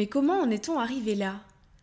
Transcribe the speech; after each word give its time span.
Mais 0.00 0.06
comment 0.06 0.40
en 0.40 0.48
est-on 0.48 0.78
arrivé 0.78 1.14
là? 1.14 1.40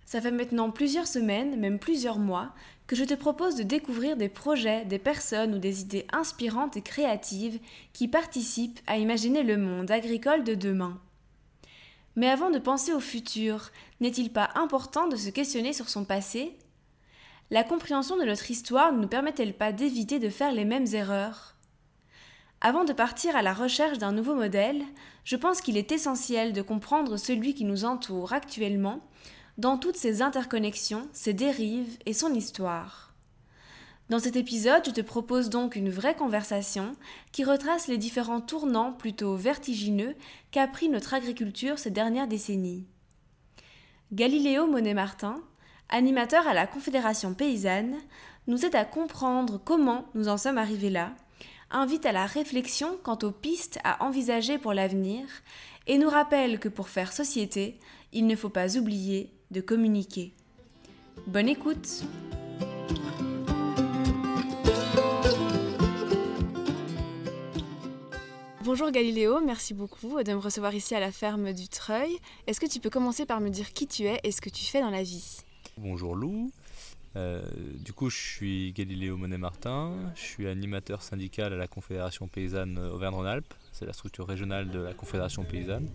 Ça 0.07 0.19
fait 0.19 0.31
maintenant 0.31 0.71
plusieurs 0.71 1.05
semaines, 1.05 1.55
même 1.59 1.77
plusieurs 1.77 2.17
mois, 2.17 2.51
que 2.87 2.95
je 2.95 3.03
te 3.03 3.13
propose 3.13 3.53
de 3.53 3.61
découvrir 3.61 4.17
des 4.17 4.27
projets, 4.27 4.85
des 4.85 4.97
personnes 4.97 5.53
ou 5.53 5.59
des 5.59 5.81
idées 5.81 6.07
inspirantes 6.11 6.75
et 6.77 6.81
créatives 6.81 7.59
qui 7.93 8.07
participent 8.07 8.79
à 8.87 8.97
imaginer 8.97 9.43
le 9.43 9.57
monde 9.57 9.91
agricole 9.91 10.43
de 10.43 10.55
demain. 10.55 10.99
Mais 12.15 12.27
avant 12.27 12.49
de 12.49 12.57
penser 12.57 12.91
au 12.91 12.99
futur, 12.99 13.69
n'est-il 13.99 14.33
pas 14.33 14.49
important 14.55 15.07
de 15.07 15.15
se 15.15 15.29
questionner 15.29 15.71
sur 15.71 15.87
son 15.87 16.03
passé? 16.03 16.57
La 17.51 17.63
compréhension 17.63 18.17
de 18.17 18.25
notre 18.25 18.49
histoire 18.49 18.93
ne 18.93 19.01
nous 19.01 19.07
permet-elle 19.07 19.53
pas 19.53 19.71
d'éviter 19.71 20.17
de 20.17 20.29
faire 20.29 20.53
les 20.53 20.65
mêmes 20.65 20.87
erreurs? 20.91 21.55
Avant 22.59 22.85
de 22.85 22.93
partir 22.93 23.35
à 23.35 23.41
la 23.41 23.53
recherche 23.53 23.99
d'un 23.99 24.11
nouveau 24.11 24.33
modèle, 24.33 24.83
je 25.23 25.35
pense 25.35 25.61
qu'il 25.61 25.77
est 25.77 25.91
essentiel 25.91 26.53
de 26.53 26.61
comprendre 26.61 27.17
celui 27.17 27.53
qui 27.53 27.65
nous 27.65 27.85
entoure 27.85 28.33
actuellement, 28.33 29.01
dans 29.57 29.77
toutes 29.77 29.97
ses 29.97 30.21
interconnexions, 30.21 31.07
ses 31.13 31.33
dérives 31.33 31.97
et 32.05 32.13
son 32.13 32.33
histoire. 32.33 33.13
Dans 34.09 34.19
cet 34.19 34.37
épisode, 34.37 34.83
je 34.85 34.91
te 34.91 35.01
propose 35.01 35.49
donc 35.49 35.75
une 35.75 35.89
vraie 35.89 36.15
conversation 36.15 36.95
qui 37.31 37.43
retrace 37.43 37.87
les 37.87 37.97
différents 37.97 38.41
tournants 38.41 38.93
plutôt 38.93 39.35
vertigineux 39.35 40.15
qu'a 40.51 40.67
pris 40.67 40.87
notre 40.87 41.13
agriculture 41.13 41.77
ces 41.77 41.91
dernières 41.91 42.27
décennies. 42.27 42.85
Galiléo 44.13 44.65
Monet-Martin, 44.65 45.41
animateur 45.89 46.47
à 46.47 46.53
la 46.53 46.65
Confédération 46.67 47.33
paysanne, 47.33 47.97
nous 48.47 48.65
aide 48.65 48.75
à 48.75 48.85
comprendre 48.85 49.59
comment 49.63 50.05
nous 50.15 50.29
en 50.29 50.37
sommes 50.37 50.57
arrivés 50.57 50.89
là 50.89 51.13
invite 51.71 52.05
à 52.05 52.11
la 52.11 52.25
réflexion 52.25 52.97
quant 53.03 53.17
aux 53.23 53.31
pistes 53.31 53.79
à 53.83 54.05
envisager 54.05 54.57
pour 54.57 54.73
l'avenir 54.73 55.25
et 55.85 55.97
nous 55.97 56.09
rappelle 56.09 56.59
que 56.59 56.69
pour 56.69 56.89
faire 56.89 57.13
société, 57.13 57.79
il 58.13 58.27
ne 58.27 58.35
faut 58.35 58.49
pas 58.49 58.77
oublier 58.77 59.31
de 59.51 59.61
communiquer. 59.61 60.33
Bonne 61.25 61.49
écoute 61.49 62.03
Bonjour 68.63 68.91
Galiléo, 68.91 69.39
merci 69.39 69.73
beaucoup 69.73 70.21
de 70.21 70.33
me 70.33 70.39
recevoir 70.39 70.75
ici 70.75 70.93
à 70.93 70.99
la 70.99 71.13
ferme 71.13 71.53
du 71.53 71.69
Treuil. 71.69 72.17
Est-ce 72.47 72.59
que 72.59 72.65
tu 72.65 72.81
peux 72.81 72.89
commencer 72.89 73.25
par 73.25 73.39
me 73.39 73.49
dire 73.49 73.71
qui 73.71 73.87
tu 73.87 74.03
es 74.03 74.19
et 74.25 74.31
ce 74.33 74.41
que 74.41 74.49
tu 74.49 74.65
fais 74.65 74.81
dans 74.81 74.89
la 74.89 75.03
vie? 75.03 75.37
Bonjour 75.77 76.15
Lou, 76.15 76.51
euh, 77.17 77.41
du 77.79 77.93
coup, 77.93 78.11
je 78.11 78.17
suis 78.17 78.73
Galiléo 78.73 79.17
Monet-Martin, 79.17 79.93
je 80.13 80.21
suis 80.21 80.47
animateur 80.47 81.01
syndical 81.01 81.51
à 81.51 81.55
la 81.55 81.67
Confédération 81.67 82.27
paysanne 82.27 82.77
Auvergne-Rhône-Alpes, 82.77 83.53
c'est 83.71 83.87
la 83.87 83.93
structure 83.93 84.27
régionale 84.27 84.69
de 84.69 84.79
la 84.79 84.93
Confédération 84.93 85.43
paysanne. 85.43 85.89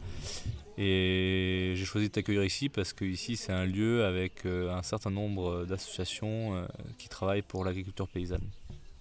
Et 0.78 1.74
j'ai 1.76 1.84
choisi 1.84 2.08
de 2.08 2.12
t'accueillir 2.12 2.42
ici 2.42 2.68
parce 2.68 2.92
que 2.92 3.04
ici 3.04 3.36
c'est 3.36 3.52
un 3.52 3.66
lieu 3.66 4.04
avec 4.04 4.46
euh, 4.46 4.74
un 4.74 4.82
certain 4.82 5.10
nombre 5.10 5.64
d'associations 5.64 6.56
euh, 6.56 6.66
qui 6.98 7.08
travaillent 7.08 7.42
pour 7.42 7.64
l'agriculture 7.64 8.08
paysanne. 8.08 8.48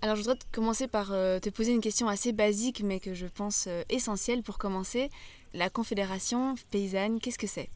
Alors 0.03 0.15
je 0.15 0.21
voudrais 0.21 0.37
commencer 0.51 0.87
par 0.87 1.07
te 1.07 1.49
poser 1.49 1.71
une 1.71 1.81
question 1.81 2.07
assez 2.07 2.33
basique 2.33 2.81
mais 2.83 2.99
que 2.99 3.13
je 3.13 3.25
pense 3.25 3.67
essentielle 3.89 4.43
pour 4.43 4.57
commencer. 4.57 5.09
La 5.53 5.69
Confédération 5.69 6.55
paysanne, 6.71 7.19
qu'est-ce 7.19 7.39
que 7.39 7.47
c'est? 7.47 7.69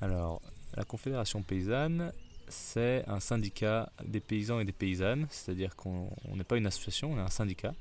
Alors 0.00 0.40
la 0.76 0.84
Confédération 0.84 1.42
paysanne, 1.42 2.12
c'est 2.50 3.04
un 3.06 3.20
syndicat 3.20 3.90
des 4.04 4.20
paysans 4.20 4.60
et 4.60 4.64
des 4.64 4.72
paysannes, 4.72 5.26
c'est-à-dire 5.30 5.76
qu'on 5.76 6.10
n'est 6.34 6.44
pas 6.44 6.56
une 6.56 6.66
association, 6.66 7.12
on 7.12 7.16
est 7.16 7.22
un 7.22 7.28
syndicat, 7.28 7.72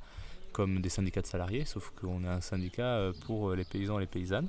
comme 0.52 0.82
des 0.82 0.90
syndicats 0.90 1.22
de 1.22 1.28
salariés, 1.28 1.66
sauf 1.66 1.92
qu'on 1.92 2.24
est 2.24 2.28
un 2.28 2.42
syndicat 2.42 2.84
euh, 2.84 3.14
pour 3.26 3.54
les 3.54 3.66
paysans 3.66 3.98
et 3.98 4.02
les 4.02 4.08
paysannes. 4.08 4.48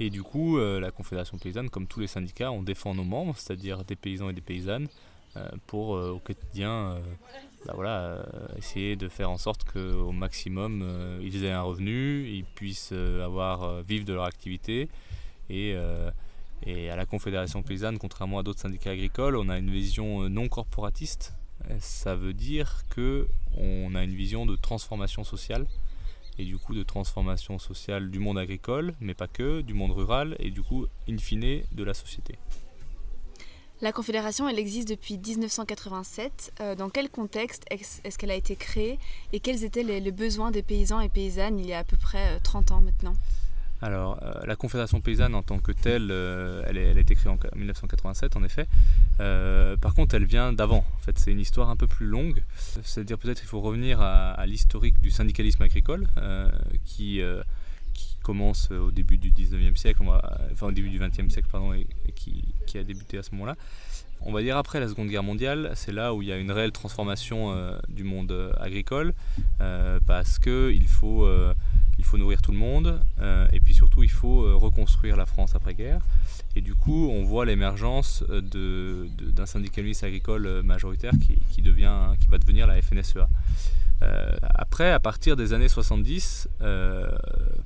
Et 0.00 0.10
du 0.10 0.22
coup, 0.22 0.58
euh, 0.58 0.80
la 0.80 0.90
Confédération 0.90 1.38
paysanne, 1.38 1.70
comme 1.70 1.86
tous 1.86 2.00
les 2.00 2.06
syndicats, 2.06 2.50
on 2.50 2.62
défend 2.62 2.94
nos 2.94 3.04
membres, 3.04 3.36
c'est-à-dire 3.36 3.84
des 3.84 3.96
paysans 3.96 4.30
et 4.30 4.32
des 4.32 4.40
paysannes, 4.40 4.88
euh, 5.36 5.48
pour 5.66 5.90
au 5.90 6.18
quotidien 6.18 6.98
bah 7.64 7.72
voilà, 7.76 8.26
essayer 8.58 8.96
de 8.96 9.08
faire 9.08 9.30
en 9.30 9.38
sorte 9.38 9.62
qu'au 9.64 10.10
maximum 10.10 10.84
ils 11.22 11.44
aient 11.44 11.52
un 11.52 11.62
revenu, 11.62 12.26
ils 12.26 12.44
puissent 12.44 12.90
avoir, 12.92 13.82
vivre 13.82 14.04
de 14.04 14.12
leur 14.12 14.24
activité 14.24 14.88
et 15.48 15.76
et 16.66 16.90
à 16.90 16.96
la 16.96 17.06
Confédération 17.06 17.62
paysanne, 17.62 17.98
contrairement 17.98 18.38
à 18.38 18.42
d'autres 18.42 18.60
syndicats 18.60 18.90
agricoles, 18.90 19.36
on 19.36 19.48
a 19.48 19.58
une 19.58 19.70
vision 19.70 20.24
euh, 20.24 20.28
non 20.28 20.48
corporatiste. 20.48 21.34
Ça 21.78 22.16
veut 22.16 22.32
dire 22.32 22.82
que 22.90 23.28
on 23.56 23.94
a 23.94 24.02
une 24.02 24.14
vision 24.14 24.46
de 24.46 24.56
transformation 24.56 25.22
sociale 25.22 25.66
et 26.38 26.44
du 26.44 26.58
coup 26.58 26.74
de 26.74 26.82
transformation 26.82 27.58
sociale 27.58 28.10
du 28.10 28.18
monde 28.18 28.38
agricole, 28.38 28.94
mais 29.00 29.14
pas 29.14 29.28
que, 29.28 29.60
du 29.60 29.74
monde 29.74 29.92
rural 29.92 30.36
et 30.38 30.50
du 30.50 30.62
coup, 30.62 30.86
in 31.08 31.18
fine, 31.18 31.62
de 31.70 31.84
la 31.84 31.94
société. 31.94 32.36
La 33.80 33.90
Confédération, 33.90 34.48
elle 34.48 34.60
existe 34.60 34.88
depuis 34.88 35.18
1987. 35.18 36.52
Euh, 36.60 36.74
dans 36.76 36.88
quel 36.88 37.10
contexte 37.10 37.64
est-ce 37.70 38.16
qu'elle 38.16 38.30
a 38.30 38.36
été 38.36 38.54
créée 38.54 38.98
et 39.32 39.40
quels 39.40 39.64
étaient 39.64 39.82
les, 39.82 40.12
besoins 40.12 40.52
des 40.52 40.62
paysans 40.62 41.00
et 41.00 41.08
paysannes 41.08 41.58
il 41.58 41.66
y 41.66 41.72
a 41.72 41.78
à 41.78 41.84
peu 41.84 41.96
près 41.96 42.38
30 42.40 42.70
euh, 42.70 42.74
ans 42.74 42.80
maintenant? 42.80 43.14
Alors, 43.82 44.20
euh, 44.22 44.46
la 44.46 44.54
Confédération 44.54 45.00
paysanne 45.00 45.34
en 45.34 45.42
tant 45.42 45.58
que 45.58 45.72
telle, 45.72 46.08
euh, 46.12 46.62
elle, 46.68 46.98
été 46.98 47.16
créée 47.16 47.32
en 47.32 47.38
1987 47.56 48.36
en 48.36 48.44
effet. 48.44 48.68
Euh, 49.18 49.76
par 49.76 49.94
contre, 49.94 50.14
elle 50.14 50.24
vient 50.24 50.52
d'avant. 50.52 50.84
En 50.96 51.00
fait, 51.00 51.18
c'est 51.18 51.32
une 51.32 51.40
histoire 51.40 51.68
un 51.68 51.74
peu 51.74 51.88
plus 51.88 52.06
longue. 52.06 52.44
C'est-à-dire 52.84 53.18
peut-être 53.18 53.40
qu'il 53.40 53.48
faut 53.48 53.60
revenir 53.60 54.00
à, 54.00 54.46
l'historique 54.46 55.00
du 55.00 55.10
syndicalisme 55.10 55.62
agricole 55.62 56.06
qui, 56.84 57.20
commence 58.22 58.70
au 58.70 58.92
début 58.92 59.18
du 59.18 59.32
19e 59.32 59.74
siècle, 59.74 60.04
enfin 60.52 60.68
au 60.68 60.70
début 60.70 60.90
du 60.90 61.00
20e 61.00 61.28
siècle, 61.28 61.48
pardon, 61.50 61.72
et, 61.72 61.86
qui, 62.14 62.78
a 62.78 62.84
débuté 62.84 63.18
à 63.18 63.24
ce 63.24 63.32
moment-là. 63.32 63.56
On 64.24 64.32
va 64.32 64.42
dire 64.42 64.56
après 64.56 64.80
la 64.80 64.88
Seconde 64.88 65.08
Guerre 65.08 65.22
mondiale, 65.22 65.72
c'est 65.74 65.92
là 65.92 66.14
où 66.14 66.22
il 66.22 66.28
y 66.28 66.32
a 66.32 66.36
une 66.36 66.52
réelle 66.52 66.72
transformation 66.72 67.54
du 67.88 68.04
monde 68.04 68.54
agricole, 68.60 69.14
parce 70.06 70.38
qu'il 70.38 70.86
faut 70.86 71.26
faut 72.12 72.18
nourrir 72.18 72.42
tout 72.42 72.52
le 72.52 72.58
monde, 72.58 73.00
euh, 73.20 73.46
et 73.52 73.60
puis 73.60 73.74
surtout 73.74 74.02
il 74.02 74.10
faut 74.10 74.44
euh, 74.44 74.54
reconstruire 74.54 75.16
la 75.16 75.26
France 75.26 75.54
après-guerre. 75.54 76.00
Et 76.54 76.60
du 76.60 76.74
coup, 76.74 77.08
on 77.10 77.24
voit 77.24 77.46
l'émergence 77.46 78.22
euh, 78.28 79.06
d'un 79.18 79.46
syndicalisme 79.46 80.04
agricole 80.04 80.62
majoritaire 80.62 81.12
qui, 81.50 81.62
devient, 81.62 82.12
qui 82.20 82.26
va 82.26 82.36
devenir 82.36 82.66
la 82.66 82.80
FNSEA. 82.82 83.28
après, 84.42 84.90
à 84.90 85.00
partir 85.00 85.36
des 85.36 85.54
années 85.54 85.68
70, 85.68 86.48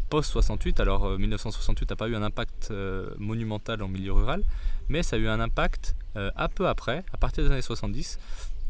post-68, 0.09 0.81
alors 0.81 1.19
1968 1.19 1.91
n'a 1.91 1.97
pas 1.97 2.09
eu 2.09 2.15
un 2.15 2.23
impact 2.23 2.73
monumental 3.19 3.83
en 3.83 3.89
milieu 3.89 4.13
rural, 4.13 4.43
mais 4.89 5.03
ça 5.03 5.17
a 5.17 5.19
eu 5.19 5.29
un 5.29 5.41
impact 5.41 5.95
un 6.15 6.49
peu 6.49 6.67
après, 6.67 7.05
à 7.13 7.19
partir 7.19 7.45
des 7.45 7.51
années 7.51 7.61
70, 7.61 8.19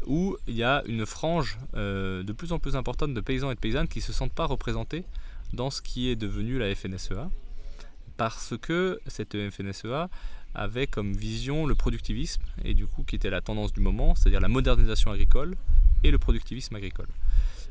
où 0.05 0.35
il 0.47 0.55
y 0.55 0.63
a 0.63 0.83
une 0.85 1.05
frange 1.05 1.57
de 1.73 2.33
plus 2.33 2.51
en 2.51 2.59
plus 2.59 2.75
importante 2.75 3.13
de 3.13 3.21
paysans 3.21 3.51
et 3.51 3.55
de 3.55 3.59
paysannes 3.59 3.87
qui 3.87 3.99
ne 3.99 4.03
se 4.03 4.11
sentent 4.11 4.33
pas 4.33 4.45
représentés 4.45 5.05
dans 5.53 5.69
ce 5.69 5.81
qui 5.81 6.09
est 6.09 6.15
devenu 6.15 6.57
la 6.57 6.73
FNSEA, 6.75 7.29
parce 8.17 8.55
que 8.61 8.99
cette 9.07 9.37
FNSEA 9.49 10.09
avait 10.55 10.87
comme 10.87 11.13
vision 11.13 11.65
le 11.65 11.75
productivisme, 11.75 12.41
et 12.65 12.73
du 12.73 12.87
coup 12.87 13.03
qui 13.03 13.15
était 13.15 13.29
la 13.29 13.41
tendance 13.41 13.71
du 13.71 13.79
moment, 13.79 14.15
c'est-à-dire 14.15 14.41
la 14.41 14.47
modernisation 14.47 15.11
agricole 15.11 15.55
et 16.03 16.11
le 16.11 16.17
productivisme 16.17 16.75
agricole. 16.75 17.07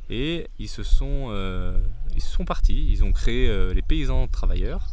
Et 0.09 0.47
ils 0.59 0.69
se 0.69 0.85
sont, 0.85 1.29
euh, 1.31 1.77
ils 2.15 2.45
partis, 2.45 2.89
ils 2.91 3.03
ont 3.03 3.13
créé 3.13 3.49
euh, 3.49 3.75
les 3.75 3.83
paysans 3.83 4.29
travailleurs, 4.29 4.87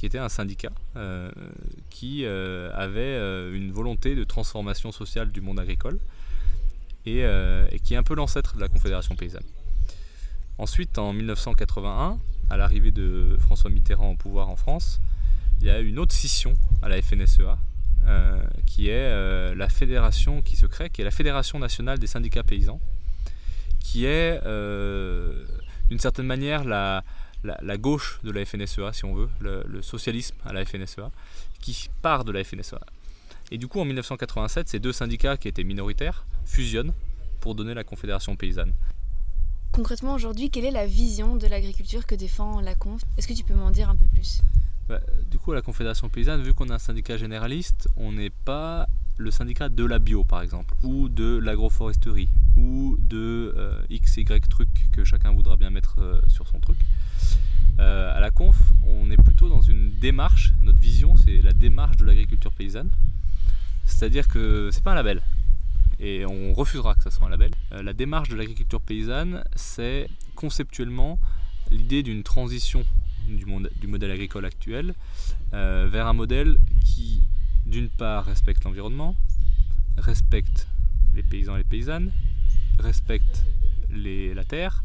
qui 0.00 0.06
était 0.06 0.18
un 0.18 0.30
syndicat 0.30 0.72
euh, 0.96 1.30
qui 1.90 2.24
avait 2.24 3.16
une 3.52 3.70
volonté 3.70 4.14
de 4.14 4.24
transformation 4.24 4.92
sociale 4.92 5.30
du 5.30 5.42
monde 5.42 5.60
agricole 5.60 5.98
et, 7.04 7.22
qui 7.84 7.92
est 7.92 7.98
un 7.98 8.02
peu 8.02 8.14
l'ancêtre 8.14 8.56
de 8.56 8.62
la 8.62 8.68
Confédération 8.68 9.14
paysanne. 9.14 9.44
Ensuite, 10.56 10.96
en 10.96 11.12
1981, 11.12 12.18
à 12.48 12.56
l'arrivée 12.56 12.92
de 12.92 13.36
François 13.40 13.68
Mitterrand 13.68 14.12
au 14.12 14.16
pouvoir 14.16 14.48
en 14.48 14.56
France, 14.56 15.02
il 15.60 15.66
y 15.66 15.70
a 15.70 15.80
une 15.80 15.98
autre 15.98 16.14
scission 16.14 16.54
à 16.80 16.88
la 16.88 17.02
FNSEA, 17.02 17.58
qui 18.64 18.88
est 18.88 19.54
la 19.54 19.68
fédération 19.68 20.40
qui 20.40 20.56
se 20.56 20.64
crée, 20.64 20.88
qui 20.88 21.02
est 21.02 21.04
la 21.04 21.10
Fédération 21.10 21.58
nationale 21.58 21.98
des 21.98 22.06
syndicats 22.06 22.42
paysans, 22.42 22.80
qui 23.80 24.04
est 24.04 24.40
euh, 24.46 25.44
d'une 25.88 25.98
certaine 25.98 26.26
manière 26.26 26.64
la, 26.64 27.02
la, 27.44 27.76
gauche 27.76 28.20
de 28.22 28.30
la 28.30 28.44
FNSEA, 28.44 28.92
si 28.92 29.04
on 29.04 29.14
veut, 29.14 29.28
le, 29.40 29.82
socialisme 29.82 30.36
à 30.44 30.52
la 30.52 30.64
FNSEA, 30.64 31.10
qui 31.60 31.88
part 32.02 32.24
de 32.24 32.32
la 32.32 32.44
FNSEA. 32.44 32.80
Et 33.50 33.58
du 33.58 33.66
coup, 33.66 33.80
en 33.80 33.84
1987, 33.84 34.68
ces 34.68 34.78
deux 34.78 34.92
syndicats 34.92 35.36
qui 35.36 35.48
étaient 35.48 35.64
minoritaires 35.64 36.24
fusionnent 36.44 36.92
pour 37.40 37.54
donner 37.54 37.74
la 37.74 37.84
Confédération 37.84 38.36
paysanne. 38.36 38.72
Concrètement, 39.72 40.14
aujourd'hui, 40.14 40.50
quelle 40.50 40.64
est 40.64 40.70
la 40.70 40.86
vision 40.86 41.36
de 41.36 41.46
l'agriculture 41.46 42.06
que 42.06 42.14
défend 42.14 42.60
la 42.60 42.74
Conf? 42.74 43.02
Est-ce 43.16 43.28
que 43.28 43.32
tu 43.32 43.44
peux 43.44 43.54
m'en 43.54 43.70
dire 43.70 43.88
un 43.88 43.96
peu 43.96 44.06
plus? 44.06 44.40
Bah, 44.90 45.00
Du 45.30 45.38
coup, 45.38 45.52
la 45.52 45.62
Confédération 45.62 46.08
paysanne, 46.08 46.42
vu 46.42 46.52
qu'on 46.52 46.68
a 46.68 46.74
un 46.74 46.78
syndicat 46.78 47.16
généraliste, 47.16 47.88
on 47.96 48.12
n'est 48.12 48.30
pas 48.30 48.88
le 49.16 49.30
syndicat 49.30 49.68
de 49.68 49.84
la 49.84 49.98
bio 49.98 50.24
par 50.24 50.40
exemple, 50.40 50.74
ou 50.82 51.08
de 51.08 51.36
l'agroforesterie, 51.36 52.28
ou 52.56 52.96
de 53.00 53.54
euh, 53.56 53.82
XY 53.92 54.24
truc 54.48 54.68
que 54.92 55.04
chacun 55.04 55.30
voudra 55.32 55.56
bien 55.56 55.70
mettre 55.70 56.00
euh, 56.00 56.20
sur 56.28 56.48
son 56.48 56.58
truc. 56.58 56.78
Euh, 57.78 58.16
à 58.16 58.20
la 58.20 58.30
conf, 58.30 58.56
on 58.86 59.10
est 59.10 59.22
plutôt 59.22 59.48
dans 59.48 59.60
une 59.60 59.90
démarche, 60.00 60.54
notre 60.62 60.78
vision 60.78 61.16
c'est 61.16 61.42
la 61.42 61.52
démarche 61.52 61.98
de 61.98 62.04
l'agriculture 62.04 62.52
paysanne, 62.52 62.90
c'est-à-dire 63.84 64.26
que 64.26 64.70
c'est 64.72 64.82
pas 64.82 64.92
un 64.92 64.96
label, 64.96 65.20
et 65.98 66.24
on 66.24 66.54
refusera 66.54 66.94
que 66.94 67.02
ça 67.02 67.10
soit 67.10 67.26
un 67.26 67.30
label. 67.30 67.50
la 67.70 67.92
démarche 67.92 68.30
de 68.30 68.36
l'agriculture 68.36 68.80
paysanne, 68.80 69.44
c'est 69.54 70.08
conceptuellement 70.34 71.18
l'idée 71.70 72.02
d'une 72.02 72.22
transition 72.22 72.84
du, 73.36 73.86
modèle 73.86 74.10
agricole 74.10 74.44
actuel 74.44 74.94
vers 75.52 76.06
un 76.06 76.12
modèle 76.12 76.58
qui 76.84 77.22
d'une 77.66 77.88
part, 77.88 78.24
respecte 78.24 78.64
l'environnement, 78.64 79.14
respecte 79.96 80.66
les 81.14 81.22
paysans 81.22 81.54
et 81.54 81.58
les 81.58 81.64
paysannes, 81.64 82.12
respecte 82.78 83.44
la 83.90 84.44
terre, 84.44 84.82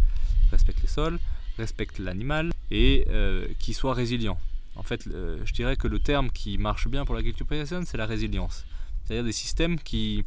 respecte 0.51 0.81
les 0.81 0.87
sols, 0.87 1.19
respecte 1.57 1.99
l'animal 1.99 2.51
et 2.71 3.05
euh, 3.09 3.47
qui 3.59 3.73
soit 3.73 3.93
résilient. 3.93 4.37
En 4.75 4.83
fait, 4.83 5.07
je 5.07 5.53
dirais 5.53 5.77
que 5.77 5.87
le 5.87 5.99
terme 5.99 6.29
qui 6.29 6.57
marche 6.57 6.87
bien 6.89 7.05
pour 7.05 7.15
l'agriculture 7.15 7.47
paysanne, 7.47 7.85
c'est 7.85 7.97
la 7.97 8.05
résilience. 8.05 8.65
C'est-à-dire 9.03 9.23
des 9.23 9.31
systèmes 9.31 9.79
qui 9.79 10.25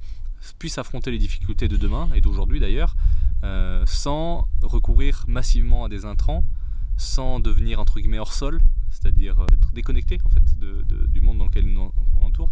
puissent 0.58 0.78
affronter 0.78 1.10
les 1.10 1.18
difficultés 1.18 1.68
de 1.68 1.76
demain 1.76 2.08
et 2.14 2.20
d'aujourd'hui 2.20 2.60
d'ailleurs, 2.60 2.96
euh, 3.44 3.84
sans 3.86 4.48
recourir 4.62 5.24
massivement 5.28 5.84
à 5.84 5.88
des 5.88 6.04
intrants, 6.04 6.44
sans 6.98 7.40
devenir 7.40 7.78
entre 7.78 8.00
guillemets 8.00 8.18
hors 8.18 8.34
sol, 8.34 8.60
c'est-à-dire 8.90 9.40
euh, 9.40 9.46
être 9.52 9.72
déconnecté 9.72 10.18
en 10.24 10.28
fait 10.28 10.42
du 11.10 11.20
monde 11.20 11.38
dans 11.38 11.46
lequel 11.46 11.66
on 11.78 11.92
entoure. 12.24 12.50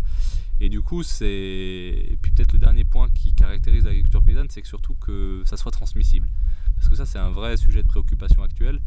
Et 0.60 0.70
du 0.70 0.80
coup, 0.80 1.02
c'est 1.02 2.16
puis 2.22 2.32
peut-être 2.32 2.54
le 2.54 2.58
dernier 2.58 2.84
point 2.84 3.10
qui 3.10 3.34
caractérise 3.34 3.84
l'agriculture 3.84 4.22
paysanne, 4.22 4.46
c'est 4.48 4.62
que 4.62 4.68
surtout 4.68 4.94
que 4.94 5.42
ça 5.44 5.56
soit 5.56 5.72
transmissible. 5.72 6.28
Parce 6.76 6.88
que 6.88 6.94
ça, 6.94 7.04
c'est 7.04 7.18
un 7.18 7.30
vrai 7.30 7.56
sujet 7.56 7.82
de 7.82 7.88
préoccupation 7.88 8.42
actuel 8.42 8.80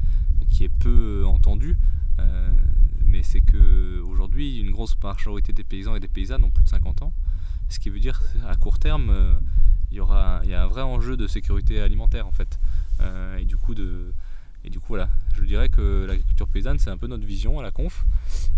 qui 0.50 0.64
est 0.64 0.70
peu 0.70 1.26
entendu. 1.28 1.78
Euh, 2.20 2.50
mais 3.06 3.22
c'est 3.22 3.42
que 3.42 4.02
aujourd'hui, 4.02 4.60
une 4.60 4.72
grosse 4.72 4.96
majorité 5.04 5.54
des 5.54 5.64
paysans 5.64 5.96
et 5.96 6.00
des 6.00 6.08
paysannes 6.08 6.44
ont 6.44 6.52
plus 6.52 6.64
de 6.64 6.70
50 6.70 7.04
ans. 7.04 7.14
Ce 7.68 7.80
qui 7.80 7.90
veut 7.90 8.00
dire 8.00 8.22
à 8.48 8.56
court 8.56 8.80
terme, 8.80 9.10
euh, 9.10 9.34
il 9.92 9.98
y 9.98 10.00
aura 10.00 10.42
il 10.44 10.50
y 10.50 10.54
a 10.54 10.64
un 10.64 10.68
vrai 10.68 10.82
enjeu 10.82 11.18
de 11.18 11.28
sécurité 11.28 11.82
alimentaire 11.82 12.26
en 12.26 12.32
fait. 12.32 12.60
et 13.40 13.46
du 13.46 13.58
coup 13.58 13.76
de 13.76 14.14
et 14.64 14.70
du 14.70 14.80
coup, 14.80 14.90
voilà, 14.90 15.10
je 15.36 15.44
dirais 15.44 15.70
que 15.70 16.06
l'agriculture 16.06 16.48
paysanne, 16.48 16.80
c'est 16.80 16.90
un 16.90 16.98
peu 16.98 17.08
notre 17.08 17.26
vision 17.26 17.60
à 17.60 17.64
la 17.64 17.72
conf, 17.72 18.06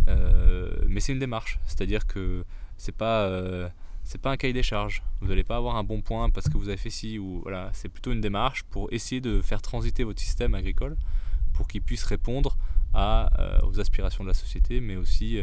euh, 0.07 0.71
mais 0.87 0.99
c'est 0.99 1.13
une 1.13 1.19
démarche. 1.19 1.59
C'est-à-dire 1.65 2.07
que 2.07 2.43
c'est 2.77 2.95
pas, 2.95 3.25
euh, 3.25 3.69
c'est 4.03 4.19
pas 4.19 4.31
un 4.31 4.37
cahier 4.37 4.53
des 4.53 4.63
charges. 4.63 5.03
Vous 5.21 5.27
n'allez 5.27 5.43
pas 5.43 5.57
avoir 5.57 5.75
un 5.75 5.83
bon 5.83 6.01
point 6.01 6.29
parce 6.29 6.49
que 6.49 6.57
vous 6.57 6.69
avez 6.69 6.77
fait 6.77 6.89
ci 6.89 7.19
ou 7.19 7.41
voilà. 7.43 7.69
C'est 7.73 7.89
plutôt 7.89 8.11
une 8.11 8.21
démarche 8.21 8.63
pour 8.63 8.91
essayer 8.91 9.21
de 9.21 9.41
faire 9.41 9.61
transiter 9.61 10.03
votre 10.03 10.19
système 10.19 10.55
agricole 10.55 10.97
pour 11.53 11.67
qu'il 11.67 11.81
puisse 11.81 12.03
répondre 12.03 12.57
euh, 12.95 13.59
aux 13.63 13.79
aspirations 13.79 14.23
de 14.23 14.29
la 14.29 14.33
société, 14.33 14.81
mais 14.81 14.95
aussi 14.95 15.39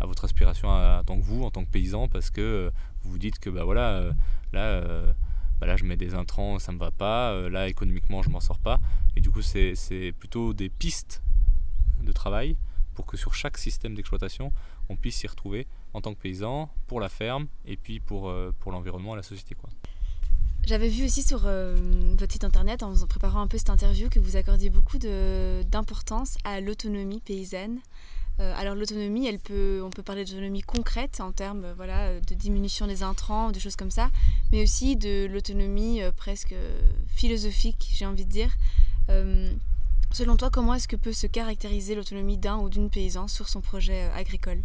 à 0.00 0.06
votre 0.06 0.26
aspiration 0.26 0.68
en 0.68 1.02
tant 1.02 1.16
que 1.16 1.24
vous, 1.24 1.44
en 1.44 1.50
tant 1.50 1.64
que 1.64 1.70
paysan, 1.70 2.08
parce 2.08 2.28
que 2.28 2.70
vous 3.02 3.12
vous 3.12 3.18
dites 3.18 3.38
que 3.38 3.48
bah 3.48 3.64
voilà, 3.64 4.12
là 4.52 4.82
bah 5.60 5.66
là 5.66 5.76
je 5.76 5.84
mets 5.84 5.96
des 5.96 6.14
intrants, 6.14 6.58
ça 6.58 6.72
me 6.72 6.78
va 6.78 6.90
pas, 6.90 7.32
euh, 7.32 7.48
là 7.48 7.68
économiquement 7.68 8.22
je 8.22 8.30
m'en 8.30 8.40
sors 8.40 8.58
pas. 8.58 8.80
Et 9.16 9.20
du 9.20 9.30
coup 9.30 9.42
c'est 9.42 10.12
plutôt 10.18 10.52
des 10.54 10.68
pistes 10.68 11.22
de 12.02 12.12
travail 12.12 12.56
pour 12.94 13.06
que 13.06 13.16
sur 13.16 13.34
chaque 13.34 13.58
système 13.58 13.94
d'exploitation 13.94 14.52
on 14.88 14.96
puisse 14.96 15.16
s'y 15.16 15.26
retrouver 15.26 15.66
en 15.92 16.00
tant 16.00 16.14
que 16.14 16.20
paysan, 16.20 16.68
pour 16.86 17.00
la 17.00 17.08
ferme 17.08 17.46
et 17.64 17.76
puis 17.76 18.00
pour, 18.00 18.28
euh, 18.28 18.52
pour 18.58 18.72
l'environnement 18.72 19.14
et 19.14 19.16
la 19.16 19.22
société. 19.22 19.54
Quoi. 19.54 19.70
J'avais 20.66 20.88
vu 20.88 21.04
aussi 21.04 21.22
sur 21.22 21.42
euh, 21.44 21.76
votre 22.18 22.32
site 22.32 22.44
internet, 22.44 22.82
en 22.82 22.94
préparant 23.06 23.40
un 23.40 23.46
peu 23.46 23.58
cette 23.58 23.70
interview, 23.70 24.08
que 24.08 24.18
vous 24.18 24.36
accordiez 24.36 24.70
beaucoup 24.70 24.98
d'importance 24.98 26.36
à 26.44 26.60
l'autonomie 26.60 27.20
paysanne. 27.20 27.80
Euh, 28.40 28.52
alors 28.56 28.74
l'autonomie, 28.74 29.26
elle 29.26 29.38
peut, 29.38 29.80
on 29.84 29.90
peut 29.90 30.02
parler 30.02 30.24
d'autonomie 30.24 30.62
concrète 30.62 31.20
en 31.20 31.30
termes 31.30 31.64
euh, 31.64 31.74
voilà, 31.74 32.18
de 32.20 32.34
diminution 32.34 32.86
des 32.86 33.02
intrants, 33.04 33.52
des 33.52 33.60
choses 33.60 33.76
comme 33.76 33.92
ça, 33.92 34.10
mais 34.50 34.62
aussi 34.62 34.96
de 34.96 35.26
l'autonomie 35.26 36.02
euh, 36.02 36.10
presque 36.10 36.54
philosophique, 37.06 37.90
j'ai 37.94 38.06
envie 38.06 38.24
de 38.24 38.30
dire. 38.30 38.50
selon 40.12 40.36
toi, 40.36 40.50
comment 40.50 40.74
est-ce 40.74 40.88
que 40.88 40.96
peut 40.96 41.12
se 41.12 41.26
caractériser 41.26 41.94
l'autonomie 41.94 42.38
d'un 42.38 42.56
ou 42.56 42.68
d'une 42.68 42.90
paysan 42.90 43.28
sur 43.28 43.48
son 43.48 43.60
projet 43.60 44.10
agricole? 44.14 44.62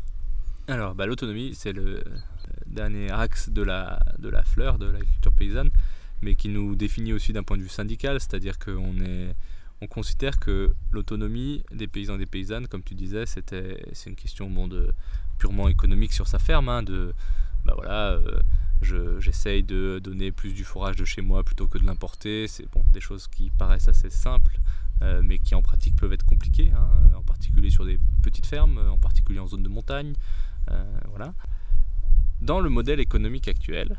Alors 0.67 0.95
bah, 0.95 1.05
l'autonomie, 1.05 1.53
c'est 1.55 1.73
le 1.73 2.03
dernier 2.65 3.11
axe 3.11 3.49
de 3.49 3.61
la, 3.61 3.99
de 4.17 4.29
la 4.29 4.43
fleur 4.43 4.79
de 4.79 4.85
l'agriculture 4.85 5.33
paysanne, 5.33 5.69
mais 6.21 6.35
qui 6.35 6.49
nous 6.49 6.75
définit 6.75 7.13
aussi 7.13 7.33
d'un 7.33 7.43
point 7.43 7.57
de 7.57 7.63
vue 7.63 7.69
syndical, 7.69 8.19
c'est-à-dire 8.19 8.57
qu'on 8.57 8.99
est 8.99 9.35
on 9.81 9.87
considère 9.87 10.39
que 10.39 10.73
l'autonomie 10.91 11.63
des 11.71 11.87
paysans 11.87 12.15
et 12.15 12.19
des 12.19 12.25
paysannes, 12.25 12.67
comme 12.67 12.83
tu 12.83 12.95
disais, 12.95 13.25
c'était, 13.25 13.83
c'est 13.93 14.09
une 14.09 14.15
question 14.15 14.67
de, 14.67 14.93
purement 15.37 15.69
économique 15.69 16.13
sur 16.13 16.27
sa 16.27 16.37
ferme. 16.37 16.69
Hein, 16.69 16.83
de, 16.83 17.13
bah 17.65 17.73
voilà, 17.75 18.11
euh, 18.11 19.19
j'essaye 19.19 19.63
de 19.63 19.99
donner 20.03 20.31
plus 20.31 20.53
du 20.53 20.63
fourrage 20.63 20.97
de 20.97 21.05
chez 21.05 21.21
moi 21.21 21.43
plutôt 21.43 21.67
que 21.67 21.77
de 21.77 21.85
l'importer. 21.85 22.47
C'est 22.47 22.69
bon, 22.69 22.83
des 22.91 23.01
choses 23.01 23.27
qui 23.27 23.49
paraissent 23.49 23.87
assez 23.87 24.09
simples, 24.09 24.59
euh, 25.01 25.21
mais 25.23 25.39
qui 25.39 25.55
en 25.55 25.61
pratique 25.61 25.95
peuvent 25.95 26.13
être 26.13 26.25
compliquées, 26.25 26.71
hein, 26.75 26.89
en 27.15 27.23
particulier 27.23 27.69
sur 27.69 27.85
des 27.85 27.97
petites 28.21 28.45
fermes, 28.45 28.77
en 28.77 28.97
particulier 28.97 29.39
en 29.39 29.47
zone 29.47 29.63
de 29.63 29.69
montagne. 29.69 30.13
Euh, 30.69 30.83
voilà. 31.09 31.33
Dans 32.41 32.59
le 32.59 32.69
modèle 32.69 32.99
économique 32.99 33.47
actuel, 33.47 33.97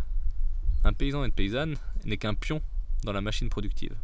un 0.85 0.93
paysan 0.93 1.23
et 1.25 1.27
une 1.27 1.33
paysanne 1.33 1.75
n'est 2.05 2.17
qu'un 2.17 2.35
pion 2.35 2.63
dans 3.05 3.13
la 3.13 3.21
machine 3.21 3.49
productive. 3.49 3.95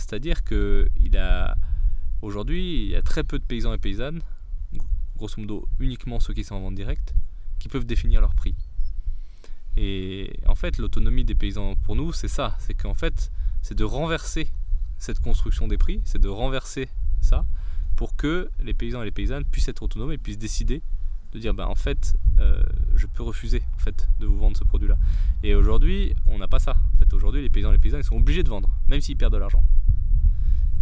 C'est-à-dire 0.00 0.42
que 0.44 0.88
il 0.96 1.16
a 1.18 1.54
aujourd'hui, 2.22 2.84
il 2.84 2.88
y 2.88 2.96
a 2.96 3.02
très 3.02 3.22
peu 3.22 3.38
de 3.38 3.44
paysans 3.44 3.72
et 3.74 3.78
paysannes, 3.78 4.20
grosso 5.16 5.34
modo 5.38 5.68
uniquement 5.78 6.18
ceux 6.20 6.32
qui 6.32 6.42
sont 6.42 6.54
en 6.54 6.60
vente 6.60 6.74
directe, 6.74 7.14
qui 7.58 7.68
peuvent 7.68 7.84
définir 7.84 8.20
leur 8.20 8.34
prix. 8.34 8.54
Et 9.76 10.32
en 10.46 10.54
fait, 10.54 10.78
l'autonomie 10.78 11.24
des 11.24 11.34
paysans 11.34 11.76
pour 11.76 11.96
nous, 11.96 12.12
c'est 12.12 12.28
ça, 12.28 12.56
c'est 12.58 12.74
qu'en 12.74 12.94
fait, 12.94 13.30
c'est 13.62 13.76
de 13.76 13.84
renverser 13.84 14.48
cette 14.98 15.20
construction 15.20 15.68
des 15.68 15.78
prix, 15.78 16.00
c'est 16.04 16.20
de 16.20 16.28
renverser 16.28 16.88
ça 17.20 17.44
pour 17.96 18.16
que 18.16 18.50
les 18.60 18.74
paysans 18.74 19.02
et 19.02 19.04
les 19.04 19.10
paysannes 19.10 19.44
puissent 19.44 19.68
être 19.68 19.82
autonomes 19.82 20.12
et 20.12 20.18
puissent 20.18 20.38
décider 20.38 20.82
de 21.32 21.38
dire 21.38 21.54
bah 21.54 21.68
en 21.68 21.74
fait 21.74 22.16
euh, 22.40 22.60
je 22.96 23.06
peux 23.06 23.22
refuser 23.22 23.62
en 23.74 23.78
fait 23.78 24.08
de 24.18 24.26
vous 24.26 24.36
vendre 24.36 24.56
ce 24.56 24.64
produit 24.64 24.88
là 24.88 24.96
et 25.44 25.54
aujourd'hui 25.54 26.16
on 26.26 26.38
n'a 26.38 26.48
pas 26.48 26.58
ça. 26.58 26.72
En 26.94 26.98
fait 26.98 27.12
aujourd'hui 27.14 27.42
les 27.42 27.50
paysans 27.50 27.68
et 27.68 27.74
les 27.74 27.78
paysannes 27.78 28.00
ils 28.00 28.04
sont 28.04 28.16
obligés 28.16 28.42
de 28.42 28.48
vendre 28.48 28.70
même 28.88 29.00
s'ils 29.00 29.16
perdent 29.16 29.34
de 29.34 29.38
l'argent 29.38 29.62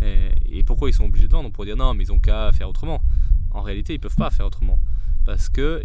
et, 0.02 0.62
pourquoi 0.64 0.90
ils 0.90 0.92
sont 0.92 1.04
obligés 1.04 1.26
de 1.26 1.32
vendre? 1.32 1.48
On 1.48 1.50
pourrait 1.50 1.66
dire 1.66 1.76
non, 1.76 1.94
mais 1.94 2.04
ils 2.04 2.12
ont 2.12 2.18
qu'à 2.18 2.52
faire 2.52 2.68
autrement. 2.68 3.02
En 3.50 3.62
réalité, 3.62 3.94
ils 3.94 4.00
peuvent 4.00 4.16
pas 4.16 4.30
faire 4.30 4.46
autrement 4.46 4.78
parce 5.28 5.50
que 5.50 5.82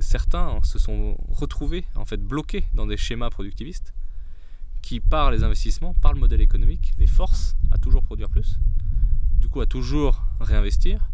certains 0.00 0.60
se 0.62 0.78
sont 0.78 1.16
retrouvés 1.28 1.86
en 1.94 2.04
fait 2.04 2.18
bloqués 2.18 2.64
dans 2.74 2.86
des 2.86 2.98
schémas 2.98 3.30
productivistes 3.30 3.94
qui, 4.82 5.00
par 5.00 5.30
les 5.30 5.42
investissements, 5.42 5.94
par 5.94 6.12
le 6.12 6.20
modèle 6.20 6.42
économique, 6.42 6.92
les 6.98 7.06
forcent 7.06 7.56
à 7.72 7.78
toujours 7.78 8.02
produire 8.02 8.28
plus, 8.28 8.60
du 9.40 9.48
coup 9.48 9.62
à 9.62 9.66
toujours 9.66 10.22
réinvestir, 10.38 11.10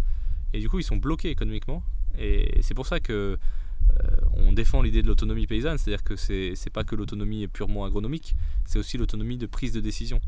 et 0.53 0.59
du 0.59 0.69
coup 0.69 0.81
ils 0.81 0.85
sont 0.85 0.97
bloqués 0.97 1.31
économiquement. 1.31 1.85
Et 2.19 2.59
c'est 2.61 2.75
pour 2.75 2.87
ça 2.87 2.99
que 2.99 3.39
euh, 3.91 4.17
on 4.33 4.53
défend 4.53 4.83
l'idée 4.83 5.03
de 5.03 5.07
l'autonomie 5.07 5.47
paysanne, 5.47 5.79
c'est-à-dire 5.79 6.03
que 6.03 6.17
c'est 6.17 6.73
pas 6.73 6.83
que 6.83 6.97
l'autonomie 6.97 7.47
purement 7.47 7.85
agronomique, 7.85 8.35
c'est 8.65 8.81
aussi 8.81 8.99
l'autonomie 8.99 9.39
de 9.39 9.47
prise 9.47 9.73
de 9.73 9.81
décision. 9.81 10.21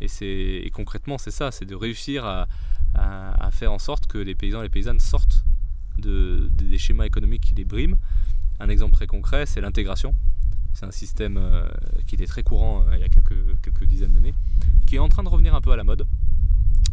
Et, 0.00 0.66
et 0.66 0.70
concrètement, 0.70 1.18
c'est 1.18 1.30
ça, 1.30 1.50
c'est 1.50 1.64
de 1.64 1.74
réussir 1.74 2.24
à, 2.24 2.46
faire 3.52 3.72
en 3.72 3.78
sorte 3.78 4.06
que 4.06 4.18
les 4.18 4.34
paysans 4.34 4.60
et 4.60 4.64
les 4.64 4.68
paysannes 4.68 5.00
sortent 5.00 5.44
de, 5.98 6.50
des 6.54 6.78
schémas 6.78 7.04
économiques 7.04 7.42
qui 7.42 7.54
les 7.54 7.64
briment. 7.64 7.96
Un 8.60 8.68
exemple 8.68 8.94
très 8.94 9.06
concret, 9.06 9.46
c'est 9.46 9.60
l'intégration. 9.60 10.14
C'est 10.72 10.86
un 10.86 10.90
système 10.90 11.36
euh, 11.36 11.66
qui 12.06 12.14
était 12.14 12.26
très 12.26 12.42
courant 12.42 12.84
euh, 12.86 12.96
il 12.96 13.00
y 13.00 13.04
a 13.04 13.08
quelques, 13.08 13.84
dizaines 13.84 14.14
d'années, 14.14 14.34
qui 14.86 14.96
est 14.96 14.98
en 14.98 15.08
train 15.08 15.22
de 15.22 15.28
revenir 15.28 15.54
un 15.54 15.60
peu 15.60 15.70
à 15.72 15.76
la 15.76 15.84
mode. 15.84 16.06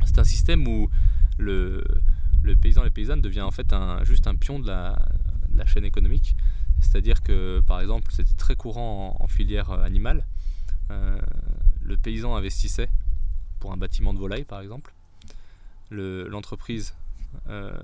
C'est 0.05 0.19
un 0.19 0.23
système 0.23 0.67
où 0.67 0.89
le, 1.37 1.83
paysan 2.61 2.81
et 2.81 2.85
les 2.85 2.91
paysannes 2.91 3.21
devient 3.21 3.41
en 3.41 3.51
fait 3.51 3.71
un, 3.71 4.03
juste 4.03 4.27
un 4.27 4.35
pion 4.35 4.59
de 4.59 4.67
la, 4.67 4.97
la 5.55 5.65
chaîne 5.65 5.85
économique. 5.85 6.35
C'est-à-dire 6.81 7.21
que, 7.21 7.61
par 7.65 7.81
exemple, 7.81 8.11
c'était 8.11 8.33
très 8.33 8.55
courant 8.55 9.17
en, 9.19 9.27
filière 9.27 9.71
euh, 9.71 9.83
animale. 9.83 10.25
Euh, 10.91 11.19
le 11.81 11.97
paysan 11.97 12.35
investissait 12.35 12.89
pour 13.59 13.71
un 13.71 13.77
bâtiment 13.77 14.13
de 14.13 14.19
volaille, 14.19 14.45
par 14.45 14.61
exemple. 14.61 14.93
L'entreprise 15.91 16.93
euh, 17.47 17.77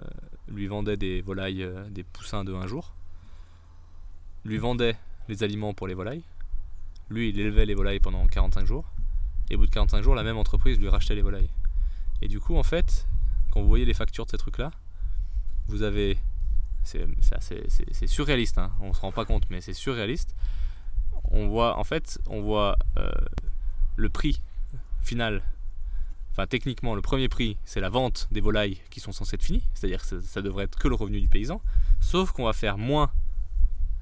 lui 0.48 0.68
vendait 0.68 0.98
des 0.98 1.22
volailles, 1.22 1.68
des 1.90 2.04
poussins 2.04 2.44
de 2.44 2.54
un 2.54 2.68
jour, 2.68 2.94
lui 4.44 4.58
vendait 4.58 4.96
les 5.28 5.44
aliments 5.44 5.74
pour 5.74 5.88
les 5.88 5.96
volailles. 5.96 6.24
Lui, 7.10 7.30
il 7.30 7.40
élevait 7.40 7.66
les 7.66 7.74
volailles 7.74 8.00
pendant 8.00 8.26
45 8.28 8.66
jours. 8.66 8.86
Et 9.50 9.56
au 9.56 9.60
bout 9.60 9.68
de 9.68 9.72
45 9.72 10.02
jours, 10.02 10.16
la 10.16 10.24
même 10.24 10.38
entreprise 10.38 10.80
lui 10.80 10.90
rachetait 10.90 11.16
les 11.16 11.22
volailles. 11.22 11.50
Et 12.22 12.28
du 12.28 12.40
coup, 12.40 12.56
en 12.58 12.64
fait, 12.64 13.08
quand 13.52 13.62
vous 13.62 13.68
voyez 13.68 13.86
les 13.86 13.94
factures 13.94 14.26
de 14.26 14.32
ces 14.32 14.38
trucs-là, 14.38 14.72
vous 15.68 15.82
avez 15.82 16.18
c'est 16.86 18.08
surréaliste, 18.08 18.60
hein. 18.60 18.72
on 18.80 18.94
se 18.94 19.02
rend 19.02 19.12
pas 19.12 19.26
compte, 19.26 19.50
mais 19.50 19.60
c'est 19.62 19.74
surréaliste. 19.74 20.36
On 21.32 21.48
voit, 21.48 21.78
en 21.78 21.84
fait, 21.84 22.20
on 22.28 22.42
voit 22.42 22.78
euh, 22.98 23.10
le 23.96 24.10
prix 24.10 24.42
final. 25.02 25.42
Enfin, 26.32 26.48
techniquement, 26.48 26.96
le 26.96 27.02
premier 27.02 27.30
prix, 27.30 27.58
c'est 27.64 27.80
la 27.80 27.90
vente 27.90 28.28
des 28.32 28.42
volailles 28.42 28.82
qui 28.90 29.00
sont 29.00 29.14
censées 29.14 29.36
être 29.36 29.44
finies, 29.44 29.64
c'est-à-dire 29.74 30.02
que 30.02 30.20
ça, 30.20 30.42
devrait 30.42 30.66
être 30.66 30.78
que 30.78 30.88
le 30.88 30.96
revenu 30.96 31.22
du 31.22 31.30
paysan. 31.30 31.62
Sauf 32.02 32.32
qu'on 32.32 32.46
va 32.46 32.54
faire 32.54 32.78
moins 32.78 33.10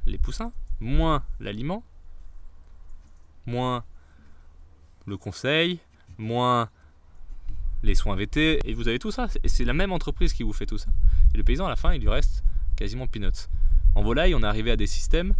les 0.07 0.17
poussins, 0.17 0.51
moins 0.79 1.23
l'aliment, 1.39 1.83
moins 3.45 3.83
le 5.05 5.17
conseil, 5.17 5.79
moins 6.17 6.69
les 7.83 7.95
soins 7.95 8.15
VT, 8.15 8.59
et 8.67 8.73
vous 8.73 8.87
avez 8.87 8.97
tout 8.97 9.11
ça. 9.11 9.27
Et 9.43 9.47
c'est 9.47 9.65
la 9.65 9.73
même 9.73 9.91
entreprise 9.91 10.33
qui 10.33 10.41
vous 10.41 10.53
fait 10.53 10.65
tout 10.65 10.77
ça. 10.77 10.89
Et 11.33 11.37
le 11.37 11.43
paysan, 11.43 11.67
à 11.67 11.69
la 11.69 11.75
fin, 11.75 11.93
il 11.93 12.01
lui 12.01 12.09
reste 12.09 12.43
quasiment 12.75 13.05
peanuts. 13.05 13.47
En 13.95 14.01
volaille, 14.01 14.33
on 14.33 14.41
est 14.41 14.47
arrivé 14.47 14.71
à 14.71 14.75
des 14.75 14.87
systèmes 14.87 15.35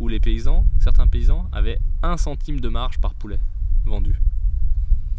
où 0.00 0.08
les 0.08 0.20
paysans, 0.20 0.66
certains 0.80 1.06
paysans, 1.06 1.48
avaient 1.52 1.78
1 2.02 2.16
centime 2.16 2.60
de 2.60 2.68
marge 2.68 2.98
par 2.98 3.14
poulet 3.14 3.40
vendu. 3.84 4.20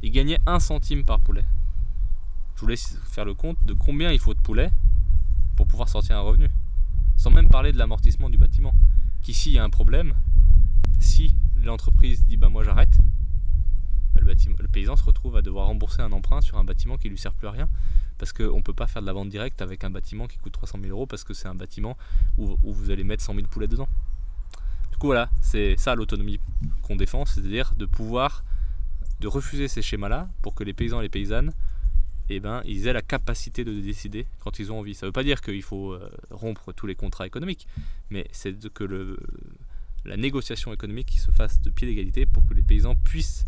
Ils 0.01 0.12
gagnaient 0.12 0.39
1 0.45 0.59
centime 0.59 1.03
par 1.03 1.19
poulet. 1.19 1.43
Je 2.55 2.62
vous 2.62 2.67
laisse 2.67 2.98
faire 3.05 3.25
le 3.25 3.33
compte 3.33 3.57
de 3.65 3.74
combien 3.74 4.12
il 4.12 4.19
faut 4.19 4.33
de 4.33 4.39
poulet 4.39 4.71
pour 5.55 5.67
pouvoir 5.67 5.89
sortir 5.89 6.17
un 6.17 6.21
revenu. 6.21 6.50
Sans 7.17 7.31
même 7.31 7.50
parler 7.50 7.71
de 7.71 7.77
l'amortissement 7.77 8.29
du 8.29 8.38
bâtiment. 8.38 8.74
Qu'ici, 9.21 9.51
il 9.51 9.53
y 9.55 9.59
a 9.59 9.63
un 9.63 9.69
problème. 9.69 10.13
Si 11.00 11.36
l'entreprise 11.63 12.25
dit 12.25 12.38
bah 12.38 12.50
moi 12.50 12.63
j'arrête, 12.63 13.00
bah, 14.13 14.21
le, 14.21 14.67
paysan 14.67 14.95
se 14.95 15.03
retrouve 15.03 15.38
à 15.38 15.41
devoir 15.41 15.67
rembourser 15.67 16.01
un 16.01 16.12
emprunt 16.12 16.41
sur 16.41 16.57
un 16.57 16.63
bâtiment 16.63 16.98
qui 16.98 17.09
lui 17.09 17.17
sert 17.17 17.33
plus 17.33 17.48
à 17.48 17.51
rien 17.51 17.69
parce 18.17 18.33
qu'on 18.33 18.57
ne 18.57 18.62
peut 18.62 18.74
pas 18.74 18.88
faire 18.88 19.01
de 19.01 19.07
la 19.07 19.13
vente 19.13 19.29
directe 19.29 19.62
avec 19.62 19.83
un 19.83 19.89
bâtiment 19.89 20.27
qui 20.27 20.38
coûte 20.38 20.51
300 20.51 20.79
000 20.81 20.91
euros 20.91 21.05
parce 21.05 21.24
que 21.24 21.33
c'est 21.33 21.48
un 21.48 21.55
bâtiment 21.55 21.98
où, 22.38 22.57
vous 22.63 22.91
allez 22.91 23.03
mettre 23.03 23.24
100 23.24 23.36
000 23.36 23.48
poulets 23.48 23.67
dedans. 23.67 23.88
Coup 25.00 25.08
voilà, 25.08 25.29
c'est 25.41 25.77
ça 25.77 25.96
l'autonomie 25.96 26.39
qu'on 26.82 26.98
défend, 26.98 27.25
c'est-à-dire 27.25 27.74
de 27.75 27.86
pouvoir 27.86 28.44
de 29.22 29.27
refuser 29.27 29.68
ces 29.68 29.82
schémas-là 29.82 30.29
pour 30.41 30.56
que 30.56 30.63
les 30.63 30.74
paysans 30.74 31.00
et 31.00 31.03
les 31.03 31.10
paysannes 31.10 31.53
eh 32.29 32.39
ben, 32.39 32.62
ils 32.65 32.88
aient 32.88 32.94
la 32.94 33.01
capacité 33.01 33.63
de 33.63 33.74
décider 33.79 34.27
quand 34.39 34.60
ils 34.60 34.72
ont 34.72 34.79
envie. 34.79 34.94
Ça 34.94 35.06
ne 35.06 35.10
veut 35.10 35.13
pas 35.13 35.24
dire 35.24 35.41
qu'il 35.41 35.63
faut 35.63 35.94
euh, 35.94 36.12
rompre 36.29 36.74
tous 36.74 36.86
les 36.86 36.96
contrats 36.96 37.25
économiques, 37.25 37.68
mais 38.10 38.27
c'est 38.32 38.72
que 38.72 39.18
la 40.06 40.18
négociation 40.18 40.72
économique 40.74 41.18
se 41.18 41.32
fasse 41.32 41.60
de 41.62 41.70
pied 41.70 41.88
d'égalité 41.88 42.25
pour 42.25 42.46
que 42.46 42.53
les 42.53 42.62
paysans 42.62 42.96
puissent 42.96 43.48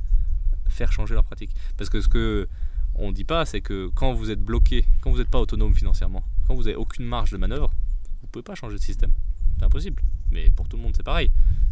faire 0.67 0.91
changer 0.91 1.13
leurs 1.13 1.23
pratiques. 1.23 1.53
Parce 1.77 1.89
que 1.89 2.01
ce 2.01 2.07
que 2.07 2.47
on 2.95 3.09
ne 3.09 3.13
dit 3.13 3.23
pas, 3.23 3.45
c'est 3.45 3.61
que 3.61 3.89
quand 3.93 4.13
vous 4.13 4.31
êtes 4.31 4.41
bloqué, 4.41 4.85
quand 5.01 5.11
vous 5.11 5.19
n'êtes 5.19 5.29
pas 5.29 5.39
autonome 5.39 5.75
financièrement, 5.75 6.23
quand 6.47 6.55
vous 6.55 6.63
n'avez 6.63 6.75
aucune 6.75 7.05
marge 7.05 7.31
de 7.31 7.37
manœuvre, 7.37 7.71
vous 8.21 8.27
ne 8.27 8.31
pouvez 8.31 8.43
pas 8.43 8.55
changer 8.55 8.77
de 8.77 8.81
système. 8.81 9.11
C'est 9.61 9.65
impossible. 9.65 10.01
Mais 10.31 10.49
pour 10.55 10.67
tout 10.67 10.75
le 10.75 10.81
monde, 10.81 10.93
c'est 10.97 11.03
pareil. 11.03 11.29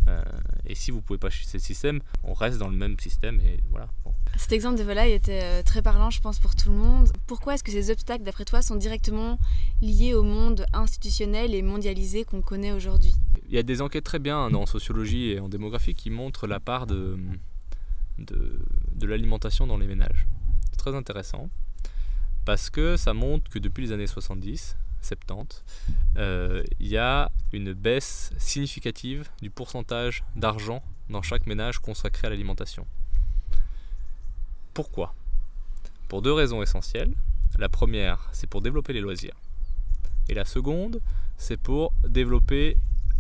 Euh, 0.08 0.22
et 0.68 0.76
si 0.76 0.92
vous 0.92 0.98
ne 0.98 1.02
pouvez 1.02 1.18
pas 1.18 1.32
changer 1.32 1.58
de 1.58 1.64
système, 1.64 2.02
on 2.24 2.36
reste 2.36 2.60
dans 2.60 2.68
le 2.68 2.76
même 2.78 3.00
système 3.00 3.40
et 3.40 3.60
voilà. 3.72 3.90
Cet 4.38 4.52
exemple 4.52 4.78
de 4.78 4.84
volaille 4.84 5.14
était 5.14 5.42
euh, 5.42 5.64
très 5.64 5.82
parlant, 5.82 6.12
je 6.12 6.22
pense, 6.22 6.38
pour 6.38 6.56
tout 6.56 6.70
le 6.70 6.76
monde. 6.76 7.12
Pourquoi 7.26 7.56
est-ce 7.56 7.64
que 7.64 7.72
ces 7.72 7.90
obstacles, 7.90 8.24
d'après 8.24 8.46
toi, 8.46 8.62
sont 8.62 8.76
directement 8.76 9.40
liés 9.82 10.14
au 10.14 10.22
monde 10.22 10.68
institutionnel 10.72 11.56
et 11.56 11.64
mondialisé 11.64 12.26
qu'on 12.26 12.44
connaît 12.44 12.74
aujourd'hui? 12.74 13.16
Il 13.48 13.56
y 13.56 13.58
a 13.58 13.64
des 13.64 13.82
enquêtes 13.82 14.04
très 14.04 14.20
bien 14.20 14.38
en 14.38 14.66
sociologie 14.68 15.32
et 15.32 15.40
en 15.40 15.50
démographie 15.50 15.96
qui 15.96 16.12
montrent 16.12 16.46
la 16.46 16.60
part 16.60 16.86
de, 16.86 17.18
de, 18.20 18.60
de 18.94 19.08
l'alimentation 19.08 19.66
dans 19.66 19.78
les 19.78 19.88
ménages 19.88 20.28
très 20.78 20.96
intéressant 20.96 21.50
parce 22.46 22.70
que 22.70 22.98
ça 22.98 23.14
montre 23.14 23.50
que 23.50 23.60
depuis 23.60 23.86
les 23.86 23.92
années 23.92 24.08
70, 24.08 24.78
70, 25.02 25.64
euh, 26.18 26.64
il 26.80 26.88
y 26.88 26.98
a 26.98 27.32
une 27.54 27.74
baisse 27.74 28.32
significative 28.38 29.30
du 29.42 29.50
pourcentage 29.50 30.24
d'argent 30.36 30.84
dans 31.10 31.22
chaque 31.22 31.48
ménage 31.48 31.80
consacré 31.80 32.28
à 32.28 32.30
l'alimentation. 32.30 32.86
Pourquoi 34.74 35.14
Pour 36.08 36.22
deux 36.22 36.34
raisons 36.34 36.62
essentielles. 36.62 37.14
La 37.58 37.70
première, 37.70 38.30
c'est 38.32 38.48
pour 38.48 38.62
développer 38.62 38.94
les 38.94 39.02
loisirs. 39.02 39.36
Et 40.30 40.34
la 40.34 40.46
seconde, 40.46 41.02
c'est 41.38 41.58
pour 41.58 41.94
développer 42.08 42.78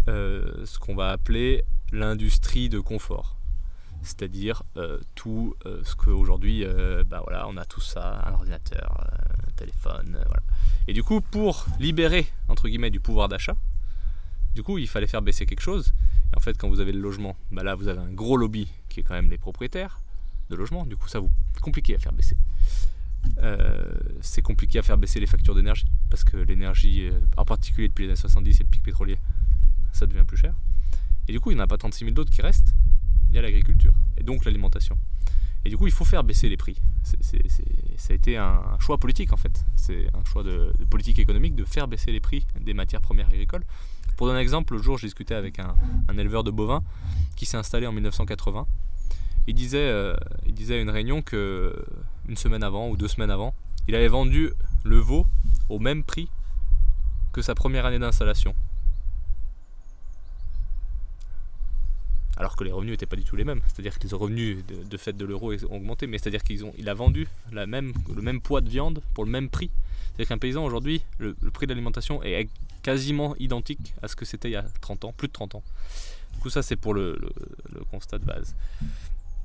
euh, 0.07 0.65
ce 0.65 0.77
qu'on 0.77 0.95
va 0.95 1.09
appeler 1.09 1.63
l'industrie 1.91 2.69
de 2.69 2.79
confort 2.79 3.38
c'est-à-dire 4.01 4.63
euh, 4.77 4.99
tout 5.15 5.55
euh, 5.65 5.81
ce 5.83 5.95
qu'aujourd'hui, 5.95 6.63
euh, 6.63 7.03
bah 7.05 7.21
voilà, 7.23 7.47
on 7.47 7.57
a 7.57 7.65
tout 7.65 7.81
ça, 7.81 8.23
un 8.25 8.33
ordinateur, 8.33 9.05
un 9.47 9.51
téléphone, 9.51 10.17
voilà. 10.25 10.43
Et 10.87 10.93
du 10.93 11.03
coup, 11.03 11.21
pour 11.21 11.65
libérer, 11.79 12.27
entre 12.47 12.67
guillemets, 12.67 12.89
du 12.89 12.99
pouvoir 12.99 13.29
d'achat, 13.29 13.55
du 14.55 14.63
coup, 14.63 14.77
il 14.77 14.87
fallait 14.87 15.07
faire 15.07 15.21
baisser 15.21 15.45
quelque 15.45 15.61
chose. 15.61 15.93
Et 16.33 16.37
en 16.37 16.39
fait, 16.39 16.57
quand 16.57 16.69
vous 16.69 16.79
avez 16.79 16.91
le 16.91 16.99
logement, 16.99 17.35
bah 17.51 17.63
là, 17.63 17.75
vous 17.75 17.87
avez 17.87 17.99
un 17.99 18.11
gros 18.11 18.37
lobby 18.37 18.67
qui 18.89 18.99
est 18.99 19.03
quand 19.03 19.13
même 19.13 19.29
les 19.29 19.37
propriétaires 19.37 20.01
de 20.49 20.55
logement. 20.55 20.85
Du 20.85 20.95
coup, 20.97 21.07
ça 21.07 21.19
vous 21.19 21.29
compliqué 21.61 21.95
à 21.95 21.99
faire 21.99 22.13
baisser. 22.13 22.37
c'est 24.21 24.41
compliqué 24.41 24.79
à 24.79 24.81
faire 24.81 24.97
baisser 24.97 25.19
les 25.19 25.27
factures 25.27 25.53
d'énergie 25.53 25.87
parce 26.09 26.23
que 26.23 26.37
l'énergie, 26.37 27.09
en 27.35 27.43
particulier 27.43 27.89
depuis 27.89 28.05
les 28.05 28.11
années 28.11 28.15
70 28.19 28.61
et 28.61 28.63
le 28.63 28.69
pic 28.69 28.81
pétrolier, 28.81 29.19
ça 29.91 30.05
devient 30.05 30.23
plus 30.25 30.37
cher. 30.37 30.55
Et 31.27 31.31
du 31.31 31.39
coup, 31.39 31.51
il 31.51 31.55
n'y 31.55 31.61
en 31.61 31.63
a 31.65 31.67
pas 31.67 31.77
36 31.77 32.05
000 32.05 32.15
d'autres 32.15 32.31
qui 32.31 32.41
restent 32.41 32.73
il 33.29 33.35
y 33.35 33.39
a 33.39 33.41
l'agriculture 33.41 33.93
et 34.17 34.23
donc 34.23 34.45
l'alimentation. 34.45 34.97
Et 35.65 35.69
du 35.69 35.77
coup, 35.77 35.87
il 35.87 35.93
faut 35.93 36.05
faire 36.05 36.23
baisser 36.23 36.47
les 36.47 36.57
prix. 36.57 36.77
ça 37.03 38.11
a 38.11 38.13
été 38.13 38.37
un 38.37 38.61
choix 38.79 38.97
politique 38.97 39.33
en 39.33 39.37
fait. 39.37 39.65
C'est 39.75 40.07
un 40.13 40.23
choix 40.23 40.43
de, 40.43 40.71
politique 40.89 41.19
économique 41.19 41.55
de 41.55 41.65
faire 41.65 41.87
baisser 41.87 42.11
les 42.11 42.21
prix 42.21 42.45
des 42.59 42.73
matières 42.73 43.01
premières 43.01 43.27
agricoles. 43.27 43.63
Pour 44.15 44.27
donner 44.27 44.39
un 44.39 44.41
exemple, 44.41 44.73
le 44.75 44.81
jour, 44.81 44.97
j'ai 44.97 45.07
discuté 45.07 45.33
avec 45.33 45.59
un, 45.59 45.75
éleveur 46.17 46.43
de 46.43 46.51
bovins 46.51 46.83
qui 47.35 47.45
s'est 47.45 47.57
installé 47.57 47.87
en 47.87 47.91
1980. 47.91 48.67
Il 49.47 49.55
disait, 49.55 49.77
euh, 49.77 50.15
il 50.45 50.53
disait 50.53 50.75
à 50.75 50.81
une 50.81 50.89
réunion 50.89 51.21
que 51.21 51.73
une 52.27 52.37
semaine 52.37 52.63
avant 52.63 52.89
ou 52.89 52.97
deux 52.97 53.07
semaines 53.07 53.31
avant, 53.31 53.53
il 53.87 53.95
avait 53.95 54.07
vendu 54.07 54.51
le 54.83 54.97
veau 54.97 55.25
au 55.69 55.79
même 55.79 56.03
prix 56.03 56.29
que 57.31 57.41
sa 57.41 57.55
première 57.55 57.85
année 57.85 57.99
d'installation. 57.99 58.53
Alors 62.39 62.55
que 62.55 62.63
les 62.63 62.71
revenus 62.71 62.93
n'étaient 62.93 63.05
pas 63.05 63.17
du 63.17 63.25
tout 63.25 63.35
les 63.35 63.43
mêmes. 63.43 63.61
C'est-à-dire 63.67 63.99
que 63.99 64.07
les 64.07 64.15
revenus 64.15 64.63
de, 64.65 64.97
fait 64.97 65.11
de 65.11 65.25
l'euro 65.25 65.53
ont 65.69 65.75
augmenté, 65.75 66.07
mais 66.07 66.17
c'est-à-dire 66.17 66.41
qu'il 66.41 66.89
a 66.89 66.93
vendu 66.93 67.27
la 67.51 67.67
même, 67.67 67.93
le 68.15 68.21
même 68.21 68.39
poids 68.39 68.61
de 68.61 68.69
viande 68.69 69.01
pour 69.13 69.25
le 69.25 69.29
même 69.29 69.49
prix. 69.49 69.69
C'est-à-dire 70.07 70.29
qu'un 70.29 70.37
paysan 70.37 70.63
aujourd'hui, 70.63 71.01
le, 71.17 71.33
prix 71.51 71.67
de 71.67 71.73
l'alimentation 71.73 72.23
est 72.23 72.47
quasiment 72.81 73.35
identique 73.39 73.93
à 74.01 74.07
ce 74.07 74.15
que 74.15 74.23
c'était 74.23 74.49
il 74.49 74.53
y 74.53 74.55
a 74.55 74.63
30 74.79 75.03
ans, 75.03 75.13
plus 75.13 75.27
de 75.27 75.33
30 75.33 75.55
ans. 75.55 75.63
Du 76.33 76.39
coup, 76.39 76.49
ça 76.49 76.63
c'est 76.63 76.77
pour 76.77 76.93
le, 76.93 77.19
constat 77.91 78.19
de 78.19 78.25
base. 78.25 78.55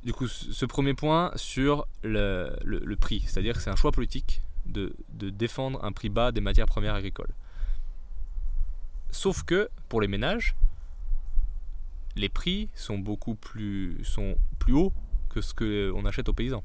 Du 0.04 0.12
coup, 0.12 0.28
ce 0.28 0.64
premier 0.64 0.94
point 0.94 1.32
sur 1.34 1.88
le, 2.04 2.94
prix, 2.94 3.24
c'est-à-dire 3.26 3.56
que 3.56 3.60
c'est 3.60 3.70
un 3.70 3.76
choix 3.76 3.90
politique 3.90 4.40
de 4.66 4.94
défendre 5.18 5.84
un 5.84 5.90
prix 5.90 6.10
bas 6.10 6.30
des 6.30 6.40
matières 6.40 6.66
premières 6.66 6.94
agricoles. 6.94 7.34
Sauf 9.10 9.42
que 9.42 9.68
pour 9.88 10.00
les 10.00 10.08
ménages, 10.08 10.54
les 12.16 12.28
prix 12.28 12.68
sont 12.75 12.99
beaucoup 12.99 13.35
plus, 13.35 14.02
sont 14.04 14.37
plus 14.59 14.73
hauts 14.73 14.92
que 15.28 15.40
ce 15.40 15.54
qu'on 15.54 16.04
achète 16.04 16.28
aux 16.28 16.33
paysans. 16.33 16.64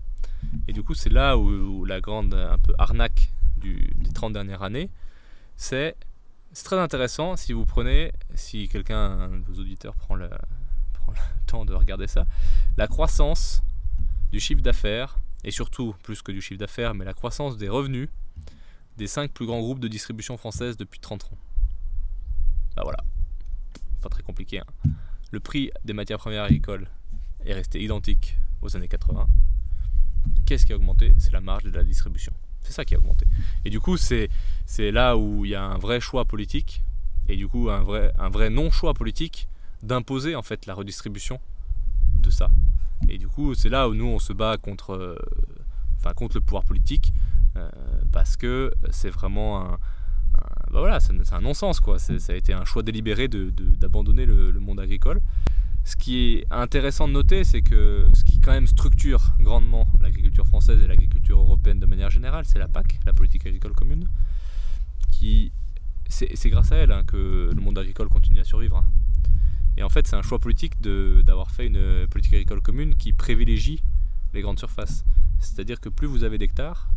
Et 0.68 0.74
du 0.74 0.84
coup, 0.84 0.94
c'est 0.94 1.10
là 1.10 1.38
où, 1.38 1.86
la 1.86 2.02
grande 2.02 2.34
un 2.34 2.58
peu 2.58 2.74
arnaque 2.78 3.32
des 3.58 3.92
30 4.14 4.34
dernières 4.34 4.64
années, 4.64 4.90
c'est 5.58 5.96
très 6.64 6.80
intéressant 6.80 7.36
si 7.36 7.54
vous 7.54 7.66
prenez, 7.66 8.14
si 8.36 8.70
quelqu'un, 8.70 8.98
un 8.98 9.30
de 9.40 9.46
vos 9.46 9.60
auditeurs 9.60 9.96
prend 9.96 10.16
le, 10.16 10.30
prend 10.94 11.12
le 11.12 11.18
temps 11.48 11.66
de 11.66 11.74
regarder 11.74 12.08
ça, 12.08 12.26
la 12.78 12.88
croissance 12.88 13.64
du 14.32 14.40
chiffre 14.40 14.62
d'affaires, 14.62 15.20
et 15.44 15.52
surtout 15.52 15.96
plus 16.04 16.22
que 16.22 16.32
du 16.32 16.42
chiffre 16.42 16.60
d'affaires, 16.60 16.94
mais 16.94 17.06
la 17.06 17.14
croissance 17.14 17.58
des 17.58 17.70
revenus 17.70 18.10
des 18.98 19.08
5 19.08 19.32
plus 19.32 19.46
grands 19.46 19.60
groupes 19.60 19.80
de 19.80 19.88
distribution 19.88 20.38
française 20.38 20.76
depuis 20.76 21.00
30 21.00 21.24
ans. 21.26 21.38
Bah 22.76 22.82
voilà, 22.84 23.00
pas 24.02 24.10
très 24.10 24.24
compliqué. 24.24 24.60
Hein. 24.60 24.92
Le 25.32 25.40
prix 25.40 25.72
des 25.86 25.94
matières 25.94 26.18
premières 26.18 26.44
agricoles 26.44 26.88
est 27.46 27.54
resté 27.54 27.82
identique 27.82 28.38
aux 28.62 28.76
années 28.76 28.88
80. 28.88 29.28
Qu'est-ce 30.46 30.66
qui 30.66 30.74
a 30.74 30.76
augmenté? 30.76 31.14
C'est 31.20 31.32
la 31.32 31.42
marge 31.42 31.64
de 31.64 31.72
la 31.72 31.84
distribution. 31.84 32.34
C'est 32.62 32.74
ça 32.74 32.86
qui 32.86 32.96
a 32.96 32.98
augmenté. 32.98 33.26
Et 33.66 33.70
du 33.70 33.80
coup, 33.80 33.98
c'est, 33.98 34.30
là 34.78 35.18
où 35.18 35.46
il 35.46 35.52
y 35.52 35.56
a 35.56 35.64
un 35.64 35.78
vrai 35.78 36.00
choix 36.00 36.26
politique, 36.26 36.84
et 37.28 37.36
du 37.36 37.48
coup 37.48 37.70
un 37.70 37.84
vrai, 37.84 38.12
un 38.18 38.30
vrai 38.30 38.50
non-choix 38.50 38.94
politique 38.96 39.48
d'imposer 39.84 40.36
en 40.36 40.42
fait 40.42 40.66
la 40.66 40.74
redistribution 40.74 41.40
de 42.18 42.30
ça. 42.30 42.50
Et 43.08 43.18
du 43.18 43.28
coup, 43.28 43.54
c'est 43.54 43.70
là 43.70 43.88
où 43.88 43.94
nous 43.94 44.08
on 44.08 44.20
se 44.20 44.34
bat 44.34 44.58
contre, 44.58 44.94
euh, 44.94 45.16
enfin, 45.98 46.14
contre 46.14 46.38
le 46.38 46.42
pouvoir 46.42 46.64
politique, 46.64 47.14
euh, 47.56 47.70
parce 48.12 48.36
que 48.36 48.72
c'est 48.90 49.10
vraiment 49.10 49.62
un, 49.62 49.80
bah 50.72 50.80
voilà, 50.80 51.00
c'est, 51.00 51.14
un 51.34 51.42
non-sens 51.42 51.80
quoi. 51.80 52.00
ça 52.00 52.14
a 52.30 52.36
été 52.36 52.54
un 52.54 52.66
choix 52.66 52.84
délibéré 52.84 53.28
de, 53.28 53.52
d'abandonner 53.78 54.26
le, 54.26 54.52
le 54.52 54.60
monde 54.60 54.80
agricole. 54.80 55.22
Ce 55.86 55.96
qui 55.96 56.36
est 56.36 56.46
intéressant 56.52 57.08
de 57.08 57.14
noter, 57.14 57.44
c'est 57.44 57.62
que 57.62 58.08
ce 58.14 58.24
qui 58.24 58.40
quand 58.40 58.52
même 58.52 58.68
structure 58.68 59.34
grandement 59.40 59.88
l'agriculture 60.02 60.46
française 60.46 60.84
et 60.84 60.88
l'agriculture 60.88 61.40
européenne 61.40 61.80
de 61.80 61.86
manière 61.86 62.10
générale, 62.10 62.46
c'est 62.46 62.60
la 62.60 62.68
PAC, 62.68 63.00
la 63.06 63.14
politique 63.14 63.46
agricole 63.46 63.74
commune, 63.74 64.08
qui 65.12 65.52
c'est 66.10 66.50
grâce 66.50 66.72
à 66.72 66.76
elle 66.76 66.92
hein, 66.92 67.04
que 67.06 67.52
le 67.54 67.62
monde 67.62 67.78
agricole 67.78 68.10
continue 68.10 68.40
à 68.40 68.44
survivre. 68.44 68.84
Et 69.78 69.84
en 69.84 69.90
fait, 69.90 70.08
c'est 70.08 70.16
un 70.16 70.22
choix 70.22 70.40
politique 70.40 70.82
d'avoir 70.82 71.52
fait 71.52 71.68
une 71.68 72.08
politique 72.08 72.34
agricole 72.34 72.62
commune 72.62 72.96
qui 72.96 73.14
privilégie 73.14 73.82
les 74.34 74.42
grandes 74.42 74.60
surfaces. 74.60 75.06
C'est-à-dire 75.40 75.80
que 75.80 75.88
plus 75.90 76.08
vous 76.08 76.24
avez 76.24 76.38
d'hectares, 76.38 76.90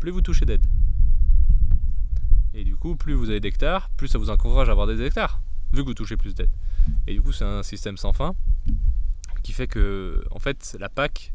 plus 0.00 0.10
vous 0.10 0.22
touchez 0.22 0.44
d'aide. 0.44 0.66
Et 2.54 2.64
du 2.64 2.76
coup, 2.76 2.96
plus 2.96 3.14
vous 3.14 3.30
avez 3.30 3.40
d'hectares, 3.40 3.90
plus 3.90 4.08
ça 4.08 4.18
vous 4.18 4.30
encourage 4.30 4.68
à 4.68 4.72
avoir 4.72 4.86
des 4.86 5.00
hectares, 5.02 5.40
vu 5.72 5.82
que 5.82 5.88
vous 5.88 5.94
touchez 5.94 6.16
plus 6.16 6.34
d'aide. 6.34 6.50
Et 7.06 7.14
du 7.14 7.22
coup, 7.22 7.32
c'est 7.32 7.44
un 7.44 7.62
système 7.62 7.96
sans 7.96 8.12
fin 8.12 8.34
qui 9.42 9.52
fait 9.52 9.66
que, 9.66 10.24
en 10.30 10.38
fait, 10.38 10.76
la 10.78 10.88
PAC, 10.88 11.32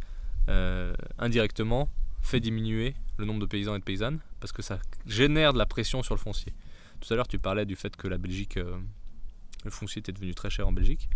euh, 0.48 0.96
indirectement, 1.20 1.90
fait 2.22 2.40
diminuer 2.40 2.96
le 3.18 3.26
nombre 3.26 3.42
de 3.42 3.46
paysans 3.46 3.76
et 3.76 3.80
de 3.80 3.84
paysannes 3.84 4.20
parce 4.40 4.52
que 4.52 4.62
ça 4.62 4.80
génère 5.06 5.54
de 5.54 5.58
la 5.58 5.66
pression 5.66 6.02
sur 6.02 6.16
le 6.16 6.20
foncier. 6.20 6.54
Tout 7.02 7.14
à 7.14 7.16
l'heure, 7.16 7.28
tu 7.28 7.38
parlais 7.38 7.66
du 7.66 7.76
fait 7.76 7.96
que 7.96 8.08
la 8.08 8.18
Belgique, 8.18 8.58
euh, 8.58 8.78
le 9.66 9.72
foncier 9.72 10.00
était 10.00 10.12
devenu 10.12 10.34
très 10.34 10.50
cher 10.50 10.68
en 10.68 10.72
Belgique, 10.72 11.10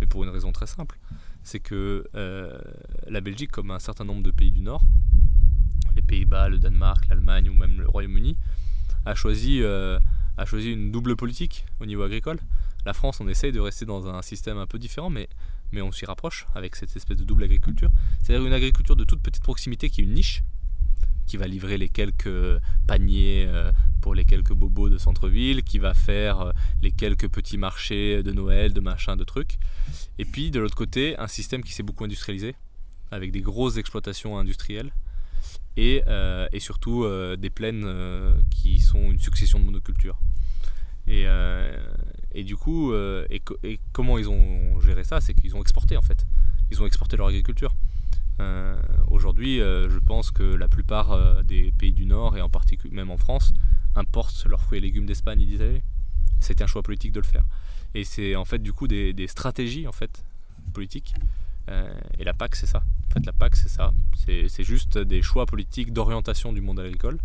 mais 0.00 0.06
pour 0.06 0.24
une 0.24 0.30
raison 0.30 0.52
très 0.52 0.66
simple 0.66 0.98
c'est 1.44 1.60
que 1.60 2.08
euh, 2.14 2.58
la 3.06 3.20
Belgique, 3.20 3.52
comme 3.52 3.70
un 3.70 3.78
certain 3.78 4.04
nombre 4.04 4.22
de 4.22 4.30
pays 4.30 4.50
du 4.50 4.60
Nord, 4.60 4.82
les 5.94 6.02
Pays-Bas, 6.02 6.48
le 6.48 6.58
Danemark, 6.58 7.06
l'Allemagne 7.08 7.50
ou 7.50 7.54
même 7.54 7.80
le 7.80 7.86
Royaume-Uni, 7.86 8.36
a 9.04 9.14
choisi, 9.14 9.62
a 9.64 10.46
choisi 10.46 10.72
une 10.72 10.90
double 10.90 11.16
politique 11.16 11.66
au 11.80 11.86
niveau 11.86 12.02
agricole. 12.02 12.38
La 12.86 12.92
France, 12.92 13.20
on 13.20 13.28
essaye 13.28 13.50
de 13.50 13.60
rester 13.60 13.86
dans 13.86 14.08
un 14.08 14.20
système 14.20 14.58
un 14.58 14.66
peu 14.66 14.78
différent, 14.78 15.08
mais, 15.08 15.28
mais 15.72 15.80
on 15.80 15.90
s'y 15.90 16.04
rapproche 16.04 16.46
avec 16.54 16.76
cette 16.76 16.94
espèce 16.96 17.16
de 17.16 17.24
double 17.24 17.44
agriculture. 17.44 17.90
C'est-à-dire 18.22 18.46
une 18.46 18.52
agriculture 18.52 18.96
de 18.96 19.04
toute 19.04 19.22
petite 19.22 19.42
proximité 19.42 19.88
qui 19.88 20.02
est 20.02 20.04
une 20.04 20.12
niche, 20.12 20.42
qui 21.26 21.38
va 21.38 21.46
livrer 21.46 21.78
les 21.78 21.88
quelques 21.88 22.60
paniers 22.86 23.46
euh, 23.48 23.72
pour 24.02 24.14
les 24.14 24.26
quelques 24.26 24.52
bobos 24.52 24.90
de 24.90 24.98
centre-ville, 24.98 25.62
qui 25.62 25.78
va 25.78 25.94
faire 25.94 26.40
euh, 26.40 26.52
les 26.82 26.92
quelques 26.92 27.28
petits 27.28 27.56
marchés 27.56 28.22
de 28.22 28.32
Noël, 28.32 28.74
de 28.74 28.80
machin, 28.80 29.16
de 29.16 29.24
trucs. 29.24 29.56
Et 30.18 30.26
puis 30.26 30.50
de 30.50 30.60
l'autre 30.60 30.76
côté, 30.76 31.16
un 31.18 31.28
système 31.28 31.62
qui 31.62 31.72
s'est 31.72 31.82
beaucoup 31.82 32.04
industrialisé, 32.04 32.54
avec 33.10 33.32
des 33.32 33.40
grosses 33.40 33.78
exploitations 33.78 34.38
industrielles. 34.38 34.92
Et, 35.76 36.02
euh, 36.06 36.46
et 36.52 36.60
surtout 36.60 37.06
des 37.36 37.50
plaines 37.50 37.86
qui 38.50 38.78
sont 38.80 39.10
une 39.10 39.18
succession 39.18 39.58
de 39.58 39.64
monocultures. 39.64 40.18
Et, 41.06 42.44
du 42.44 42.56
coup, 42.56 42.92
euh, 42.92 43.26
et, 43.30 43.42
comment 43.92 44.18
ils 44.18 44.28
ont 44.28 44.80
géré 44.80 45.04
ça 45.04 45.20
C'est 45.20 45.34
qu'ils 45.34 45.54
ont 45.56 45.60
exporté 45.60 45.96
en 45.96 46.02
fait. 46.02 46.26
Ils 46.70 46.82
ont 46.82 46.86
exporté 46.86 47.16
leur 47.16 47.28
agriculture. 47.28 47.74
Euh, 48.40 48.80
aujourd'hui, 49.10 49.60
euh, 49.60 49.88
je 49.88 49.98
pense 49.98 50.30
que 50.30 50.42
la 50.42 50.66
plupart 50.68 51.44
des 51.44 51.72
pays 51.78 51.92
du 51.92 52.06
Nord, 52.06 52.36
et 52.36 52.40
en 52.40 52.50
particulier 52.50 52.94
même 52.94 53.10
en 53.10 53.16
France, 53.16 53.52
importent 53.94 54.44
leurs 54.46 54.60
fruits 54.60 54.78
et 54.78 54.80
légumes 54.80 55.06
d'Espagne 55.06 55.40
et 55.40 55.46
d'Italie. 55.46 55.82
C'était 56.40 56.64
un 56.64 56.66
choix 56.66 56.82
politique 56.82 57.12
de 57.12 57.20
le 57.20 57.26
faire. 57.26 57.44
Et 57.94 58.04
c'est 58.04 58.34
en 58.34 58.44
fait 58.44 58.58
du 58.58 58.72
coup 58.72 58.88
des, 58.88 59.26
stratégies 59.28 59.86
en 59.86 59.92
fait 59.92 60.24
politiques. 60.72 61.14
et 62.18 62.24
la 62.24 62.34
PAC, 62.34 62.56
c'est 62.56 62.66
ça. 62.66 62.82
En 63.08 63.14
fait, 63.14 63.26
la 63.26 63.32
PAC, 63.32 63.56
c'est 63.56 63.68
ça. 63.68 63.92
C'est 64.26 64.64
juste 64.64 64.98
des 64.98 65.22
choix 65.22 65.46
politiques 65.46 65.92
d'orientation 65.92 66.52
du 66.52 66.60
monde 66.60 66.80
agricole 66.80 67.18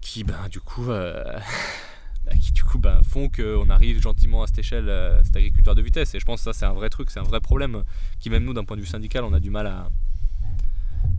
qui, 0.00 0.24
ben, 0.24 0.48
du 0.48 0.60
coup, 0.60 0.86
Bah, 2.28 2.36
qui 2.36 2.52
du 2.52 2.64
coup 2.64 2.78
bah, 2.78 3.00
font 3.04 3.28
qu'on 3.28 3.70
arrive 3.70 4.00
gentiment 4.02 4.42
à 4.42 4.46
cette 4.46 4.58
échelle, 4.58 4.88
euh, 4.88 5.22
cet 5.24 5.36
agriculteur 5.36 5.74
de 5.74 5.82
vitesse. 5.82 6.14
Et 6.14 6.20
je 6.20 6.24
pense 6.24 6.40
que 6.40 6.44
ça 6.44 6.52
c'est 6.52 6.66
un 6.66 6.72
vrai 6.72 6.90
truc, 6.90 7.10
c'est 7.10 7.20
un 7.20 7.24
vrai 7.24 7.40
problème 7.40 7.84
qui 8.18 8.28
même 8.28 8.44
nous 8.44 8.52
d'un 8.52 8.64
point 8.64 8.76
de 8.76 8.82
vue 8.82 8.88
syndical 8.88 9.24
on 9.24 9.32
a 9.32 9.40
du 9.40 9.50
mal 9.50 9.66
à, 9.66 9.88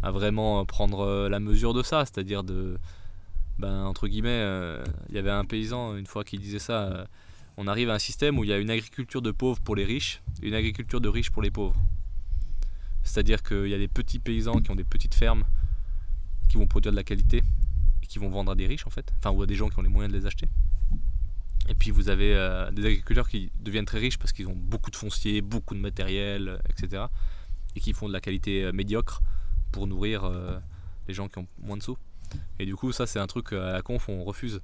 à 0.03 0.11
vraiment 0.11 0.65
prendre 0.65 0.99
euh, 0.99 1.29
la 1.29 1.39
mesure 1.39 1.73
de 1.73 1.81
ça. 1.81 2.05
C'est-à-dire 2.05 2.43
de, 2.43 2.77
ben, 3.57 3.85
entre 3.85 4.07
guillemets, 4.07 4.29
euh, 4.29 4.83
il 5.09 5.15
y 5.15 5.17
avait 5.17 5.31
un 5.31 5.45
paysan 5.45 5.95
une 5.95 6.05
fois 6.05 6.23
qui 6.23 6.37
disait 6.37 6.59
ça, 6.59 7.07
on 7.57 7.67
arrive 7.67 7.89
à 7.89 7.95
un 7.95 7.99
système 7.99 8.37
où 8.37 8.43
il 8.43 8.49
y 8.49 8.53
a 8.53 8.57
une 8.57 8.69
agriculture 8.69 9.21
de 9.21 9.31
pauvres 9.31 9.59
pour 9.61 9.75
les 9.75 9.85
riches 9.85 10.21
et 10.43 10.47
une 10.47 10.53
agriculture 10.53 11.01
de 11.01 11.09
riches 11.09 11.31
pour 11.31 11.41
les 11.41 11.51
pauvres. 11.51 11.75
C'est-à-dire 13.09 13.41
qu'il 13.41 13.67
y 13.67 13.73
a 13.73 13.77
des 13.79 13.87
petits 13.87 14.19
paysans 14.19 14.61
qui 14.61 14.69
ont 14.69 14.75
des 14.75 14.83
petites 14.83 15.15
fermes 15.15 15.43
qui 16.47 16.57
vont 16.57 16.67
produire 16.67 16.91
de 16.91 16.95
la 16.95 17.03
qualité 17.03 17.43
et 18.03 18.05
qui 18.05 18.19
vont 18.19 18.29
vendre 18.29 18.51
à 18.51 18.55
des 18.55 18.67
riches 18.67 18.85
en 18.85 18.91
fait, 18.91 19.11
enfin 19.17 19.31
ou 19.31 19.41
à 19.41 19.47
des 19.47 19.55
gens 19.55 19.67
qui 19.69 19.79
ont 19.79 19.81
les 19.81 19.89
moyens 19.89 20.13
de 20.13 20.19
les 20.19 20.27
acheter. 20.27 20.47
Et 21.69 21.73
puis 21.73 21.89
vous 21.89 22.09
avez 22.09 22.35
euh, 22.35 22.69
des 22.69 22.85
agriculteurs 22.85 23.27
qui 23.27 23.51
deviennent 23.61 23.85
très 23.85 23.97
riches 23.97 24.19
parce 24.19 24.31
qu'ils 24.31 24.47
ont 24.47 24.55
beaucoup 24.55 24.91
de 24.91 24.95
foncier, 24.95 25.41
beaucoup 25.41 25.73
de 25.73 25.79
matériel, 25.79 26.49
euh, 26.49 26.57
etc. 26.69 27.05
Et 27.75 27.79
qui 27.79 27.93
font 27.93 28.07
de 28.07 28.13
la 28.13 28.21
qualité 28.21 28.63
euh, 28.63 28.71
médiocre 28.71 29.21
pour 29.71 29.87
nourrir 29.87 30.31
les 31.07 31.13
gens 31.13 31.27
qui 31.27 31.37
ont 31.37 31.47
moins 31.59 31.77
de 31.77 31.83
sous. 31.83 31.97
Et 32.57 32.65
du 32.65 32.75
coup, 32.75 32.91
ça, 32.91 33.05
c'est 33.05 33.19
un 33.19 33.27
truc 33.27 33.53
à 33.53 33.73
la 33.73 33.81
conf, 33.83 34.09
on 34.09 34.23
refuse. 34.23 34.61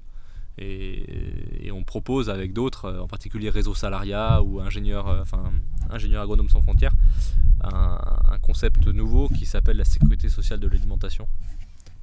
Et, 0.58 1.72
on 1.72 1.84
propose 1.84 2.30
avec 2.30 2.54
d'autres, 2.54 3.00
en 3.02 3.08
particulier 3.08 3.50
Réseau 3.50 3.76
Salariat 3.76 4.42
ou 4.42 4.62
Ingénieur, 4.62 5.08
enfin, 5.22 5.52
ingénieur 5.90 6.22
Agronome 6.22 6.48
Sans 6.48 6.62
Frontières, 6.62 6.94
un 7.62 8.38
concept 8.42 8.88
nouveau 8.88 9.28
qui 9.28 9.46
s'appelle 9.46 9.76
la 9.76 9.84
sécurité 9.84 10.30
sociale 10.30 10.62
de 10.62 10.68
l'alimentation. 10.68 11.28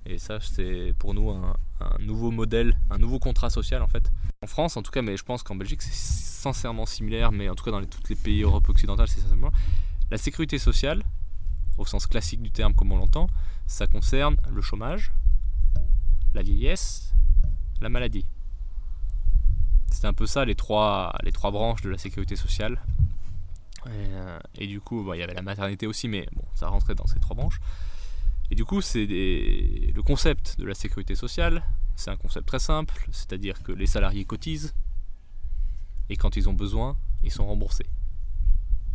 Et 0.05 0.19
ça, 0.19 0.39
c'est 0.41 0.95
pour 0.99 1.15
nous 1.15 1.31
un, 1.31 1.55
nouveau 2.01 2.31
modèle, 2.31 2.77
un 2.91 2.99
nouveau 2.99 3.19
contrat 3.19 3.51
social 3.51 3.83
en 3.83 3.87
fait. 3.87 4.11
En 4.43 4.47
France, 4.47 4.77
en 4.77 4.83
tout 4.83 4.91
cas, 4.91 5.03
mais 5.03 5.17
je 5.17 5.25
pense 5.25 5.43
qu'en 5.43 5.55
Belgique, 5.55 5.83
c'est 5.83 5.95
sincèrement 5.95 6.87
similaire, 6.87 7.31
mais 7.31 7.49
en 7.49 7.55
tout 7.55 7.65
cas 7.65 7.71
dans 7.71 7.85
tous 7.85 8.09
les 8.09 8.17
pays 8.17 8.43
Europe 8.43 8.69
occidentale, 8.69 9.09
c'est 9.09 9.21
sincèrement. 9.21 9.53
La 10.11 10.19
sécurité 10.19 10.59
sociale, 10.59 11.03
au 11.79 11.87
sens 11.87 12.07
classique 12.07 12.43
du 12.43 12.51
terme 12.51 12.75
comme 12.75 12.91
on 12.93 12.99
l'entend, 12.99 13.29
ça 13.67 13.87
concerne 13.87 14.37
le 14.51 14.61
chômage, 14.61 15.13
la 16.35 16.43
vieillesse, 16.43 17.15
la 17.81 17.89
maladie. 17.89 18.27
C'est 19.93 20.07
un 20.07 20.13
peu 20.13 20.27
ça 20.27 20.45
les 20.45 20.55
trois, 20.55 21.15
les 21.23 21.33
trois 21.33 21.51
branches 21.51 21.83
de 21.83 21.91
la 21.91 21.99
sécurité 21.99 22.35
sociale. 22.35 22.81
Et, 23.87 23.91
euh, 23.91 24.39
du 24.67 24.81
coup, 24.81 25.13
il 25.15 25.19
y 25.19 25.23
avait 25.23 25.35
la 25.35 25.43
maternité 25.43 25.87
aussi, 25.87 26.09
mais 26.09 26.27
bon, 26.33 26.45
ça 26.55 26.69
rentrait 26.69 26.95
dans 26.95 27.07
ces 27.07 27.21
trois 27.21 27.37
branches. 27.37 27.61
Et 28.51 28.55
du 28.55 28.65
coup, 28.65 28.81
c'est 28.81 29.07
le 29.07 30.03
concept 30.03 30.59
de 30.59 30.67
la 30.67 30.75
sécurité 30.75 31.15
sociale, 31.15 31.65
c'est 31.97 32.11
un 32.11 32.17
concept 32.17 32.47
très 32.47 32.59
simple, 32.59 33.07
c'est-à-dire 33.11 33.63
que 33.63 33.73
les 33.73 33.87
salariés 33.87 34.25
cotisent 34.25 34.75
et 36.09 36.17
quand 36.17 36.37
ils 36.37 36.49
ont 36.49 36.53
besoin, 36.53 36.97
ils 37.23 37.31
sont 37.31 37.47
remboursés. 37.47 37.87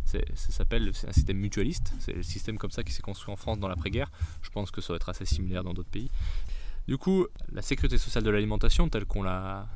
Ça 0.04 0.20
s'appelle, 0.34 0.90
c'est 0.94 1.08
un 1.08 1.12
système 1.12 1.36
mutualiste, 1.36 1.92
c'est 1.98 2.14
le 2.14 2.22
système 2.22 2.56
comme 2.56 2.70
ça 2.70 2.82
qui 2.82 2.92
s'est 2.92 3.02
construit 3.02 3.32
en 3.32 3.36
France 3.36 3.58
dans 3.58 3.68
l'après-guerre. 3.68 4.10
Je 4.40 4.48
pense 4.48 4.70
que 4.70 4.80
ça 4.80 4.92
va 4.92 4.96
être 4.96 5.08
assez 5.10 5.26
similaire 5.26 5.64
dans 5.64 5.74
d'autres 5.74 5.90
pays. 5.90 6.10
Du 6.88 6.96
coup, 6.96 7.26
la 7.52 7.60
sécurité 7.60 7.98
sociale 7.98 8.24
de 8.24 8.30
l'alimentation, 8.30 8.88
telle 8.88 9.04
qu'on 9.04 9.22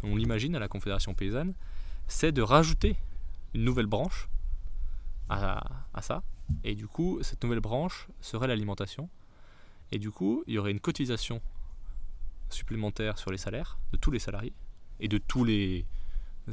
l'imagine 0.02 0.56
à 0.56 0.58
la 0.58 0.66
Confédération 0.66 1.12
paysanne, 1.12 1.52
c'est 2.08 2.32
de 2.32 2.40
rajouter 2.40 2.96
une 3.52 3.64
nouvelle 3.64 3.86
branche 3.86 4.30
à, 5.28 5.60
ça. 6.00 6.22
Et 6.64 6.74
du 6.74 6.86
coup, 6.86 7.18
cette 7.20 7.44
nouvelle 7.44 7.60
branche 7.60 8.08
serait 8.22 8.46
l'alimentation. 8.46 9.10
Et 9.90 9.98
du 9.98 10.10
coup, 10.10 10.42
il 10.46 10.54
y 10.54 10.58
aurait 10.58 10.70
une 10.70 10.80
cotisation 10.80 11.42
supplémentaire 12.48 13.18
sur 13.18 13.30
les 13.30 13.36
salaires 13.36 13.76
de 13.92 13.98
tous 13.98 14.10
les 14.10 14.18
salariés 14.18 14.54
et 14.98 15.08
de 15.08 15.18
tous 15.18 15.44
les 15.44 15.84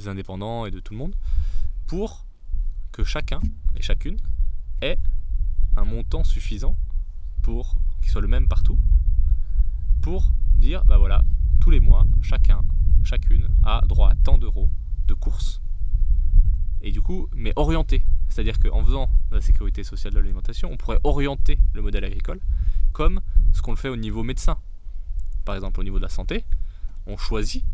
indépendants 0.07 0.65
et 0.65 0.71
de 0.71 0.81
tout 0.81 0.91
le 0.91 0.99
monde 0.99 1.15
pour 1.87 2.25
que 2.91 3.05
chacun 3.05 3.39
et 3.77 3.81
chacune 3.81 4.17
ait 4.81 4.97
un 5.77 5.85
montant 5.85 6.25
suffisant 6.25 6.75
pour 7.43 7.77
qui 8.01 8.09
soit 8.09 8.21
le 8.21 8.27
même 8.27 8.49
partout, 8.49 8.77
pour 10.01 10.31
dire 10.55 10.83
bah 10.85 10.97
voilà, 10.97 11.21
tous 11.59 11.69
les 11.69 11.79
mois, 11.79 12.05
chacun, 12.21 12.61
chacune 13.03 13.47
a 13.63 13.81
droit 13.87 14.09
à 14.09 14.15
tant 14.15 14.37
d'euros 14.37 14.69
de 15.07 15.13
courses. 15.13 15.61
Et 16.81 16.91
du 16.91 17.01
coup, 17.01 17.27
mais 17.35 17.53
orienté. 17.55 18.03
C'est-à-dire 18.29 18.59
qu'en 18.59 18.83
faisant 18.83 19.09
la 19.31 19.41
sécurité 19.41 19.83
sociale 19.83 20.13
de 20.13 20.19
l'alimentation, 20.19 20.71
on 20.71 20.77
pourrait 20.77 20.99
orienter 21.03 21.59
le 21.73 21.81
modèle 21.81 22.05
agricole 22.05 22.39
comme 22.93 23.19
ce 23.53 23.61
qu'on 23.61 23.71
le 23.71 23.77
fait 23.77 23.89
au 23.89 23.97
niveau 23.97 24.23
médecin. 24.23 24.57
Par 25.45 25.55
exemple, 25.55 25.79
au 25.79 25.83
niveau 25.83 25.97
de 25.97 26.03
la 26.03 26.09
santé, 26.09 26.45
on 27.07 27.17
choisit 27.17 27.65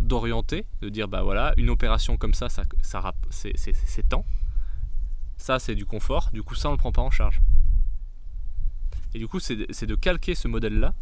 d'orienter, 0.00 0.66
de 0.80 0.88
dire 0.88 1.08
bah 1.08 1.22
voilà, 1.22 1.52
une 1.58 1.68
opération 1.68 2.16
comme 2.16 2.34
ça, 2.34 2.48
ça, 2.48 2.62
ça 2.80 3.12
c'est 3.30 4.08
temps. 4.08 4.24
Ça, 5.36 5.58
c'est 5.58 5.74
du 5.74 5.86
confort. 5.86 6.30
Du 6.32 6.42
coup, 6.42 6.54
ça, 6.54 6.68
on 6.68 6.72
ne 6.72 6.76
le 6.76 6.78
prend 6.78 6.92
pas 6.92 7.02
en 7.02 7.10
charge. 7.10 7.40
Et 9.14 9.18
du 9.18 9.26
coup, 9.26 9.40
c'est 9.40 9.56
de 9.56 9.94
calquer 9.94 10.34
ce 10.34 10.48
modèle-là. 10.48 10.94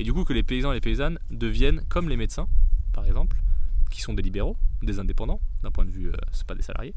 Et 0.00 0.02
du 0.02 0.14
coup, 0.14 0.24
que 0.24 0.32
les 0.32 0.42
paysans 0.42 0.72
et 0.72 0.76
les 0.76 0.80
paysannes 0.80 1.18
deviennent 1.30 1.82
comme 1.90 2.08
les 2.08 2.16
médecins, 2.16 2.48
par 2.94 3.04
exemple, 3.04 3.36
qui 3.90 4.00
sont 4.00 4.14
des 4.14 4.22
libéraux, 4.22 4.56
des 4.80 4.98
indépendants, 4.98 5.42
d'un 5.62 5.70
point 5.70 5.84
de 5.84 5.90
vue, 5.90 6.08
euh, 6.08 6.16
c'est 6.32 6.46
pas 6.46 6.54
des 6.54 6.62
salariés, 6.62 6.94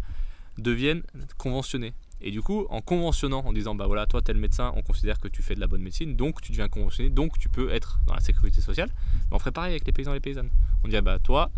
deviennent 0.57 1.03
conventionnés. 1.37 1.93
Et 2.21 2.31
du 2.31 2.41
coup, 2.41 2.65
en 2.69 2.79
conventionnant, 2.79 3.43
en 3.45 3.51
disant, 3.51 3.75
bah 3.75 3.87
voilà, 3.87 4.05
toi, 4.05 4.21
tel 4.21 4.37
médecin, 4.37 4.71
on 4.77 4.81
considère 4.83 5.19
que 5.19 5.27
tu 5.27 5.41
fais 5.41 5.53
de 5.53 5.59
la 5.59 5.67
bonne 5.67 5.81
médecine, 5.81 6.15
donc 6.15 6.39
tu 6.39 6.53
deviens 6.53 6.69
conventionné, 6.69 7.09
donc 7.09 7.37
tu 7.37 7.49
peux 7.49 7.73
être 7.73 7.99
dans 8.07 8.13
la 8.13 8.21
sécurité 8.21 8.61
sociale. 8.61 8.89
on 9.31 9.37
ferait 9.37 9.51
pareil 9.51 9.71
avec 9.71 9.85
les 9.85 9.91
paysans 9.91 10.11
et 10.11 10.15
les 10.15 10.21
paysannes. 10.21 10.49
On 10.85 10.87
dirait, 10.87 11.01
bah 11.01 11.19
toi, 11.19 11.51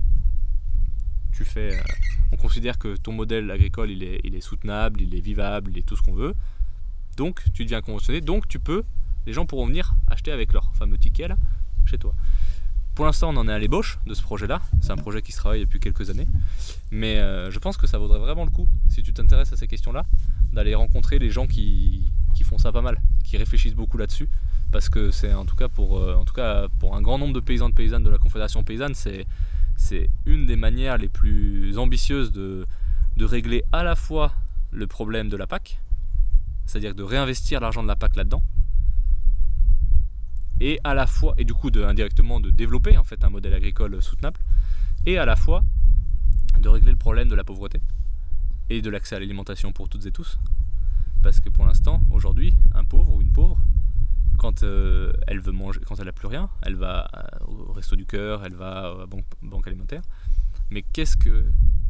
tu 1.32 1.46
fais. 1.46 1.76
Euh, 1.76 1.84
on 2.32 2.38
considère 2.38 2.80
que 2.80 2.98
ton 2.98 3.12
modèle 3.12 3.52
agricole, 3.52 3.92
il 3.92 4.02
est, 4.02 4.20
il 4.24 4.34
est 4.34 4.42
soutenable, 4.42 5.00
il 5.00 5.14
est 5.14 5.22
vivable, 5.22 5.70
il 5.70 5.78
est 5.78 5.86
tout 5.86 5.96
ce 5.96 6.02
qu'on 6.02 6.16
veut. 6.16 6.34
Donc, 7.18 7.44
tu 7.54 7.66
deviens 7.66 7.82
conventionné, 7.82 8.20
donc 8.20 8.48
tu 8.48 8.58
peux. 8.58 8.84
Les 9.26 9.34
gens 9.34 9.46
pourront 9.46 9.68
venir 9.68 9.96
acheter 10.08 10.32
avec 10.32 10.54
leur 10.54 10.74
fameux 10.76 10.98
ticket 10.98 11.30
chez 11.86 11.98
toi. 11.98 12.14
Pour 12.96 13.06
l'instant, 13.06 13.32
on 13.34 13.38
en 13.38 13.48
est 13.50 13.52
à 13.52 13.60
l'ébauche 13.60 14.00
de 14.08 14.14
ce 14.14 14.22
projet-là. 14.22 14.62
C'est 14.80 14.92
un 14.92 14.98
projet 14.98 15.22
qui 15.22 15.34
se 15.34 15.38
travaille 15.38 15.60
depuis 15.60 15.82
quelques 15.82 16.10
années. 16.10 16.28
Mais 16.92 17.18
euh, 17.18 17.52
je 17.52 17.60
pense 17.60 17.76
que 17.76 17.88
ça 17.88 17.98
vaudrait 17.98 18.20
vraiment 18.20 18.46
le 18.46 18.52
coup, 18.52 18.70
si 18.88 19.04
tu 19.04 19.12
t'intéresses 19.12 19.52
à 19.52 19.58
ces 19.58 19.68
questions-là, 19.68 20.06
d'aller 20.54 20.76
rencontrer 20.76 21.20
les 21.20 21.30
gens 21.30 21.46
qui, 21.46 22.14
font 22.44 22.58
ça 22.58 22.72
pas 22.72 22.82
mal, 22.82 23.02
qui 23.24 23.36
réfléchissent 23.38 23.76
beaucoup 23.76 23.98
là-dessus. 23.98 24.30
Parce 24.72 24.88
que 24.88 25.12
c'est 25.12 25.34
en 25.34 25.46
tout 25.46 25.56
cas 25.56 25.68
pour, 25.68 25.98
euh, 25.98 26.16
en 26.16 26.24
tout 26.24 26.34
cas 26.34 26.68
pour 26.80 26.96
un 26.96 27.02
grand 27.02 27.18
nombre 27.18 27.34
de 27.34 27.40
paysans 27.40 27.70
de 27.70 27.74
paysannes 27.74 28.04
de 28.04 28.10
la 28.10 28.18
Confédération 28.18 28.64
paysanne, 28.64 28.94
c'est, 28.96 29.26
une 30.26 30.46
des 30.46 30.56
manières 30.56 30.98
les 30.98 31.10
plus 31.10 31.78
ambitieuses 31.78 32.32
de 32.32 32.66
régler 33.20 33.64
à 33.74 33.84
la 33.84 33.96
fois 33.96 34.32
le 34.72 34.88
problème 34.88 35.30
de 35.30 35.38
la 35.38 35.48
PAC, 35.48 35.80
c'est-à-dire 36.66 36.96
de 36.96 37.04
réinvestir 37.04 37.60
l'argent 37.60 37.84
de 37.84 37.88
la 37.88 37.96
PAC 37.96 38.16
là-dedans, 38.16 38.44
et 40.60 40.80
à 40.84 40.94
la 40.94 41.08
fois, 41.08 41.34
et 41.38 41.44
du 41.44 41.54
coup 41.54 41.70
indirectement 41.76 42.39
de 42.39 42.50
développer 42.50 42.98
en 42.98 43.04
fait 43.04 43.24
un 43.24 43.30
modèle 43.30 43.54
agricole 43.54 44.02
soutenable, 44.02 44.39
et 45.06 45.18
à 45.18 45.26
la 45.26 45.36
fois 45.36 45.63
de 46.60 46.70
régler 46.70 46.91
le 46.91 46.98
problème 46.98 47.28
de 47.28 47.36
la 47.36 47.44
pauvreté 47.44 47.82
et 48.70 48.82
de 48.82 48.89
l'accès 48.89 49.15
à 49.15 49.20
l'alimentation 49.20 49.72
pour 49.72 49.89
toutes 49.89 50.06
et 50.06 50.12
tous. 50.12 50.39
Parce 51.22 51.39
que 51.39 51.50
pour 51.50 51.65
l'instant, 51.65 52.02
aujourd'hui, 52.12 52.56
un 52.74 52.84
pauvre 52.84 53.15
ou 53.15 53.22
une 53.22 53.32
pauvre, 53.32 53.58
quand 54.38 54.63
euh, 54.63 55.12
elle 55.28 55.39
veut 55.39 55.52
manger, 55.52 55.80
quand 55.86 56.00
elle 56.00 56.06
n'a 56.06 56.12
plus 56.12 56.28
rien, 56.28 56.50
elle 56.62 56.76
va 56.76 57.08
euh, 57.15 57.46
au 57.48 57.74
resto 57.74 57.96
du 57.96 58.06
cœur, 58.06 58.46
elle 58.46 58.54
va 58.54 58.91
à 58.91 58.98
la 59.00 59.06
banque, 59.06 59.68
alimentaire. 59.68 60.02
Mais 60.72 60.82
qu'est-ce 60.82 61.18
que 61.18 61.46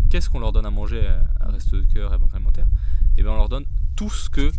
qu'est-ce 0.10 0.30
qu'on 0.30 0.40
leur 0.40 0.52
donne 0.52 0.66
à 0.66 0.72
manger 0.72 1.08
à, 1.40 1.52
resto 1.52 1.82
du 1.82 1.88
cœur 1.88 2.12
et 2.12 2.16
à 2.16 2.18
banque 2.18 2.34
alimentaire? 2.34 2.68
Eh 3.18 3.24
bien 3.24 3.32
on 3.32 3.38
leur 3.38 3.50
donne 3.50 3.66
tout 3.96 4.10
ce 4.10 4.30
que 4.30 4.52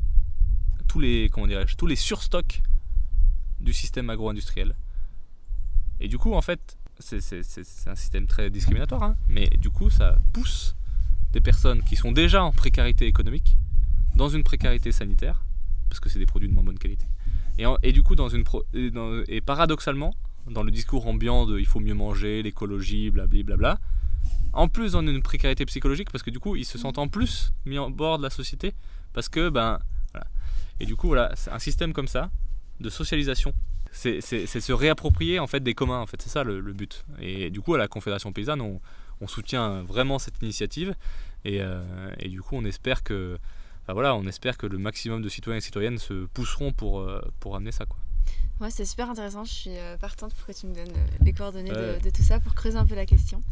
tous 0.88 1.00
les 1.00 1.28
comment 1.30 1.46
dirais-je 1.46 1.76
tous 1.76 1.86
les 1.86 1.96
surstocks 1.96 2.62
du 3.60 3.72
système 3.72 4.10
agro-industriel. 4.10 4.74
Et 6.00 6.08
du 6.08 6.18
coup, 6.18 6.34
en 6.34 6.42
fait, 6.42 6.78
c'est 6.98 7.18
un 7.86 7.94
système 7.94 8.26
très 8.26 8.50
discriminatoire, 8.50 9.02
hein, 9.02 9.16
mais 9.28 9.48
du 9.58 9.70
coup, 9.70 9.90
ça 9.90 10.18
pousse 10.32 10.76
des 11.32 11.40
personnes 11.40 11.82
qui 11.82 11.96
sont 11.96 12.12
déjà 12.12 12.42
en 12.44 12.52
précarité 12.52 13.06
économique 13.06 13.56
dans 14.14 14.28
une 14.28 14.44
précarité 14.44 14.92
sanitaire, 14.92 15.44
parce 15.88 16.00
que 16.00 16.08
c'est 16.08 16.18
des 16.18 16.26
produits 16.26 16.48
de 16.48 16.54
moins 16.54 16.64
bonne 16.64 16.78
qualité. 16.78 17.06
Et, 17.58 17.64
et 17.82 17.92
du 17.92 18.02
coup, 18.02 18.14
dans 18.14 18.28
une 18.28 18.44
et, 18.74 19.40
paradoxalement, 19.40 20.14
dans 20.50 20.62
le 20.62 20.70
discours 20.70 21.06
ambiant 21.06 21.46
de 21.46 21.58
il 21.58 21.66
faut 21.66 21.80
mieux 21.80 21.94
manger, 21.94 22.42
l'écologie, 22.42 23.10
blablabla, 23.10 23.78
en 24.52 24.68
plus 24.68 24.92
dans 24.92 25.02
une 25.02 25.22
précarité 25.22 25.66
psychologique, 25.66 26.10
parce 26.10 26.22
que 26.22 26.30
du 26.30 26.38
coup, 26.38 26.56
ils 26.56 26.64
se 26.64 26.78
sentent 26.78 26.98
en 26.98 27.08
plus 27.08 27.52
mis 27.64 27.78
en 27.78 27.90
bord 27.90 28.18
de 28.18 28.22
la 28.22 28.30
société, 28.30 28.74
parce 29.12 29.28
que, 29.28 29.48
ben. 29.48 29.78
Et 30.78 30.84
du 30.84 30.94
coup, 30.94 31.06
voilà, 31.06 31.32
un 31.50 31.58
système 31.58 31.94
comme 31.94 32.08
ça, 32.08 32.30
de 32.80 32.90
socialisation. 32.90 33.52
C'est 33.92 34.20
se 34.20 34.72
réapproprier 34.72 35.38
en 35.38 35.46
fait 35.46 35.60
des 35.60 35.74
communs, 35.74 36.00
en 36.00 36.06
fait, 36.06 36.20
c'est 36.20 36.28
ça 36.28 36.44
le, 36.44 36.60
but. 36.72 37.04
Et 37.20 37.50
du 37.50 37.60
coup, 37.60 37.74
à 37.74 37.78
la 37.78 37.88
Confédération 37.88 38.32
paysanne, 38.32 38.60
on, 38.60 38.80
soutient 39.26 39.82
vraiment 39.82 40.18
cette 40.18 40.42
initiative 40.42 40.94
et, 41.44 41.62
euh, 41.62 41.82
et, 42.18 42.28
du 42.28 42.42
coup, 42.42 42.56
on 42.56 42.64
espère 42.64 43.02
que, 43.02 43.38
voilà, 43.88 44.14
on 44.14 44.26
espère 44.26 44.58
que 44.58 44.66
le 44.66 44.78
maximum 44.78 45.22
de 45.22 45.28
citoyens 45.28 45.58
et 45.58 45.62
citoyennes 45.62 45.98
se 45.98 46.26
pousseront 46.26 46.72
pour, 46.72 47.00
euh, 47.00 47.20
pour 47.40 47.56
amener 47.56 47.72
ça, 47.72 47.86
quoi. 47.86 47.98
Ouais, 48.58 48.70
c'est 48.70 48.86
super 48.86 49.10
intéressant. 49.10 49.44
Je 49.44 49.52
suis 49.52 49.76
euh, 49.76 49.98
partante 49.98 50.32
pour 50.32 50.46
que 50.46 50.52
tu 50.52 50.66
me 50.66 50.74
donnes 50.74 50.88
euh, 50.88 51.06
les 51.20 51.34
coordonnées 51.34 51.68
de, 51.68 52.10
tout 52.10 52.22
ça 52.22 52.40
pour 52.40 52.54
creuser 52.54 52.78
un 52.78 52.86
peu 52.86 52.94
la 52.94 53.04
question. 53.04 53.42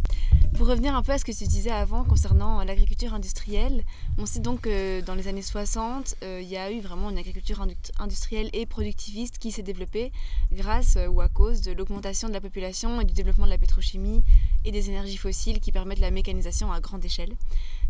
Pour 0.55 0.67
revenir 0.67 0.97
un 0.97 1.03
peu 1.03 1.13
à 1.13 1.19
ce 1.19 1.27
que 1.27 1.33
tu 1.33 1.45
disais 1.45 1.71
avant 1.71 2.05
concernant 2.05 2.61
euh, 2.61 2.65
l'agriculture 2.65 3.13
industrielle, 3.13 3.85
on 4.17 4.25
sait 4.25 4.41
donc 4.41 4.63
que 4.63 5.03
dans 5.03 5.15
les 5.15 5.29
années 5.29 5.43
60, 5.43 6.15
il 6.23 6.49
y 6.49 6.57
a 6.57 6.71
eu 6.73 6.81
vraiment 6.81 7.11
une 7.11 7.19
agriculture 7.19 7.63
industrielle 7.99 8.49
et 8.55 8.65
productiviste 8.65 9.37
qui 9.37 9.53
s'est 9.53 9.63
développée 9.63 10.11
grâce 10.53 10.97
ou 11.11 11.21
à 11.21 11.29
cause 11.29 11.61
de 11.61 11.73
l'augmentation 11.73 12.29
de 12.29 12.33
la 12.33 12.41
population 12.41 12.99
et 13.03 13.05
du 13.05 13.13
développement 13.13 13.45
de 13.45 13.51
la 13.51 13.59
pétrochimie 13.59 14.25
et 14.65 14.73
des 14.73 14.89
énergies 14.89 15.19
fossiles 15.19 15.61
qui 15.61 15.71
permettent 15.71 16.01
la 16.01 16.13
mécanisation 16.13 16.73
à 16.73 16.81
grande 16.81 17.05
échelle. 17.05 17.35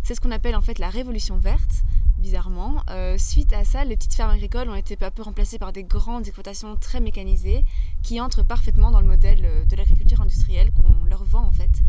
C'est 0.03 0.17
ce 0.17 0.21
qu'on 0.21 0.33
appelle 0.33 0.57
en 0.57 0.63
fait 0.63 0.81
la 0.81 0.91
révolution 0.91 1.37
verte 1.39 1.85
bizarrement. 2.25 2.83
Euh, 2.89 3.19
suite 3.19 3.53
à 3.53 3.65
ça, 3.65 3.85
les 3.85 3.97
petites 3.97 4.15
fermes 4.15 4.31
agricoles 4.31 4.71
ont 4.71 4.75
été 4.75 4.97
peu 4.97 5.05
à 5.05 5.11
peu 5.11 5.21
remplacées 5.21 5.59
par 5.59 5.75
des 5.75 5.85
grandes 5.85 6.23
exploitations 6.23 6.75
très 6.75 6.99
mécanisées 6.99 7.65
qui 8.03 8.19
entrent 8.19 8.43
parfaitement 8.43 8.91
dans 8.91 9.03
le 9.03 9.07
modèle 9.07 9.45
euh, 9.45 9.65
de 9.67 9.77
l'agriculture 9.77 10.23
industrielle 10.23 10.71
qu'on 10.73 11.05
leur 11.05 11.23
vend 11.25 11.45
en 11.45 11.53
fait. 11.53 11.83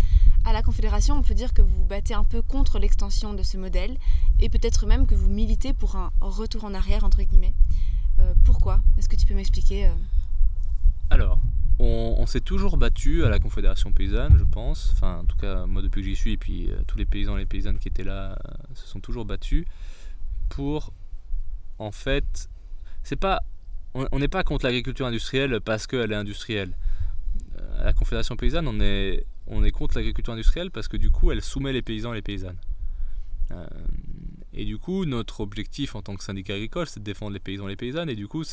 À 0.44 0.52
la 0.52 0.62
Confédération, 0.62 1.16
on 1.16 1.22
peut 1.22 1.36
dire 1.36 1.54
que 1.54 1.62
vous 1.62 1.74
vous 1.74 1.86
battez 1.86 2.14
un 2.14 2.26
peu 2.26 2.42
contre 2.42 2.80
l'extension 2.80 3.34
de 3.34 3.44
ce 3.44 3.56
modèle 3.56 3.98
et 4.42 4.50
peut-être 4.50 4.86
même 4.86 5.08
que 5.08 5.16
vous 5.16 5.30
militez 5.30 5.72
pour 5.72 5.96
un 5.96 6.12
retour 6.20 6.66
en 6.66 6.74
arrière 6.74 7.06
entre 7.06 7.24
guillemets. 7.24 7.54
Euh, 8.20 8.34
pourquoi? 8.44 8.82
Est-ce 8.98 9.08
que 9.08 9.16
tu 9.16 9.26
peux 9.26 9.36
m'expliquer 9.36 9.90
Alors, 11.10 11.40
on, 11.80 12.26
s'est 12.26 12.42
toujours 12.42 12.76
battu 12.76 13.24
à 13.24 13.30
la 13.30 13.40
Confédération 13.40 13.94
paysanne, 13.94 14.38
je 14.38 14.44
pense. 14.44 14.92
Enfin, 14.94 15.20
en 15.20 15.26
tout 15.26 15.38
cas, 15.38 15.66
moi 15.66 15.82
depuis 15.82 16.02
que 16.02 16.10
j'y 16.10 16.16
suis, 16.18 16.34
et 16.34 16.38
puis 16.38 16.70
tous 16.88 16.98
les 16.98 17.06
paysans 17.06 17.38
et 17.38 17.40
les 17.40 17.46
paysannes 17.46 17.80
qui 17.80 17.88
étaient 17.88 18.04
là 18.04 18.38
se 18.74 18.86
sont 18.86 19.00
toujours 19.00 19.24
battus 19.24 19.66
pour 20.50 20.94
en 21.80 21.92
fait 21.92 22.50
on 23.94 24.20
n'est 24.20 24.28
pas 24.28 24.44
contre 24.44 24.66
l'agriculture 24.66 25.06
industrielle 25.06 25.62
parce 25.62 25.88
qu'elle 25.88 26.12
est 26.12 26.16
industrielle. 26.16 26.76
Euh, 27.60 27.82
à 27.82 27.86
la 27.86 27.94
confédération 27.94 28.36
paysanne 28.36 28.68
on 28.68 28.80
est 28.80 29.26
on 29.48 29.64
est 29.64 29.72
contre 29.72 29.96
l'agriculture 29.96 30.34
industrielle 30.34 30.72
parce 30.72 30.88
que 30.88 30.98
du 30.98 31.12
coup 31.12 31.32
elle 31.32 31.42
soumet 31.42 31.74
les 31.74 31.82
paysans 31.82 32.14
et 32.14 32.18
les 32.18 32.22
paysannes. 32.22 32.58
Euh, 33.52 33.68
et 34.54 34.66
du 34.66 34.78
coup 34.78 35.06
notre 35.06 35.42
objectif 35.42 35.96
en 35.96 36.02
tant 36.02 36.16
que 36.16 36.24
syndicat 36.24 36.56
agricole 36.56 36.88
c'est 36.88 37.00
de 37.00 37.06
défendre 37.06 37.34
les 37.34 37.40
paysans 37.40 37.68
et 37.68 37.72
les 37.72 37.76
paysannes. 37.76 38.10
Et 38.10 38.16
du 38.16 38.28
coup 38.28 38.44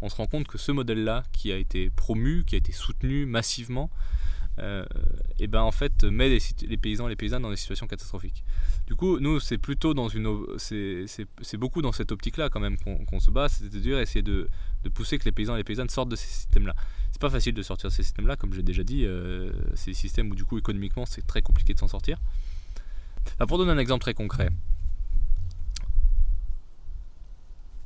on 0.00 0.08
se 0.08 0.16
rend 0.16 0.26
compte 0.26 0.46
que 0.46 0.58
ce 0.58 0.72
modèle 0.72 1.04
là 1.04 1.22
qui 1.32 1.52
a 1.52 1.56
été 1.56 1.90
promu 1.90 2.44
qui 2.44 2.54
a 2.54 2.58
été 2.58 2.72
soutenu 2.72 3.26
massivement 3.26 3.90
et 4.58 5.46
ben 5.46 5.60
en 5.60 5.70
fait 5.70 6.04
met 6.04 6.28
les, 6.28 6.76
paysans 6.76 7.06
et 7.06 7.10
les 7.10 7.16
paysannes 7.16 7.42
dans 7.42 7.50
des 7.50 7.56
situations 7.56 7.86
catastrophiques. 7.86 8.42
Du 8.86 8.94
coup, 8.94 9.18
nous 9.20 9.40
c'est 9.40 9.58
plutôt 9.58 9.94
dans 9.94 10.08
une, 10.08 10.28
c'est 10.58 11.56
beaucoup 11.56 11.82
dans 11.82 11.92
cette 11.92 12.12
optique-là 12.12 12.48
quand 12.48 12.60
même 12.60 12.76
qu'on 12.78 13.20
se 13.20 13.30
bat, 13.30 13.48
c'est-à-dire 13.48 13.98
essayer 13.98 14.22
de, 14.22 14.48
de, 14.84 14.88
pousser 14.88 15.18
que 15.18 15.24
les 15.24 15.32
paysans 15.32 15.54
et 15.54 15.58
les 15.58 15.64
paysannes 15.64 15.88
sortent 15.88 16.08
de 16.08 16.16
ces 16.16 16.28
systèmes-là. 16.28 16.74
C'est 17.12 17.20
pas 17.20 17.30
facile 17.30 17.54
de 17.54 17.62
sortir 17.62 17.90
de 17.90 17.94
ces 17.94 18.02
systèmes-là, 18.02 18.36
comme 18.36 18.52
j'ai 18.52 18.62
déjà 18.62 18.84
dit, 18.84 19.04
euh, 19.04 19.50
c'est 19.74 19.90
des 19.90 19.94
systèmes 19.94 20.30
où 20.30 20.34
du 20.34 20.44
coup 20.44 20.58
économiquement 20.58 21.06
c'est 21.06 21.26
très 21.26 21.42
compliqué 21.42 21.74
de 21.74 21.78
s'en 21.78 21.88
sortir. 21.88 22.18
Bah, 23.38 23.46
pour 23.46 23.58
donner 23.58 23.72
un 23.72 23.78
exemple 23.78 24.02
très 24.02 24.14
concret, 24.14 24.48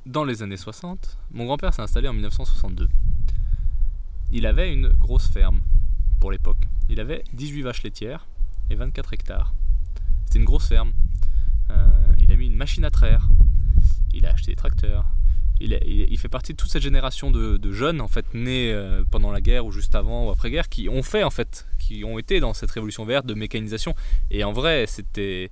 dans 0.06 0.24
les 0.24 0.42
années 0.42 0.56
60, 0.56 1.18
mon 1.30 1.44
grand-père 1.46 1.74
s'est 1.74 1.82
installé 1.82 2.08
en 2.08 2.12
1962. 2.12 2.88
Il 4.32 4.46
avait 4.46 4.72
une 4.72 4.88
grosse 4.88 5.28
ferme 5.28 5.60
pour 6.20 6.30
l'époque. 6.30 6.68
Il 6.88 7.00
avait 7.00 7.24
18 7.32 7.62
vaches 7.62 7.82
laitières 7.82 8.26
et 8.70 8.74
24 8.74 9.12
hectares. 9.14 9.54
C'était 10.26 10.38
une 10.38 10.44
grosse 10.44 10.68
ferme. 10.68 10.92
Euh, 11.70 11.86
il 12.20 12.30
a 12.30 12.36
mis 12.36 12.46
une 12.46 12.56
machine 12.56 12.84
à 12.84 12.90
traire. 12.90 13.28
Il 14.12 14.26
a 14.26 14.30
acheté 14.30 14.52
des 14.52 14.56
tracteurs. 14.56 15.06
Il, 15.62 16.18
fait 16.18 16.28
partie 16.28 16.52
de 16.52 16.56
toute 16.56 16.70
cette 16.70 16.82
génération 16.82 17.30
de, 17.30 17.72
jeunes 17.72 18.00
en 18.00 18.08
fait 18.08 18.32
nés 18.32 18.72
euh, 18.72 19.04
pendant 19.10 19.30
la 19.30 19.42
guerre 19.42 19.66
ou 19.66 19.72
juste 19.72 19.94
avant 19.94 20.26
ou 20.26 20.30
après 20.30 20.50
guerre 20.50 20.70
qui 20.70 20.88
ont 20.88 21.02
fait 21.02 21.22
en 21.22 21.28
fait 21.28 21.66
qui 21.78 22.02
ont 22.02 22.18
été 22.18 22.40
dans 22.40 22.54
cette 22.54 22.70
révolution 22.70 23.04
verte 23.04 23.26
de 23.26 23.34
mécanisation 23.34 23.94
et 24.30 24.42
en 24.42 24.52
vrai 24.52 24.86
c'était 24.86 25.50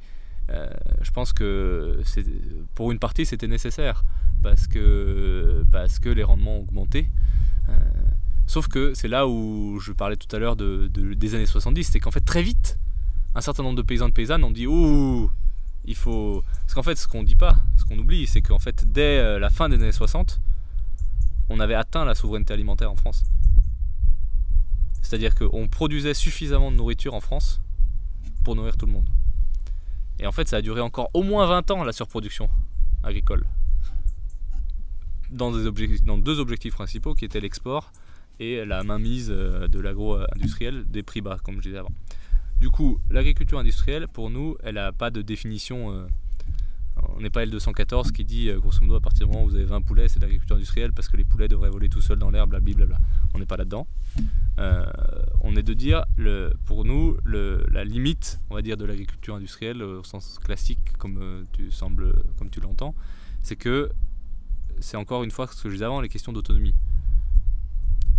euh, 0.48 0.66
je 1.02 1.10
pense 1.10 1.34
que 1.34 2.00
pour 2.74 2.90
une 2.90 2.98
partie 2.98 3.26
c'était 3.26 3.48
nécessaire 3.48 4.02
parce 4.42 4.66
que, 4.66 5.66
parce 5.70 5.98
que 5.98 6.08
les 6.08 6.22
rendements 6.22 6.56
ont 6.56 6.62
augmenté. 6.62 7.08
Sauf 8.48 8.66
que 8.66 8.94
c'est 8.94 9.06
là 9.06 9.28
où 9.28 9.78
je 9.78 9.92
parlais 9.92 10.16
tout 10.16 10.34
à 10.34 10.40
l'heure 10.40 10.56
de, 10.56 10.88
des 10.88 11.34
années 11.36 11.46
70, 11.46 11.84
c'est 11.84 12.00
qu'en 12.00 12.10
fait 12.10 12.24
très 12.24 12.42
vite, 12.42 12.78
un 13.34 13.40
certain 13.40 13.62
nombre 13.62 13.76
de 13.76 13.82
paysans 13.82 14.08
de 14.08 14.12
paysannes 14.12 14.42
ont 14.42 14.50
dit 14.50 14.66
Ouh, 14.66 15.30
il 15.84 15.94
faut. 15.94 16.42
Parce 16.62 16.74
qu'en 16.74 16.82
fait, 16.82 16.96
ce 16.96 17.06
qu'on 17.06 17.22
dit 17.22 17.36
pas, 17.36 17.56
ce 17.76 17.84
qu'on 17.84 17.98
oublie, 17.98 18.26
c'est 18.26 18.42
qu'en 18.42 18.58
fait, 18.58 18.90
dès 18.90 19.38
la 19.38 19.50
fin 19.50 19.68
des 19.68 19.76
années 19.76 19.92
60, 19.92 20.40
on 21.50 21.60
avait 21.60 21.74
atteint 21.74 22.04
la 22.04 22.14
souveraineté 22.14 22.54
alimentaire 22.54 22.90
en 22.90 22.96
France. 22.96 23.22
C'est-à-dire 25.02 25.34
qu'on 25.34 25.68
produisait 25.68 26.14
suffisamment 26.14 26.72
de 26.72 26.76
nourriture 26.76 27.14
en 27.14 27.20
France 27.20 27.60
pour 28.44 28.56
nourrir 28.56 28.76
tout 28.76 28.86
le 28.86 28.92
monde. 28.92 29.08
Et 30.18 30.26
en 30.26 30.32
fait, 30.32 30.48
ça 30.48 30.56
a 30.56 30.62
duré 30.62 30.80
encore 30.80 31.10
au 31.14 31.22
moins 31.22 31.46
20 31.46 31.70
ans 31.70 31.84
la 31.84 31.92
surproduction 31.92 32.48
agricole. 33.02 33.44
Dans 35.30 35.50
deux 35.52 36.40
objectifs 36.40 36.74
principaux 36.74 37.14
qui 37.14 37.26
étaient 37.26 37.40
l'export 37.40 37.92
et 38.40 38.64
la 38.64 38.82
mainmise 38.82 39.30
euh, 39.30 39.68
de 39.68 39.80
l'agro-industriel 39.80 40.84
des 40.88 41.02
prix 41.02 41.20
bas, 41.20 41.38
comme 41.42 41.56
je 41.56 41.68
disais 41.68 41.78
avant. 41.78 41.92
Du 42.60 42.70
coup, 42.70 42.98
l'agriculture 43.10 43.58
industrielle, 43.58 44.08
pour 44.08 44.30
nous, 44.30 44.56
elle 44.62 44.74
n'a 44.74 44.92
pas 44.92 45.10
de 45.10 45.22
définition 45.22 45.92
euh, 45.92 46.06
on 47.16 47.20
n'est 47.20 47.30
pas 47.30 47.46
L214 47.46 48.10
qui 48.10 48.24
dit, 48.24 48.48
euh, 48.48 48.58
grosso 48.58 48.80
modo, 48.80 48.96
à 48.96 49.00
partir 49.00 49.26
du 49.26 49.32
moment 49.32 49.44
où 49.44 49.50
vous 49.50 49.54
avez 49.54 49.64
20 49.64 49.82
poulets, 49.82 50.08
c'est 50.08 50.18
de 50.18 50.24
l'agriculture 50.24 50.56
industrielle 50.56 50.92
parce 50.92 51.08
que 51.08 51.16
les 51.16 51.22
poulets 51.22 51.46
devraient 51.46 51.70
voler 51.70 51.88
tout 51.88 52.00
seuls 52.00 52.18
dans 52.18 52.30
l'air, 52.30 52.48
blablabla. 52.48 52.98
On 53.34 53.38
n'est 53.38 53.46
pas 53.46 53.56
là-dedans. 53.56 53.86
On 55.42 55.54
est 55.54 55.62
de 55.62 55.74
dire, 55.74 56.04
pour 56.64 56.84
nous, 56.84 57.16
la 57.24 57.84
limite, 57.84 58.40
on 58.50 58.56
va 58.56 58.62
dire, 58.62 58.76
de 58.76 58.84
l'agriculture 58.84 59.36
industrielle 59.36 59.80
au 59.80 60.02
sens 60.02 60.40
classique, 60.40 60.96
comme 60.98 61.44
tu 61.52 61.70
sembles, 61.70 62.12
comme 62.36 62.50
tu 62.50 62.60
l'entends, 62.60 62.96
c'est 63.42 63.54
que 63.54 63.90
c'est 64.80 64.96
encore 64.96 65.22
une 65.22 65.30
fois 65.30 65.46
ce 65.46 65.62
que 65.62 65.68
je 65.68 65.74
disais 65.74 65.84
avant, 65.84 66.00
les 66.00 66.08
questions 66.08 66.32
d'autonomie. 66.32 66.74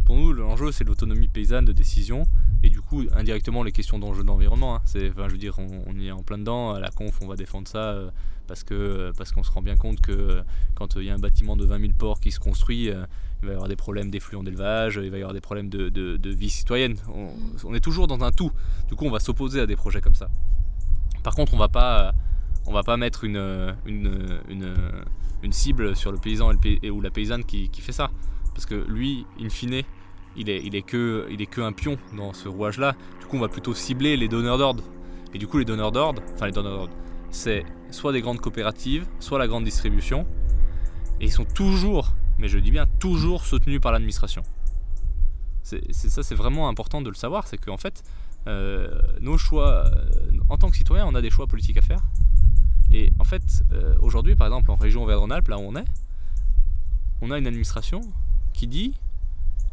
Pour 0.09 0.17
nous, 0.17 0.33
l'enjeu, 0.33 0.71
c'est 0.71 0.83
l'autonomie 0.83 1.27
paysanne 1.27 1.65
de 1.65 1.71
décision 1.71 2.25
et 2.63 2.71
du 2.71 2.81
coup, 2.81 3.03
indirectement, 3.11 3.61
les 3.61 3.71
questions 3.71 3.99
d'enjeu 3.99 4.23
d'environnement. 4.23 4.77
Hein. 4.77 4.81
C'est, 4.85 5.11
enfin, 5.11 5.27
je 5.27 5.33
veux 5.33 5.37
dire, 5.37 5.59
on, 5.59 5.83
on, 5.85 5.93
y 5.99 6.07
est 6.07 6.11
en 6.11 6.23
plein 6.23 6.39
dedans. 6.39 6.73
À 6.73 6.79
la 6.79 6.89
conf, 6.89 7.19
on 7.21 7.27
va 7.27 7.35
défendre 7.35 7.67
ça 7.67 7.95
parce 8.47 8.63
que 8.63 8.73
euh, 8.73 9.11
parce 9.15 9.31
qu'on 9.31 9.43
se 9.43 9.51
rend 9.51 9.61
bien 9.61 9.77
compte 9.77 10.01
que 10.01 10.11
euh, 10.11 10.41
quand 10.73 10.97
euh, 10.97 11.03
il 11.03 11.05
y 11.05 11.09
a 11.11 11.13
un 11.13 11.19
bâtiment 11.19 11.55
de 11.55 11.63
20 11.63 11.79
000 11.79 11.93
ports 11.95 12.19
qui 12.19 12.31
se 12.31 12.39
construit, 12.39 12.85
il 12.85 13.45
va 13.45 13.51
y 13.51 13.53
avoir 13.53 13.67
des 13.69 13.75
problèmes 13.75 14.09
d'effluents 14.09 14.41
d'élevage, 14.41 14.99
il 15.01 15.11
va 15.11 15.17
y 15.17 15.21
avoir 15.21 15.35
des 15.35 15.41
problèmes 15.41 15.69
de, 15.69 16.29
vie 16.29 16.49
citoyenne. 16.49 16.95
On, 17.63 17.75
est 17.75 17.79
toujours 17.79 18.07
dans 18.07 18.19
un 18.23 18.31
tout. 18.31 18.51
Du 18.87 18.95
coup, 18.95 19.05
on 19.05 19.11
va 19.11 19.19
s'opposer 19.19 19.61
à 19.61 19.67
des 19.67 19.75
projets 19.75 20.01
comme 20.01 20.15
ça. 20.15 20.29
Par 21.21 21.35
contre, 21.35 21.53
on 21.53 21.57
va 21.57 21.69
pas 21.69 22.13
on 22.65 22.73
va 22.73 22.81
pas 22.81 22.97
mettre 22.97 23.23
une, 23.23 23.75
une, 23.85 25.51
cible 25.51 25.95
sur 25.95 26.11
le 26.11 26.17
paysan 26.17 26.51
ou 26.91 27.01
la 27.01 27.11
paysanne 27.11 27.43
qui, 27.43 27.69
fait 27.79 27.91
ça. 27.91 28.09
Parce 28.55 28.65
que 28.65 28.75
lui, 28.75 29.27
in 29.39 29.49
fine, 29.49 29.83
il 30.39 30.49
est, 30.49 30.61
il 30.63 30.75
est, 30.75 30.81
que, 30.81 31.27
il 31.29 31.41
est 31.41 31.45
que 31.45 31.61
un 31.61 31.73
pion 31.73 31.97
dans 32.15 32.33
ce 32.33 32.47
rouage-là. 32.47 32.95
Du 33.19 33.25
coup, 33.27 33.35
on 33.35 33.41
va 33.41 33.49
plutôt 33.49 33.73
cibler 33.73 34.17
les 34.17 34.29
donneurs 34.29 34.57
d'ordre. 34.57 34.83
Et 35.33 35.37
du 35.37 35.47
coup, 35.47 35.59
les 35.59 35.65
donneurs 35.65 35.91
d'ordre, 35.91 36.23
enfin 36.33 36.47
les 36.47 36.51
donneurs 36.53 36.77
d'ordre, 36.77 36.93
c'est 37.29 37.65
soit 37.91 38.13
des 38.13 38.21
grandes 38.21 38.39
coopératives, 38.39 39.05
soit 39.19 39.37
la 39.37 39.47
grande 39.47 39.65
distribution. 39.65 40.25
Et 41.19 41.25
ils 41.25 41.31
sont 41.31 41.45
toujours, 41.45 42.13
mais 42.37 42.47
je 42.47 42.57
dis 42.57 42.71
bien 42.71 42.85
toujours, 42.99 43.45
soutenus 43.45 43.81
par 43.81 43.91
l'administration. 43.91 44.41
C'est, 45.61 45.91
ça, 45.93 46.23
c'est 46.23 46.35
vraiment 46.35 46.69
important 46.69 47.01
de 47.01 47.09
le 47.09 47.15
savoir, 47.15 47.45
c'est 47.45 47.57
qu'en 47.57 47.77
fait, 47.77 48.01
euh, 48.47 48.99
nos 49.19 49.37
choix, 49.37 49.85
euh, 49.85 50.05
en 50.47 50.57
tant 50.57 50.69
que 50.69 50.77
citoyen, 50.77 51.05
on 51.05 51.13
a 51.13 51.21
des 51.21 51.29
choix 51.29 51.45
politiques 51.45 51.77
à 51.77 51.81
faire. 51.81 51.99
Et 52.91 53.11
en 53.19 53.23
fait, 53.23 53.43
euh, 53.73 53.95
aujourd'hui, 53.99 54.35
par 54.35 54.47
exemple, 54.47 54.71
en 54.71 54.75
région 54.75 55.03
Auvergne-Rhône-Alpes, 55.03 55.49
là 55.49 55.59
où 55.59 55.63
on 55.63 55.75
est, 55.75 55.85
on 57.21 57.29
a 57.29 57.37
une 57.37 57.45
administration 57.45 58.01
qui 58.53 58.67
dit, 58.67 58.95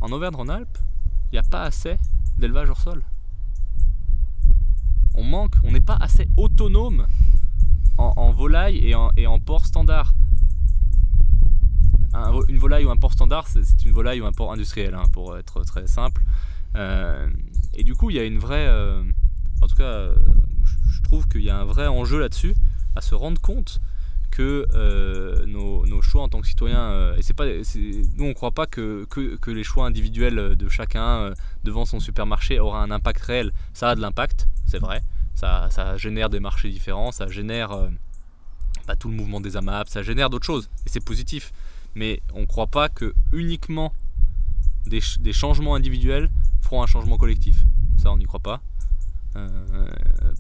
en 0.01 0.13
Auvergne-Rhône-Alpes, 0.13 0.79
il 1.33 1.35
n'y 1.35 1.39
a 1.39 1.43
pas 1.43 1.63
assez 1.63 1.99
d'élevage 2.39 2.71
hors 2.71 2.81
sol. 2.81 3.03
On 5.15 5.25
manque, 5.25 5.55
on 5.65 5.73
n'est 5.73 5.81
pas 5.81 5.97
assez 6.01 6.29
autonome 6.37 7.07
en, 7.99 8.31
volaille 8.31 8.79
et 8.87 8.95
en, 8.95 9.11
et 9.17 9.27
en 9.27 9.39
port 9.39 9.65
standard. 9.65 10.15
une 12.49 12.59
volaille 12.59 12.85
ou 12.85 12.91
un 12.91 12.97
port 12.97 13.13
standard, 13.13 13.47
c'est 13.49 13.85
une 13.85 13.93
volaille 13.93 14.21
ou 14.21 14.27
un 14.27 14.33
port 14.33 14.53
industriel, 14.53 14.95
hein, 14.95 15.05
pour 15.13 15.37
être 15.39 15.65
très 15.65 15.87
simple. 15.87 16.23
Euh, 16.77 17.29
et 17.75 17.85
du 17.85 17.95
coup, 17.95 18.11
il 18.11 18.17
y 18.17 18.19
a 18.19 18.25
une 18.25 18.39
vraie. 18.39 18.67
Euh, 18.67 19.03
en 19.63 19.67
tout 19.67 19.77
cas, 19.77 20.11
je 20.65 21.03
trouve 21.03 21.27
qu'il 21.29 21.43
y 21.43 21.51
a 21.51 21.59
un 21.59 21.65
vrai 21.65 21.87
enjeu 21.87 22.21
là-dessus, 22.21 22.55
à 22.95 23.01
se 23.01 23.15
rendre 23.15 23.41
compte 23.41 23.81
euh, 24.43 25.47
nos, 25.47 26.03
choix 26.03 26.23
en 26.23 26.29
tant 26.29 26.41
que 26.41 26.47
citoyens, 26.47 27.15
et 27.17 27.23
c'est 27.23 27.35
pas, 27.35 27.47
nous 27.47 28.25
on 28.25 28.29
ne 28.29 28.33
croit 28.33 28.53
pas 28.53 28.67
que, 28.67 29.07
les 29.47 29.65
choix 29.65 29.87
individuels 29.87 30.57
de 30.57 30.69
chacun 30.69 31.33
devant 31.65 31.85
son 31.85 32.01
supermarché 32.01 32.61
aura 32.61 32.83
un 32.83 32.91
impact 32.91 33.23
réel. 33.23 33.53
Ça 33.73 33.91
a 33.91 33.95
de 33.95 34.01
l'impact, 34.01 34.49
c'est 34.67 34.79
vrai, 34.79 35.03
ça, 35.35 35.97
génère 35.97 36.31
des 36.31 36.41
marchés 36.41 36.71
différents, 36.71 37.13
ça 37.13 37.29
génère 37.29 37.73
euh, 37.73 37.89
pas 38.87 38.97
tout 38.97 39.09
le 39.09 39.15
mouvement 39.15 39.41
des 39.41 39.57
AMAP, 39.57 39.89
ça 39.89 40.03
génère 40.03 40.31
d'autres 40.31 40.47
choses, 40.47 40.69
et 40.87 40.89
c'est 40.89 41.05
positif. 41.05 41.53
Mais 41.95 42.21
on 42.35 42.41
ne 42.41 42.47
croit 42.47 42.67
pas 42.67 42.89
que 42.89 43.15
uniquement 43.33 43.93
des, 44.87 45.01
des, 45.21 45.33
changements 45.33 45.75
individuels 45.75 46.31
feront 46.61 46.83
un 46.83 46.87
changement 46.87 47.17
collectif. 47.17 47.65
Ça, 47.97 48.13
on 48.13 48.19
n'y 48.19 48.27
croit 48.27 48.41
pas. 48.41 48.61
Euh, 49.37 49.89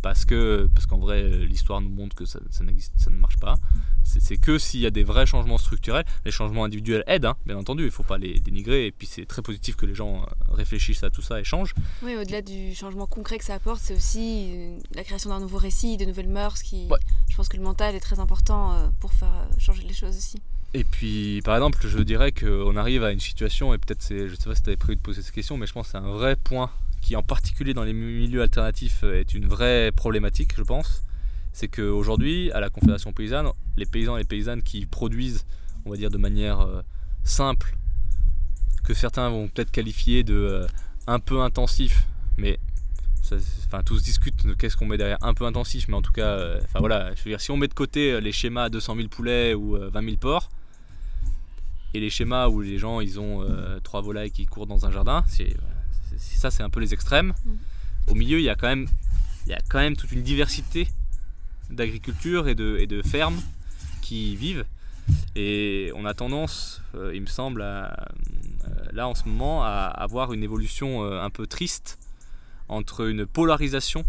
parce 0.02 0.24
que 0.24 0.68
parce 0.74 0.86
qu'en 0.86 0.98
vrai 0.98 1.22
l'histoire 1.22 1.80
nous 1.80 1.88
montre 1.90 2.14
que 2.16 2.24
ça, 2.24 2.38
ça, 2.50 2.64
ça 2.96 3.10
ne 3.10 3.16
marche 3.16 3.38
pas. 3.38 3.56
C'est 4.04 4.36
que 4.36 4.56
s'il 4.58 4.80
y 4.80 4.86
a 4.86 4.90
des 4.90 5.02
vrais 5.02 5.26
changements 5.26 5.58
structurels 5.58 6.04
les 6.24 6.30
changements 6.30 6.64
individuels 6.64 7.02
aident 7.06 7.26
hein, 7.26 7.36
bien 7.44 7.56
entendu 7.56 7.82
il 7.82 7.86
ne 7.86 7.90
faut 7.90 8.04
pas 8.04 8.18
les 8.18 8.38
dénigrer 8.38 8.86
et 8.86 8.92
puis 8.92 9.06
c'est 9.06 9.26
très 9.26 9.42
positif 9.42 9.74
que 9.76 9.84
les 9.84 9.94
gens 9.94 10.22
euh, 10.22 10.54
réfléchissent 10.54 11.02
à 11.02 11.10
tout 11.10 11.22
ça 11.22 11.40
et 11.40 11.44
changent. 11.44 11.74
Oui 12.02 12.16
au-delà 12.16 12.40
du 12.40 12.74
changement 12.74 13.06
concret 13.06 13.38
que 13.38 13.44
ça 13.44 13.54
apporte 13.54 13.80
c'est 13.80 13.94
aussi 13.94 14.52
euh, 14.54 14.78
la 14.94 15.04
création 15.04 15.30
d'un 15.30 15.40
nouveau 15.40 15.58
récit 15.58 15.96
de 15.96 16.04
nouvelles 16.04 16.28
mœurs 16.28 16.62
qui 16.62 16.88
je 17.28 17.36
pense 17.36 17.48
que 17.48 17.56
le 17.56 17.62
mental 17.62 17.94
est 17.94 18.00
très 18.00 18.20
important 18.20 18.90
pour 19.00 19.12
faire 19.12 19.46
changer 19.58 19.82
les 19.82 19.92
choses 19.92 20.16
aussi. 20.16 20.40
Et 20.74 20.84
puis, 20.84 21.40
par 21.42 21.54
exemple, 21.54 21.78
je 21.86 21.98
dirais 21.98 22.32
qu'on 22.32 22.76
arrive 22.76 23.02
à 23.02 23.10
une 23.10 23.20
situation, 23.20 23.72
et 23.72 23.78
peut-être, 23.78 24.04
je 24.10 24.24
ne 24.24 24.28
sais 24.34 24.44
pas 24.44 24.54
si 24.54 24.62
tu 24.62 24.68
avais 24.68 24.76
prévu 24.76 24.96
de 24.96 25.00
poser 25.00 25.22
cette 25.22 25.34
question, 25.34 25.56
mais 25.56 25.66
je 25.66 25.72
pense 25.72 25.86
que 25.86 25.92
c'est 25.92 25.98
un 25.98 26.10
vrai 26.10 26.36
point 26.36 26.70
qui 27.00 27.16
en 27.16 27.22
particulier 27.22 27.74
dans 27.74 27.84
les 27.84 27.92
milieux 27.92 28.42
alternatifs 28.42 29.00
euh, 29.04 29.20
est 29.20 29.34
une 29.34 29.46
vraie 29.46 29.92
problématique, 29.92 30.52
je 30.56 30.62
pense, 30.62 31.04
c'est 31.52 31.68
qu'aujourd'hui, 31.68 32.50
à 32.52 32.60
la 32.60 32.68
Confédération 32.68 33.12
paysanne, 33.12 33.48
les 33.76 33.86
paysans 33.86 34.16
et 34.16 34.20
les 34.20 34.26
paysannes 34.26 34.62
qui 34.62 34.86
produisent, 34.86 35.46
on 35.84 35.90
va 35.90 35.96
dire 35.96 36.10
de 36.10 36.18
manière 36.18 36.60
euh, 36.60 36.82
simple, 37.24 37.76
que 38.84 38.94
certains 38.94 39.30
vont 39.30 39.48
peut-être 39.48 39.70
qualifier 39.70 40.24
de 40.24 40.34
euh, 40.34 40.66
un 41.06 41.18
peu 41.18 41.40
intensif, 41.40 42.06
mais 42.36 42.58
enfin, 43.66 43.82
tous 43.84 44.02
discutent 44.02 44.46
de 44.46 44.54
qu'est-ce 44.54 44.76
qu'on 44.76 44.86
met 44.86 44.98
derrière 44.98 45.18
un 45.22 45.34
peu 45.34 45.46
intensif, 45.46 45.88
mais 45.88 45.94
en 45.94 46.02
tout 46.02 46.12
cas, 46.12 46.58
enfin 46.62 46.78
voilà, 46.78 47.14
je 47.14 47.22
veux 47.24 47.30
dire, 47.30 47.40
si 47.40 47.50
on 47.50 47.56
met 47.56 47.68
de 47.68 47.74
côté 47.74 48.20
les 48.20 48.30
schémas 48.30 48.68
200 48.68 48.96
000 48.96 49.08
poulets 49.08 49.54
ou 49.54 49.76
20 49.76 50.04
000 50.04 50.16
porcs, 50.16 50.48
et 51.94 52.00
les 52.00 52.10
schémas 52.10 52.48
où 52.48 52.60
les 52.60 52.78
gens 52.78 53.00
ils 53.00 53.18
ont 53.18 53.44
trois 53.82 54.00
volailles 54.00 54.30
qui 54.30 54.46
courent 54.46 54.68
dans 54.68 54.86
un 54.86 54.92
jardin, 54.92 55.24
c'est 55.26 55.56
ça, 56.18 56.50
c'est 56.50 56.62
un 56.62 56.70
peu 56.70 56.80
les 56.80 56.94
extrêmes. 56.94 57.32
Mm. 57.44 57.52
Au 58.08 58.14
milieu, 58.14 58.38
il 58.38 58.44
y 58.44 58.48
a 58.48 58.54
quand 58.54 58.68
même, 58.68 58.86
il 59.46 59.50
y 59.50 59.54
a 59.54 59.60
quand 59.68 59.78
même 59.78 59.96
toute 59.96 60.12
une 60.12 60.22
diversité 60.22 60.88
d'agriculture 61.70 62.48
et 62.48 62.54
de, 62.54 62.76
et 62.78 62.86
de 62.86 63.02
fermes 63.02 63.40
qui 64.02 64.36
vivent. 64.36 64.64
Et 65.34 65.92
on 65.94 66.04
a 66.04 66.14
tendance, 66.14 66.82
euh, 66.94 67.14
il 67.14 67.20
me 67.20 67.26
semble, 67.26 67.60
euh, 67.62 67.88
là 68.92 69.08
en 69.08 69.14
ce 69.14 69.28
moment, 69.28 69.64
à 69.64 69.86
avoir 69.86 70.32
une 70.32 70.42
évolution 70.42 71.04
euh, 71.04 71.22
un 71.22 71.30
peu 71.30 71.46
triste 71.46 71.98
entre 72.68 73.08
une 73.08 73.26
polarisation 73.26 74.04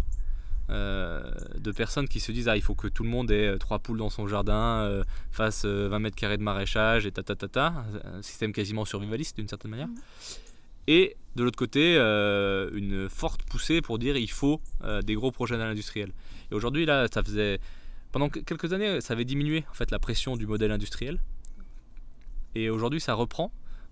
de 0.69 1.71
personnes 1.71 2.09
qui 2.09 2.19
se 2.19 2.33
disent 2.33 2.49
ah 2.49 2.57
il 2.57 2.61
faut 2.61 2.75
que 2.75 2.89
tout 2.89 3.03
le 3.03 3.09
monde 3.09 3.31
ait 3.31 3.57
trois 3.57 3.79
poules 3.79 3.99
dans 3.99 4.09
son 4.09 4.27
jardin, 4.27 5.01
fasse 5.31 5.63
20 5.63 5.97
mètres 5.99 6.17
carrés 6.17 6.35
de 6.35 6.43
maraîchage 6.43 7.05
et 7.05 7.11
ta 7.13 7.23
ta 7.23 7.37
ta 7.37 7.47
ta, 7.47 7.85
un 8.03 8.21
système 8.21 8.51
quasiment 8.51 8.83
survivaliste 8.83 9.37
d'une 9.37 9.47
certaine 9.47 9.71
manière. 9.71 9.87
Mm. 9.87 9.95
Et 10.89 11.15
de 11.37 11.43
l'autre 11.43 11.57
côté, 11.57 11.95
euh, 11.97 12.69
une 12.73 13.07
forte 13.09 13.43
poussée 13.43 13.81
pour 13.81 13.99
dire 13.99 14.17
il 14.17 14.29
faut 14.29 14.59
euh, 14.83 15.03
des 15.03 15.13
gros 15.13 15.31
projets 15.31 15.55
dans 15.55 15.67
l'industriel. 15.67 16.11
Et 16.51 16.55
aujourd'hui, 16.55 16.85
là, 16.85 17.07
ça 17.13 17.23
faisait. 17.23 17.59
Pendant 18.11 18.29
quelques 18.29 18.73
années, 18.73 19.01
ça 19.01 19.13
avait 19.13 19.25
diminué 19.25 19.63
en 19.69 19.73
fait 19.73 19.91
la 19.91 19.99
pression 19.99 20.35
du 20.35 20.47
modèle 20.47 20.71
industriel. 20.71 21.21
Et 22.55 22.71
aujourd'hui, 22.71 22.99
ça 22.99 23.13
reprend 23.13 23.51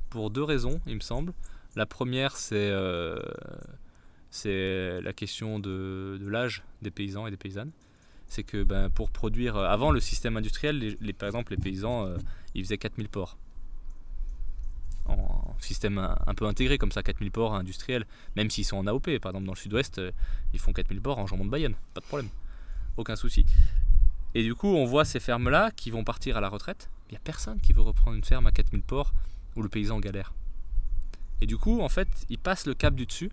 pour 0.10 0.31
deux 0.31 0.43
raisons, 0.43 0.81
il 0.88 0.95
me 0.95 1.01
semble. 1.01 1.34
La 1.75 1.86
première, 1.86 2.36
c'est 2.36 2.71
euh, 2.71 3.19
la 4.43 5.13
question 5.13 5.60
de, 5.60 6.17
l'âge 6.21 6.63
des 6.81 6.91
paysans 6.91 7.27
et 7.27 7.31
des 7.31 7.38
paysannes. 7.38 7.71
C'est 8.27 8.43
que 8.43 8.63
ben, 8.63 8.89
pour 8.89 9.12
produire. 9.12 9.55
Avant 9.58 9.91
le 9.91 9.99
système 9.99 10.36
industriel, 10.36 10.97
les, 10.99 11.13
par 11.13 11.27
exemple, 11.27 11.51
les 11.51 11.62
paysans, 11.62 12.12
ils 12.55 12.63
faisaient 12.63 12.79
4000 12.79 13.08
porcs 13.08 13.38
système 15.65 15.97
un, 15.97 16.34
peu 16.36 16.45
intégré 16.45 16.78
comme 16.78 16.91
ça, 16.91 17.04
4000 17.04 17.32
ports 17.32 17.56
industriels, 17.56 18.06
même 18.36 18.49
s'ils 18.49 18.65
sont 18.65 18.78
en 18.78 18.88
AOP. 18.88 19.19
Par 19.19 19.32
exemple, 19.32 19.45
dans 19.45 19.54
le 19.54 19.58
sud-ouest, 19.58 19.99
euh, 19.99 20.12
ils 20.54 20.60
font 20.60 20.73
4000 20.73 21.01
ports 21.01 21.19
en 21.19 21.28
jambon 21.28 21.45
de 21.45 21.49
Bayonne, 21.49 21.75
pas 21.93 22.01
de 22.01 22.06
problème, 22.06 22.30
aucun 22.97 23.15
souci. 23.15 23.45
Et 24.34 24.43
du 24.43 24.54
coup, 24.56 24.67
on 24.67 24.86
voit 24.86 25.06
ces 25.06 25.19
fermes-là 25.19 25.71
qui 25.71 25.91
vont 25.91 26.04
partir 26.04 26.38
à 26.38 26.41
la 26.41 26.49
retraite. 26.49 26.89
Il 27.10 27.13
n'y 27.13 27.17
a 27.17 27.21
personne 27.21 27.60
qui 27.62 27.73
veut 27.73 27.82
reprendre 27.82 28.17
une 28.17 28.23
ferme 28.23 28.47
à 28.47 28.51
4000 28.51 28.82
porcs 28.84 29.13
où 29.56 29.62
le 29.62 29.69
paysan 29.69 29.99
galère. 29.99 30.34
Et 31.41 31.45
du 31.45 31.58
coup, 31.58 31.82
en 31.82 31.89
fait, 31.89 32.08
ils 32.30 32.38
passent 32.38 32.65
le 32.65 32.73
cap 32.73 32.95
du 32.95 33.06
dessus 33.06 33.32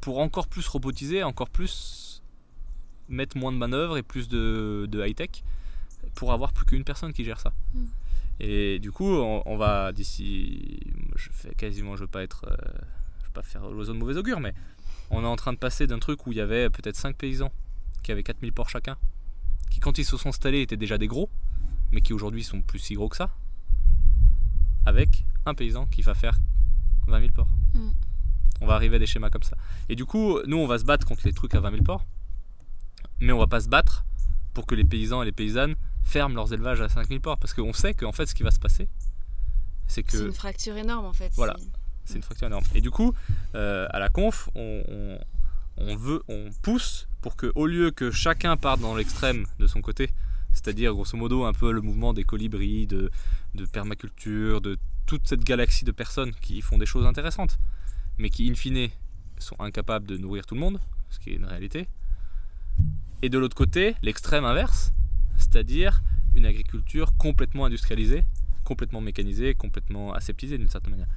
pour 0.00 0.18
encore 0.18 0.48
plus 0.48 0.66
robotiser, 0.68 1.22
encore 1.22 1.50
plus 1.50 2.22
mettre 3.08 3.36
moins 3.36 3.52
de 3.52 3.56
manœuvres 3.56 3.96
et 3.96 4.02
plus 4.02 4.28
de, 4.28 4.88
high-tech 4.94 5.42
pour 6.14 6.32
avoir 6.32 6.52
plus 6.52 6.66
qu'une 6.66 6.84
personne 6.84 7.12
qui 7.12 7.24
gère 7.24 7.40
ça. 7.40 7.52
Mm. 7.74 7.84
Et 8.40 8.78
du 8.78 8.92
coup, 8.92 9.08
on, 9.08 9.56
va 9.56 9.92
d'ici, 9.92 10.80
je 11.16 11.28
fais 11.32 11.54
quasiment, 11.54 11.96
je 11.96 12.02
veux 12.02 12.08
pas 12.08 12.22
être, 12.22 12.46
euh, 12.48 12.56
je 13.20 13.26
veux 13.26 13.32
pas 13.32 13.42
faire 13.42 13.68
l'oiseau 13.68 13.92
de 13.92 13.98
mauvais 13.98 14.16
augure, 14.16 14.38
mais 14.38 14.54
on 15.10 15.24
est 15.24 15.26
en 15.26 15.36
train 15.36 15.52
de 15.52 15.58
passer 15.58 15.86
d'un 15.86 15.98
truc 15.98 16.26
où 16.26 16.32
il 16.32 16.38
y 16.38 16.40
avait 16.40 16.70
peut-être 16.70 16.96
5 16.96 17.16
paysans 17.16 17.50
qui 18.02 18.12
avaient 18.12 18.22
4000 18.22 18.52
porcs 18.52 18.68
chacun, 18.70 18.96
qui 19.70 19.80
quand 19.80 19.98
ils 19.98 20.04
se 20.04 20.16
sont 20.16 20.28
installés 20.28 20.60
étaient 20.60 20.76
déjà 20.76 20.98
des 20.98 21.08
gros, 21.08 21.28
mais 21.90 22.00
qui 22.00 22.12
aujourd'hui 22.12 22.44
sont 22.44 22.62
plus 22.62 22.78
si 22.78 22.94
gros 22.94 23.08
que 23.08 23.16
ça, 23.16 23.34
avec 24.86 25.24
un 25.44 25.54
paysan 25.54 25.86
qui 25.86 26.02
va 26.02 26.14
faire 26.14 26.38
20 27.08 27.20
000 27.20 27.32
porcs. 27.32 27.48
Mm. 27.74 27.88
On 28.60 28.66
va 28.66 28.74
arriver 28.74 28.96
à 28.96 28.98
des 28.98 29.06
schémas 29.06 29.30
comme 29.30 29.42
ça. 29.42 29.56
Et 29.88 29.96
du 29.96 30.04
coup, 30.04 30.40
nous, 30.46 30.56
on 30.56 30.66
va 30.66 30.78
se 30.78 30.84
battre 30.84 31.06
contre 31.06 31.22
les 31.24 31.32
trucs 31.32 31.54
à 31.54 31.60
20 31.60 31.70
000 31.72 31.82
porcs, 31.82 32.06
mais 33.20 33.32
on 33.32 33.38
va 33.38 33.46
pas 33.46 33.60
se 33.60 33.68
battre 33.68 34.04
pour 34.54 34.66
que 34.66 34.74
les 34.74 34.84
paysans 34.84 35.22
et 35.22 35.24
les 35.24 35.32
paysannes 35.32 35.74
ferment 36.08 36.34
leurs 36.34 36.52
élevages 36.52 36.80
à 36.80 36.88
5 36.88 37.08
000 37.08 37.20
porcs, 37.20 37.38
parce 37.38 37.54
qu'on 37.54 37.72
sait 37.72 37.94
qu'en 37.94 38.12
fait, 38.12 38.26
ce 38.26 38.34
qui 38.34 38.42
va 38.42 38.50
se 38.50 38.58
passer, 38.58 38.88
c'est 39.86 40.02
que... 40.02 40.16
C'est 40.16 40.24
une 40.24 40.32
fracture 40.32 40.76
énorme, 40.76 41.04
en 41.04 41.12
fait. 41.12 41.30
Voilà, 41.36 41.56
c'est 42.04 42.16
une 42.16 42.22
fracture 42.22 42.46
énorme. 42.46 42.64
Et 42.74 42.80
du 42.80 42.90
coup, 42.90 43.14
euh, 43.54 43.86
à 43.90 43.98
la 43.98 44.08
conf, 44.08 44.48
on, 44.54 45.18
veut, 45.96 46.22
on 46.28 46.50
pousse 46.62 47.08
pour 47.20 47.36
que, 47.36 47.52
au 47.54 47.66
lieu 47.66 47.90
que 47.90 48.10
chacun 48.10 48.56
parte 48.56 48.80
dans 48.80 48.96
l'extrême 48.96 49.46
de 49.58 49.66
son 49.66 49.82
côté, 49.82 50.10
c'est-à-dire 50.52 50.92
grosso 50.92 51.16
modo 51.16 51.44
un 51.44 51.52
peu 51.52 51.70
le 51.70 51.82
mouvement 51.82 52.14
des 52.14 52.24
colibris, 52.24 52.86
de, 52.86 53.10
de 53.54 53.66
permaculture, 53.66 54.60
de 54.60 54.78
toute 55.06 55.28
cette 55.28 55.44
galaxie 55.44 55.84
de 55.84 55.92
personnes 55.92 56.32
qui 56.40 56.62
font 56.62 56.78
des 56.78 56.86
choses 56.86 57.06
intéressantes, 57.06 57.58
mais 58.18 58.30
qui 58.30 58.50
in 58.50 58.54
fine 58.54 58.88
sont 59.38 59.56
incapables 59.60 60.06
de 60.06 60.16
nourrir 60.16 60.46
tout 60.46 60.54
le 60.54 60.60
monde, 60.60 60.80
ce 61.10 61.18
qui 61.18 61.30
est 61.30 61.34
une 61.34 61.44
réalité. 61.44 61.86
Et 63.22 63.28
de 63.28 63.38
l'autre 63.38 63.56
côté, 63.56 63.94
l'extrême 64.02 64.44
inverse, 64.44 64.92
c'est-à-dire 65.38 66.02
une 66.34 66.44
agriculture 66.44 67.16
complètement 67.16 67.64
industrialisée, 67.64 68.24
complètement 68.64 69.00
mécanisée, 69.00 69.54
complètement 69.54 70.12
aseptisée 70.12 70.58
d'une 70.58 70.68
certaine 70.68 70.90
manière. 70.90 71.08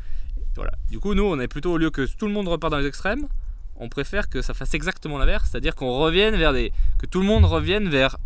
Voilà. 0.55 0.71
Du 0.89 0.99
coup, 0.99 1.13
nous, 1.13 1.23
on 1.23 1.39
est 1.39 1.47
plutôt 1.47 1.73
au 1.73 1.77
lieu 1.77 1.89
que 1.89 2.05
tout 2.17 2.27
le 2.27 2.33
monde 2.33 2.47
repart 2.47 2.71
dans 2.71 2.79
les 2.79 2.87
extrêmes, 2.87 3.27
on 3.75 3.89
préfère 3.89 4.29
que 4.29 4.41
ça 4.41 4.53
fasse 4.53 4.73
exactement 4.73 5.17
l'inverse, 5.17 5.49
c'est-à-dire 5.49 5.75
qu'on 5.75 5.91
revienne 5.97 6.35
vers 6.35 6.53
des, 6.53 6.71
que 6.99 7.05
tout 7.05 7.19
le 7.19 7.25
monde 7.25 7.45
revienne 7.45 7.89
vers, 7.89 8.17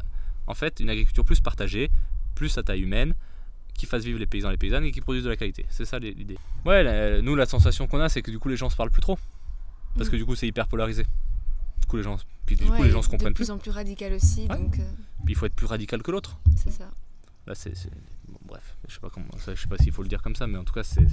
en 0.48 0.54
fait, 0.54 0.80
une 0.80 0.90
agriculture 0.90 1.26
plus 1.26 1.40
partagée, 1.40 1.90
plus 2.36 2.58
à 2.58 2.64
taille 2.64 2.82
humaine, 2.82 3.16
qui 3.74 3.86
fasse 3.86 4.04
vivre 4.04 4.20
les 4.20 4.26
paysans 4.26 4.50
et 4.50 4.54
les 4.54 4.58
paysannes 4.58 4.86
et 4.86 4.92
qui 4.92 5.02
produisent 5.02 5.24
de 5.24 5.30
la 5.30 5.36
qualité. 5.36 5.66
C'est 5.70 5.86
ça 5.86 6.00
l'idée. 6.00 6.38
Ouais, 6.66 7.22
nous, 7.22 7.36
la 7.36 7.46
sensation 7.46 7.88
qu'on 7.88 8.00
a, 8.00 8.10
c'est 8.10 8.22
que 8.22 8.32
du 8.32 8.40
coup, 8.40 8.50
les 8.50 8.58
gens 8.58 8.70
se 8.70 8.76
parlent 8.76 8.92
plus 8.92 9.02
trop. 9.02 9.18
Parce 9.98 10.10
que 10.10 10.16
du 10.16 10.26
coup, 10.26 10.36
c'est 10.36 10.48
hyper 10.48 10.68
polarisé. 10.68 11.06
Du 11.82 11.88
coup, 11.88 11.98
les 11.98 12.04
gens, 12.04 12.18
puis, 12.46 12.56
du 12.56 12.66
coup, 12.66 12.84
les 12.84 12.90
gens 12.90 13.02
se 13.02 13.10
comprennent 13.10 13.34
plus. 13.34 13.44
De 13.44 13.48
plus 13.48 13.52
en 13.52 13.58
plus 13.58 13.72
radical 13.72 14.14
aussi. 14.14 14.48
Donc, 14.48 14.80
euh. 14.80 14.84
Puis 15.26 15.34
il 15.34 15.36
faut 15.36 15.46
être 15.46 15.56
plus 15.56 15.66
radical 15.66 16.02
que 16.02 16.12
l'autre. 16.12 16.40
C'est 16.56 16.72
ça. 16.72 16.90
Là, 17.48 17.56
c'est. 17.56 17.74
bref, 18.46 18.78
je 18.88 18.94
sais 18.94 19.00
pas 19.00 19.10
comment. 19.10 19.28
Je 19.48 19.56
sais 19.56 19.68
pas 19.68 19.78
s'il 19.78 19.92
faut 19.92 20.04
le 20.04 20.10
dire 20.10 20.22
comme 20.22 20.36
ça, 20.36 20.48
mais 20.48 20.58
en 20.58 20.64
tout 20.64 20.74
cas, 20.74 20.84
c'est. 20.84 21.06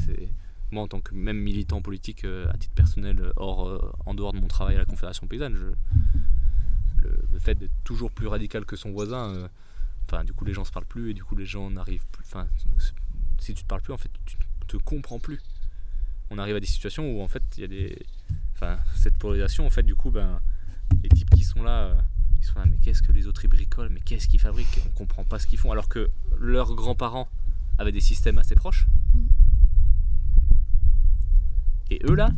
Moi, 0.71 0.83
en 0.83 0.89
tant 0.89 1.01
que 1.01 1.15
même 1.15 1.37
militant 1.37 1.83
politique, 1.83 2.25
euh, 2.25 2.51
à 2.51 2.57
titre 2.57 2.73
personnel, 2.75 3.21
euh, 3.21 3.33
hors, 3.37 3.95
en 4.07 4.15
dehors 4.15 4.33
de 4.33 4.41
mon 4.41 4.49
travail 4.49 4.77
à 4.77 4.79
la 4.79 4.87
Confédération 4.87 5.27
paysanne, 5.27 5.55
je, 5.55 5.67
le, 7.03 7.39
fait 7.39 7.55
d'être 7.55 7.75
toujours 7.85 8.11
plus 8.11 8.27
radical 8.27 8.65
que 8.65 8.77
son 8.77 8.91
voisin 8.91 9.51
Enfin, 10.07 10.25
du 10.25 10.33
coup, 10.33 10.45
les 10.45 10.53
gens 10.53 10.65
se 10.65 10.73
parlent 10.73 10.87
plus 10.87 11.11
et 11.11 11.15
du 11.15 11.25
coup, 11.25 11.37
les 11.37 11.47
gens 11.47 11.71
n'arrivent 11.71 12.07
plus. 12.13 12.25
Enfin, 12.27 12.47
si 13.39 13.55
tu 13.55 13.63
te 13.63 13.69
parles 13.69 13.83
plus, 13.83 13.93
en 13.93 13.99
fait, 13.99 14.11
tu 14.27 14.37
te 14.67 14.77
comprends 14.77 15.19
plus. 15.19 15.41
On 16.31 16.39
arrive 16.39 16.57
à 16.57 16.61
des 16.61 16.67
situations 16.67 17.11
où, 17.11 17.23
en 17.23 17.29
fait, 17.29 17.43
il 17.57 17.61
y 17.61 17.65
a 17.65 17.69
des. 17.69 17.99
Enfin, 18.55 18.79
cette 18.95 19.17
polarisation, 19.17 19.67
en 19.67 19.71
fait, 19.71 19.83
du 19.83 19.95
coup, 19.95 20.11
ben, 20.11 20.41
les 21.03 21.09
types 21.09 21.31
qui 21.31 21.45
sont 21.45 21.63
là, 21.63 21.85
euh, 21.85 21.95
ils 22.39 22.45
sont 22.45 22.59
là, 22.59 22.67
mais 22.67 22.77
qu'est-ce 22.79 23.03
que 23.03 23.13
les 23.13 23.27
autres 23.27 23.45
ils 23.45 23.49
bricolent, 23.49 23.89
mais 23.91 24.01
qu'est-ce 24.01 24.29
qu'ils 24.29 24.41
fabriquent? 24.41 24.81
On 24.87 24.91
comprend 24.91 25.25
pas 25.25 25.39
ce 25.39 25.47
qu'ils 25.47 25.59
font, 25.59 25.73
alors 25.73 25.89
que 25.89 26.11
leurs 26.39 26.75
grands-parents 26.75 27.29
avaient 27.79 27.93
des 27.93 28.01
systèmes 28.01 28.39
assez 28.39 28.55
proches. 28.55 28.87
Et 31.91 32.01
eux 32.09 32.15
là, 32.15 32.31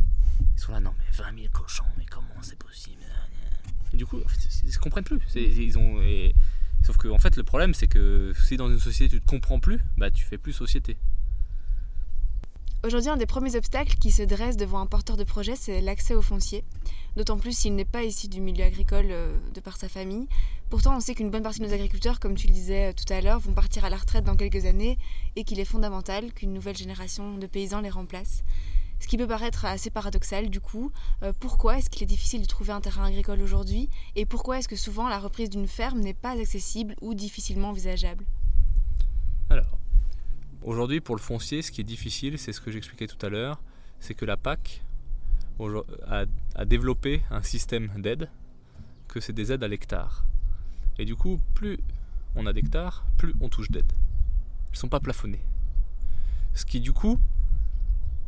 ils 0.57 0.61
sont 0.61 0.73
là, 0.73 0.81
non 0.81 0.93
mais 0.99 1.05
20 1.17 1.39
000 1.43 1.49
cochons, 1.53 1.85
mais 1.97 2.05
comment 2.07 2.27
c'est 2.43 2.59
possible? 2.59 3.03
Et 3.93 3.97
du 3.97 4.07
coup, 4.07 4.19
ils, 4.65 4.73
se 4.73 4.79
comprennent 4.79 5.05
plus. 5.05 5.21
Ils 5.37 6.35
Sauf 6.85 6.99
que 6.99 7.09
en 7.09 7.19
fait, 7.19 7.37
le 7.37 7.45
problème, 7.45 7.73
c'est 7.73 7.87
que 7.87 8.35
si 8.45 8.57
dans 8.57 8.69
une 8.69 8.79
société 8.79 9.17
tu 9.17 9.23
te 9.23 9.27
comprends 9.27 9.59
plus, 9.59 9.81
bah 9.97 10.11
tu 10.11 10.25
fais 10.25 10.37
plus 10.37 10.53
société. 10.53 10.97
Aujourd'hui, 12.85 13.09
un 13.09 13.17
des 13.17 13.25
premiers 13.25 13.57
obstacles 13.57 13.97
qui 13.97 14.11
se 14.11 14.23
dresse 14.23 14.59
devant 14.59 14.79
un 14.79 14.85
porteur 14.85 15.17
de 15.17 15.25
projet, 15.25 15.57
c'est 15.57 15.81
l'accès 15.81 16.15
au 16.15 16.21
foncier. 16.21 16.65
D'autant 17.17 17.39
plus 17.39 17.57
s'il 17.57 17.75
n'est 17.75 17.87
pas 17.87 18.03
issu 18.03 18.29
du 18.29 18.43
milieu 18.43 18.63
agricole 18.63 19.07
euh, 19.09 19.35
de 19.55 19.61
par 19.61 19.79
sa 19.79 19.89
famille. 19.89 20.29
Pourtant, 20.69 20.95
on 20.95 21.01
sait 21.01 21.15
qu'une 21.15 21.31
bonne 21.31 21.43
partie 21.43 21.61
de 21.61 21.67
nos 21.67 21.73
agriculteurs, 21.73 22.21
comme 22.21 22.35
tu 22.35 22.47
le 22.47 22.53
disais 22.53 22.91
euh, 22.91 22.93
tout 22.93 23.11
à 23.11 23.23
l'heure, 23.23 23.41
vont 23.41 23.55
partir 23.55 23.87
à 23.87 23.89
la 23.89 23.97
retraite 23.97 24.25
dans 24.25 24.37
quelques 24.37 24.67
années 24.67 24.99
et 25.35 25.45
qu'il 25.45 25.61
est 25.61 25.65
fondamental 25.65 26.31
qu'une 26.35 26.53
nouvelle 26.53 26.77
génération 26.77 27.39
de 27.39 27.47
paysans 27.47 27.81
les 27.81 27.89
remplace. 27.89 28.45
Ce 29.01 29.09
qui 29.09 29.17
peut 29.17 29.27
paraître 29.27 29.65
assez 29.65 29.89
paradoxal 29.89 30.51
du 30.51 30.61
coup. 30.61 30.93
Euh, 31.23 31.33
pourquoi 31.41 31.79
est-ce 31.79 31.89
qu'il 31.89 32.03
est 32.03 32.07
difficile 32.07 32.43
de 32.43 32.47
trouver 32.47 32.75
un 32.75 32.83
terrain 32.83 33.07
agricole 33.07 33.41
aujourd'hui 33.41 33.89
Et 34.15 34.27
pourquoi 34.27 34.59
est-ce 34.59 34.69
que 34.69 34.77
souvent 34.77 35.09
la 35.09 35.21
reprise 35.21 35.49
d'une 35.49 35.69
ferme 35.69 36.01
n'est 36.01 36.13
pas 36.13 36.39
accessible 36.39 36.97
ou 37.01 37.15
difficilement 37.15 37.71
envisageable? 37.71 38.27
Alors, 39.49 39.79
aujourd'hui 40.65 41.01
pour 41.01 41.15
le 41.15 41.21
foncier, 41.21 41.63
ce 41.63 41.71
qui 41.71 41.81
est 41.81 41.85
difficile, 41.85 42.39
c'est 42.39 42.53
ce 42.53 42.61
que 42.61 42.71
j'expliquais 42.71 43.07
tout 43.07 43.25
à 43.25 43.29
l'heure, 43.29 43.61
c'est 44.01 44.15
que 44.15 44.25
la 44.25 44.37
PAC 44.37 44.83
a, 46.09 46.65
développé 46.65 47.23
un 47.31 47.43
système 47.43 47.91
d'aide, 47.97 48.29
que 49.09 49.21
c'est 49.21 49.33
des 49.33 49.53
aides 49.53 49.63
à 49.63 49.69
l'hectare. 49.69 50.25
Et 50.99 51.05
du 51.05 51.15
coup, 51.15 51.41
plus 51.55 51.79
on 52.35 52.47
a 52.47 52.53
d'hectares, 52.53 53.07
plus 53.17 53.35
on 53.41 53.49
touche 53.49 53.71
d'aide. 53.71 53.93
Elles 54.67 54.73
ne 54.73 54.77
sont 54.77 54.89
pas 54.89 55.01
plafonnées. 55.01 55.45
Ce 56.55 56.65
qui 56.65 56.81
du 56.81 56.93
coup 56.93 57.19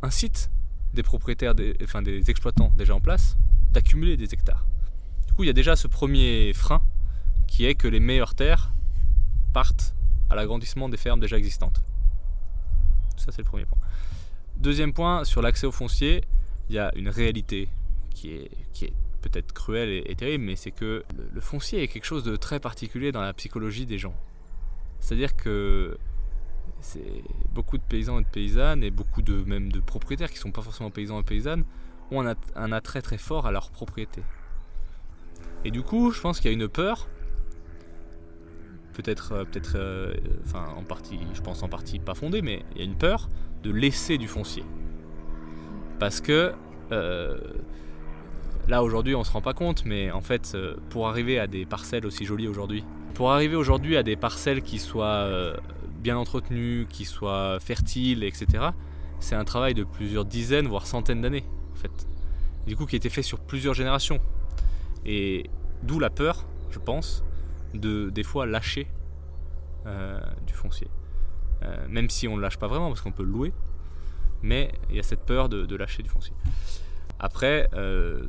incite 0.01 0.49
des 0.93 1.03
propriétaires, 1.03 1.53
enfin 1.83 2.01
des 2.01 2.29
exploitants 2.29 2.71
déjà 2.77 2.95
en 2.95 3.01
place, 3.01 3.37
d'accumuler 3.73 4.15
des 4.15 4.33
hectares. 4.33 4.65
Du 5.27 5.33
coup, 5.33 5.43
il 5.43 5.47
y 5.47 5.49
a 5.49 5.53
déjà 5.53 5.75
ce 5.75 5.87
premier 5.87 6.53
frein 6.53 6.81
qui 7.47 7.65
est 7.65 7.75
que 7.75 7.87
les 7.87 7.99
meilleures 7.99 8.35
terres 8.35 8.71
partent 9.53 9.93
à 10.29 10.35
l'agrandissement 10.35 10.89
des 10.89 10.97
fermes 10.97 11.19
déjà 11.19 11.37
existantes. 11.37 11.83
Ça, 13.17 13.31
c'est 13.31 13.41
le 13.41 13.47
premier 13.47 13.65
point. 13.65 13.79
Deuxième 14.57 14.93
point, 14.93 15.23
sur 15.23 15.41
l'accès 15.41 15.67
au 15.67 15.71
foncier, 15.71 16.23
il 16.69 16.75
y 16.75 16.79
a 16.79 16.91
une 16.95 17.09
réalité 17.09 17.69
qui 18.09 18.31
est, 18.31 18.51
qui 18.73 18.85
est 18.85 18.93
peut-être 19.21 19.53
cruelle 19.53 20.03
et, 20.05 20.15
terrible, 20.15 20.45
mais 20.45 20.55
c'est 20.55 20.71
que 20.71 21.03
le, 21.33 21.41
foncier 21.41 21.83
est 21.83 21.87
quelque 21.87 22.05
chose 22.05 22.23
de 22.23 22.35
très 22.35 22.59
particulier 22.59 23.11
dans 23.11 23.21
la 23.21 23.33
psychologie 23.33 23.85
des 23.85 23.97
gens. 23.97 24.15
C'est-à-dire 24.99 25.35
que 25.35 25.97
c'est 26.79 27.23
beaucoup 27.53 27.77
de 27.77 27.83
paysans 27.83 28.19
et 28.19 28.23
de 28.23 28.27
paysannes 28.27 28.83
et 28.83 28.91
beaucoup 28.91 29.21
de 29.21 29.43
même 29.43 29.71
de 29.71 29.79
propriétaires 29.79 30.31
qui 30.31 30.37
sont 30.37 30.51
pas 30.51 30.61
forcément 30.61 30.91
paysans 30.91 31.19
et 31.19 31.23
paysannes 31.23 31.63
ont 32.11 32.25
un, 32.55 32.71
attrait 32.71 33.01
très 33.01 33.17
fort 33.17 33.47
à 33.47 33.51
leur 33.51 33.69
propriété. 33.69 34.21
Et 35.65 35.71
du 35.71 35.81
coup, 35.81 36.11
je 36.11 36.21
pense 36.21 36.39
qu'il 36.39 36.49
y 36.49 36.53
a 36.53 36.57
une 36.57 36.69
peur, 36.69 37.07
peut-être, 38.97 39.33
euh, 39.33 39.45
euh, 39.75 40.13
enfin 40.45 40.65
en 40.75 40.83
partie, 40.83 41.19
je 41.33 41.41
pense 41.41 41.61
en 41.61 41.69
partie 41.69 41.99
pas 41.99 42.15
fondée, 42.15 42.41
mais 42.41 42.65
il 42.73 42.79
y 42.79 42.81
a 42.81 42.85
une 42.85 42.97
peur 42.97 43.29
de 43.63 43.71
laisser 43.71 44.17
du 44.17 44.27
foncier, 44.27 44.63
parce 45.99 46.19
que 46.19 46.53
euh, 46.91 47.37
là 48.67 48.83
aujourd'hui 48.83 49.13
on 49.13 49.23
se 49.23 49.31
rend 49.31 49.41
pas 49.41 49.53
compte, 49.53 49.85
mais 49.85 50.11
en 50.11 50.21
fait 50.21 50.57
pour 50.89 51.07
arriver 51.07 51.39
à 51.39 51.47
des 51.47 51.65
parcelles 51.65 52.05
aussi 52.05 52.25
jolies 52.25 52.47
aujourd'hui, 52.47 52.83
pour 53.13 53.31
arriver 53.31 53.55
aujourd'hui 53.55 53.97
à 53.97 54.03
des 54.03 54.15
parcelles 54.15 54.63
qui 54.63 54.79
soient 54.79 55.27
bien 55.99 56.17
entretenu, 56.17 56.87
qui 56.89 57.05
soit 57.05 57.59
fertile, 57.59 58.23
etc., 58.23 58.69
c'est 59.19 59.35
un 59.35 59.45
travail 59.45 59.73
de 59.73 59.83
plusieurs 59.83 60.25
dizaines, 60.25 60.67
voire 60.67 60.85
centaines 60.85 61.21
d'années, 61.21 61.43
en 61.73 61.75
fait. 61.75 62.07
Du 62.67 62.75
coup, 62.75 62.85
qui 62.85 62.95
a 62.95 62.97
été 62.97 63.09
fait 63.09 63.23
sur 63.23 63.39
plusieurs 63.39 63.73
générations. 63.73 64.19
Et 65.07 65.49
d'où 65.81 65.97
la 65.97 66.11
peur, 66.11 66.45
je 66.69 66.77
pense, 66.77 67.23
de 67.73 68.09
des 68.09 68.23
fois 68.23 68.45
lâcher 68.45 68.87
euh, 69.85 70.19
du 70.45 70.53
foncier. 70.53 70.89
Euh, 71.63 71.87
même 71.87 72.09
si 72.09 72.27
on 72.27 72.35
ne 72.35 72.41
lâche 72.41 72.57
pas 72.57 72.67
vraiment, 72.67 72.89
parce 72.89 73.01
qu'on 73.01 73.11
peut 73.11 73.23
louer, 73.23 73.53
mais 74.41 74.71
il 74.89 74.95
y 74.95 74.99
a 74.99 75.03
cette 75.03 75.25
peur 75.25 75.49
de, 75.49 75.75
lâcher 75.75 76.03
du 76.03 76.09
foncier. 76.09 76.33
Après, 77.19 77.69
euh, 77.73 78.25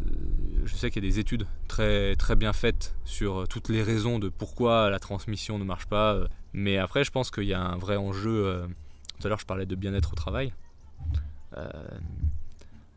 je 0.64 0.74
sais 0.76 0.90
qu'il 0.90 1.04
y 1.04 1.06
a 1.06 1.10
des 1.10 1.18
études 1.18 1.46
très, 1.66 2.14
très 2.16 2.36
bien 2.36 2.52
faites 2.52 2.94
sur 3.04 3.48
toutes 3.48 3.68
les 3.68 3.82
raisons 3.82 4.18
de 4.18 4.28
pourquoi 4.28 4.88
la 4.88 4.98
transmission 4.98 5.58
ne 5.58 5.64
marche 5.64 5.86
pas, 5.86 6.20
mais 6.52 6.78
après, 6.78 7.02
je 7.02 7.10
pense 7.10 7.30
qu'il 7.30 7.44
y 7.44 7.54
a 7.54 7.60
un 7.60 7.76
vrai 7.76 7.96
enjeu. 7.96 8.62
Tout 9.18 9.26
à 9.26 9.28
l'heure, 9.28 9.40
je 9.40 9.46
parlais 9.46 9.66
de 9.66 9.74
bien-être 9.74 10.12
au 10.12 10.16
travail. 10.16 10.54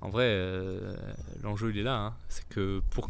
En 0.01 0.09
vrai, 0.09 0.39
l'enjeu, 1.41 1.71
il 1.71 1.79
est 1.79 1.83
là. 1.83 1.97
Hein. 1.97 2.13
C'est 2.29 2.47
que 2.47 2.81
pour 2.91 3.09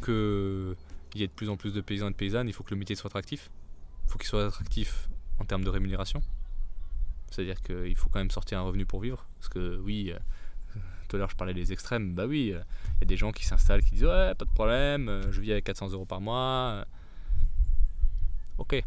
qu'il 1.12 1.22
y 1.22 1.24
ait 1.24 1.28
de 1.28 1.34
plus 1.34 1.50
en 1.50 1.58
plus 1.58 1.74
de 1.74 1.82
paysans 1.82 2.08
et 2.08 2.12
de 2.12 2.16
paysannes, 2.16 2.48
il 2.48 2.54
faut 2.54 2.64
que 2.64 2.72
le 2.72 2.80
métier 2.80 2.96
soit 2.96 3.10
attractif. 3.10 3.52
Il 4.08 4.12
faut 4.12 4.18
qu'il 4.18 4.28
soit 4.28 4.48
attractif 4.48 5.10
en 5.40 5.46
termes 5.46 5.64
de 5.64 5.70
rémunération. 5.70 6.24
C'est-à-dire 7.30 7.62
qu'il 7.62 7.96
faut 7.96 8.10
quand 8.10 8.20
même 8.20 8.32
sortir 8.32 8.60
un 8.60 8.64
revenu 8.64 8.86
pour 8.86 9.02
vivre. 9.02 9.28
Parce 9.38 9.50
que 9.50 9.78
oui, 9.78 10.12
euh, 10.12 10.20
tout 11.08 11.16
à 11.16 11.20
l'heure 11.20 11.30
je 11.30 11.36
parlais 11.36 11.54
des 11.54 11.72
extrêmes, 11.72 12.14
bah 12.14 12.26
oui, 12.26 12.52
euh, 12.54 12.62
il 12.98 13.02
y 13.02 13.04
a 13.04 13.06
des 13.06 13.18
gens 13.18 13.32
qui 13.32 13.46
s'installent, 13.46 13.84
qui 13.84 13.92
disent 13.92 14.06
ouais, 14.06 14.36
pas 14.36 14.46
de 14.46 14.54
problème, 14.54 15.10
euh, 15.10 15.32
je 15.32 15.42
vis 15.42 15.52
avec 15.52 15.66
400 15.66 15.92
euros 15.92 16.06
par 16.06 16.22
mois. 16.22 16.86
Ok, 18.58 18.84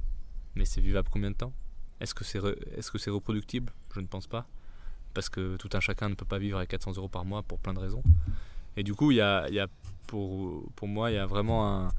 mais 0.54 0.64
c'est 0.64 0.80
vivable 0.80 1.08
combien 1.10 1.30
de 1.30 1.36
temps? 1.36 1.52
Est-ce 2.00 2.14
que 2.14 2.24
c'est 2.24 2.38
est 2.38 2.80
-ce 2.80 2.98
c'est 2.98 3.10
reproductible? 3.10 3.72
Je 3.94 4.00
ne 4.00 4.06
pense 4.06 4.26
pas. 4.26 4.46
Parce 5.14 5.28
que 5.28 5.56
tout 5.56 5.70
un 5.72 5.80
chacun 5.80 6.08
ne 6.08 6.14
peut 6.14 6.26
pas 6.26 6.38
vivre 6.38 6.58
avec 6.58 6.70
400 6.70 6.96
euros 6.96 7.08
par 7.08 7.24
mois 7.24 7.42
pour 7.42 7.58
plein 7.60 7.72
de 7.72 7.78
raisons. 7.78 8.02
Et 8.76 8.82
du 8.82 8.94
coup, 8.94 9.12
il 9.12 9.16
y 9.18 9.20
a, 9.20 9.48
y 9.48 9.60
a 9.60 9.68
pour, 10.06 10.70
pour 10.74 10.88
moi, 10.88 11.10
il 11.10 11.14
y 11.14 11.18
a 11.18 11.26
vraiment 11.26 11.60
un, 11.68 11.92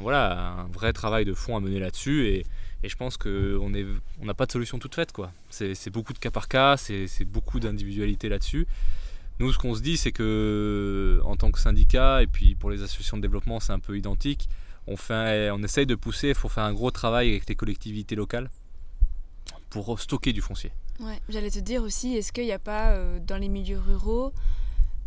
voilà, 0.00 0.52
un 0.60 0.66
vrai 0.68 0.92
travail 0.92 1.24
de 1.24 1.34
fond 1.34 1.56
à 1.56 1.60
mener 1.60 1.78
là-dessus. 1.78 2.26
Et, 2.26 2.46
et, 2.82 2.88
je 2.88 2.96
pense 2.96 3.16
qu'on 3.16 3.70
n'a 3.70 4.34
pas 4.34 4.46
de 4.46 4.52
solution 4.52 4.78
toute 4.78 4.94
faite. 4.94 5.12
C'est 5.50 5.90
beaucoup 5.90 6.12
de 6.12 6.18
cas 6.18 6.30
par 6.30 6.48
cas, 6.48 6.76
c'est 6.76 7.24
beaucoup 7.24 7.60
d'individualité 7.60 8.28
là-dessus. 8.28 8.66
Nous, 9.38 9.52
ce 9.52 9.58
qu'on 9.58 9.74
se 9.74 9.80
dit, 9.80 9.96
c'est 9.96 10.12
que 10.12 11.20
en 11.24 11.36
tant 11.36 11.50
que 11.50 11.58
syndicat, 11.58 12.22
et 12.22 12.26
puis 12.26 12.54
pour 12.54 12.70
les 12.70 12.82
associations 12.82 13.16
de 13.16 13.22
développement, 13.22 13.60
c'est 13.60 13.72
un 13.72 13.78
peu 13.78 13.96
identique, 13.96 14.48
on, 14.86 14.96
fait, 14.96 15.50
on 15.50 15.62
essaye 15.62 15.86
de 15.86 15.94
pousser, 15.94 16.28
il 16.28 16.34
faut 16.34 16.48
faire 16.48 16.64
un 16.64 16.74
gros 16.74 16.90
travail 16.90 17.30
avec 17.30 17.48
les 17.48 17.54
collectivités 17.54 18.14
locales 18.14 18.50
pour 19.70 19.98
stocker 19.98 20.32
du 20.32 20.40
foncier. 20.42 20.70
Ouais, 21.00 21.20
j'allais 21.28 21.50
te 21.50 21.58
dire 21.58 21.82
aussi, 21.82 22.16
est-ce 22.16 22.32
qu'il 22.32 22.44
n'y 22.44 22.52
a 22.52 22.58
pas 22.58 22.90
euh, 22.90 23.18
dans 23.18 23.38
les 23.38 23.48
milieux 23.48 23.78
ruraux 23.78 24.32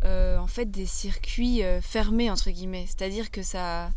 euh, 0.04 0.36
en 0.36 0.46
fait 0.46 0.70
des 0.70 0.84
circuits 0.84 1.62
euh, 1.62 1.80
fermés 1.80 2.30
entre 2.30 2.50
guillemets, 2.50 2.84
c'est-à-dire 2.86 3.30
que 3.30 3.42
ça, 3.42 3.90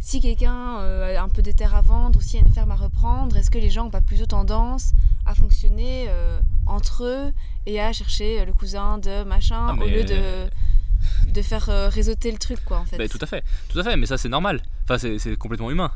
si 0.00 0.20
quelqu'un 0.20 0.76
a 0.78 1.22
un 1.22 1.28
peu 1.28 1.42
des 1.42 1.54
terres 1.54 1.74
à 1.74 1.82
vendre 1.82 2.18
ou 2.18 2.22
s'il 2.22 2.40
y 2.40 2.42
a 2.42 2.46
une 2.46 2.52
ferme 2.52 2.70
à 2.70 2.76
reprendre, 2.76 3.36
est-ce 3.36 3.50
que 3.50 3.58
les 3.58 3.70
gens 3.70 3.84
n'ont 3.84 3.90
pas 3.90 4.00
plutôt 4.00 4.26
tendance 4.26 4.92
à 5.26 5.34
fonctionner 5.34 6.08
entre 6.66 7.04
eux 7.04 7.32
et 7.66 7.80
à 7.80 7.92
chercher 7.92 8.44
le 8.44 8.52
cousin 8.52 8.98
de 8.98 9.24
machin 9.24 9.66
ah, 9.68 9.74
au 9.74 9.86
lieu 9.86 10.04
de 10.04 10.48
de 11.32 11.42
faire 11.42 11.66
réseauter 11.90 12.30
le 12.30 12.38
truc 12.38 12.62
quoi 12.64 12.78
en 12.78 12.84
fait? 12.84 13.08
tout 13.08 13.18
à 13.20 13.26
fait, 13.26 13.42
tout 13.68 13.78
à 13.78 13.84
fait, 13.84 13.96
mais 13.96 14.06
ça 14.06 14.18
c'est 14.18 14.28
normal. 14.28 14.62
Enfin 14.84 14.98
c'est 14.98 15.36
complètement 15.36 15.70
humain 15.70 15.90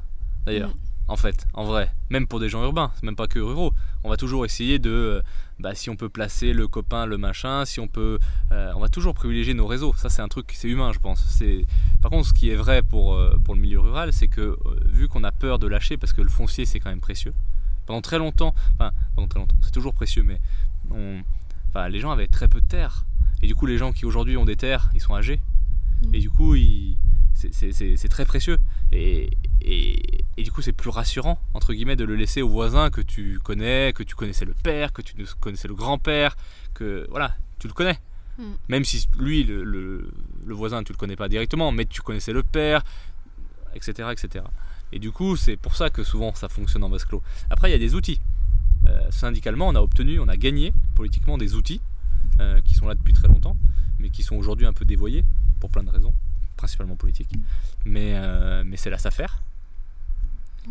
d'ailleurs. 0.47 0.71
Mm 0.71 0.95
en 1.09 1.17
fait, 1.17 1.47
en 1.53 1.65
vrai. 1.65 1.91
Même 2.11 2.27
pour 2.27 2.41
des 2.41 2.49
gens 2.49 2.63
urbains, 2.63 2.91
c'est 2.95 3.05
même 3.05 3.17
pas 3.17 3.27
que 3.27 3.39
ruraux. 3.39 3.73
On 4.05 4.09
va 4.09 4.17
toujours 4.17 4.45
essayer 4.45 4.79
de, 4.79 4.91
euh, 4.91 5.23
bah, 5.59 5.75
si 5.75 5.91
on 5.91 5.97
peut 5.97 6.09
placer 6.09 6.53
le 6.53 6.67
copain, 6.69 7.07
le 7.07 7.17
machin, 7.17 7.65
si 7.65 7.81
on 7.81 7.89
peut, 7.89 8.19
euh, 8.53 8.73
on 8.75 8.81
va 8.81 8.89
toujours 8.89 9.15
privilégier 9.15 9.55
nos 9.55 9.67
réseaux. 9.67 9.95
Ça, 9.97 10.09
c'est 10.09 10.23
un 10.23 10.29
truc, 10.29 10.53
c'est 10.55 10.69
humain, 10.69 10.93
je 10.93 10.99
pense. 10.99 11.25
C'est, 11.29 11.67
par 12.03 12.11
contre, 12.11 12.29
ce 12.29 12.33
qui 12.33 12.51
est 12.51 12.57
vrai 12.57 12.83
pour 12.83 13.15
euh, 13.15 13.37
pour 13.45 13.55
le 13.55 13.61
milieu 13.61 13.81
rural, 13.81 14.13
c'est 14.13 14.29
que 14.29 14.57
vu 14.87 15.09
qu'on 15.09 15.25
a 15.25 15.33
peur 15.33 15.59
de 15.59 15.67
lâcher, 15.67 15.97
parce 15.97 16.13
que 16.13 16.23
le 16.23 16.29
foncier, 16.29 16.65
c'est 16.65 16.81
quand 16.81 16.91
même 16.91 17.01
précieux. 17.01 17.35
Pendant 17.87 18.01
très 18.01 18.19
longtemps, 18.19 18.55
enfin, 18.75 18.93
pendant 19.15 19.29
très 19.29 19.41
longtemps, 19.41 19.57
c'est 19.63 19.73
toujours 19.73 19.95
précieux, 19.95 20.23
mais 20.23 20.41
on, 20.91 21.23
enfin, 21.69 21.89
les 21.89 22.01
gens 22.01 22.11
avaient 22.11 22.29
très 22.29 22.49
peu 22.49 22.61
de 22.61 22.67
terres. 22.67 23.05
Et 23.43 23.47
du 23.47 23.55
coup, 23.55 23.67
les 23.67 23.79
gens 23.79 23.93
qui 23.93 24.07
aujourd'hui 24.07 24.37
ont 24.37 24.47
des 24.47 24.57
terres, 24.57 24.91
ils 24.95 25.01
sont 25.01 25.15
âgés. 25.15 25.41
Mmh. 26.03 26.15
Et 26.15 26.19
du 26.19 26.31
coup, 26.31 26.55
ils 26.55 26.97
c'est 27.35 28.09
très 28.09 28.25
précieux. 28.25 28.59
Et, 28.93 29.31
et, 29.61 30.43
du 30.43 30.51
coup, 30.51 30.63
c'est 30.63 30.73
plus 30.73 30.91
rassurant, 30.91 31.39
entre 31.53 31.75
guillemets, 31.75 31.97
de 31.97 32.05
le 32.05 32.17
laisser 32.17 32.43
au 32.43 32.49
voisin 32.49 32.91
que 32.91 33.01
tu 33.01 33.41
connais, 33.43 33.93
que 33.93 34.03
tu 34.03 34.15
connaissais 34.15 34.45
le 34.45 34.55
père, 34.55 34.93
que 34.93 35.03
tu 35.03 35.15
connaissais 35.41 35.69
le 35.69 35.75
grand-père, 35.75 36.37
que 36.75 37.07
voilà, 37.11 37.37
tu 37.59 37.67
le 37.67 37.73
connais. 37.73 37.99
Hmm. 38.39 38.53
Même 38.69 38.85
si 38.85 39.07
lui, 39.19 39.45
le, 39.45 39.65
le, 39.65 40.55
voisin, 40.55 40.83
tu 40.83 40.93
le 40.93 40.99
connais 40.99 41.17
pas 41.17 41.29
directement, 41.29 41.73
mais 41.73 41.85
tu 41.85 42.03
connaissais 42.03 42.33
le 42.33 42.43
père, 42.43 42.83
etc. 43.75 44.09
etc. 44.13 44.45
Et 44.93 44.99
du 44.99 45.13
coup, 45.13 45.37
c'est 45.37 45.57
pour 45.57 45.77
ça 45.77 45.91
que 45.91 46.03
souvent 46.03 46.35
ça 46.35 46.49
fonctionne 46.49 46.85
en 46.85 46.89
vase 46.89 47.05
clos. 47.05 47.23
Après, 47.51 47.69
il 47.69 47.73
y 47.73 47.77
a 47.77 47.79
des 47.79 47.95
outils. 47.95 48.21
Euh, 48.87 49.11
syndicalement, 49.11 49.69
on 49.69 49.75
a 49.75 49.81
obtenu, 49.81 50.21
on 50.21 50.29
a 50.29 50.37
gagné 50.37 50.73
politiquement 50.95 51.39
des 51.39 51.55
outils 51.55 51.81
euh, 52.41 52.61
qui 52.65 52.75
sont 52.75 52.87
là 52.87 52.95
depuis 52.95 53.13
très 53.13 53.29
longtemps, 53.29 53.57
mais 53.99 54.11
qui 54.11 54.23
sont 54.23 54.37
aujourd'hui 54.37 54.67
un 54.67 54.73
peu 54.73 54.85
dévoyés 54.85 55.25
pour 55.61 55.71
plein 55.71 55.83
de 55.83 55.91
raisons 55.91 56.15
principalement 56.57 56.97
politique. 56.97 57.31
Mais, 57.85 58.13
euh, 58.15 58.63
mais 58.65 58.77
c'est 58.77 58.91
la 58.91 58.99
SAFER, 58.99 59.27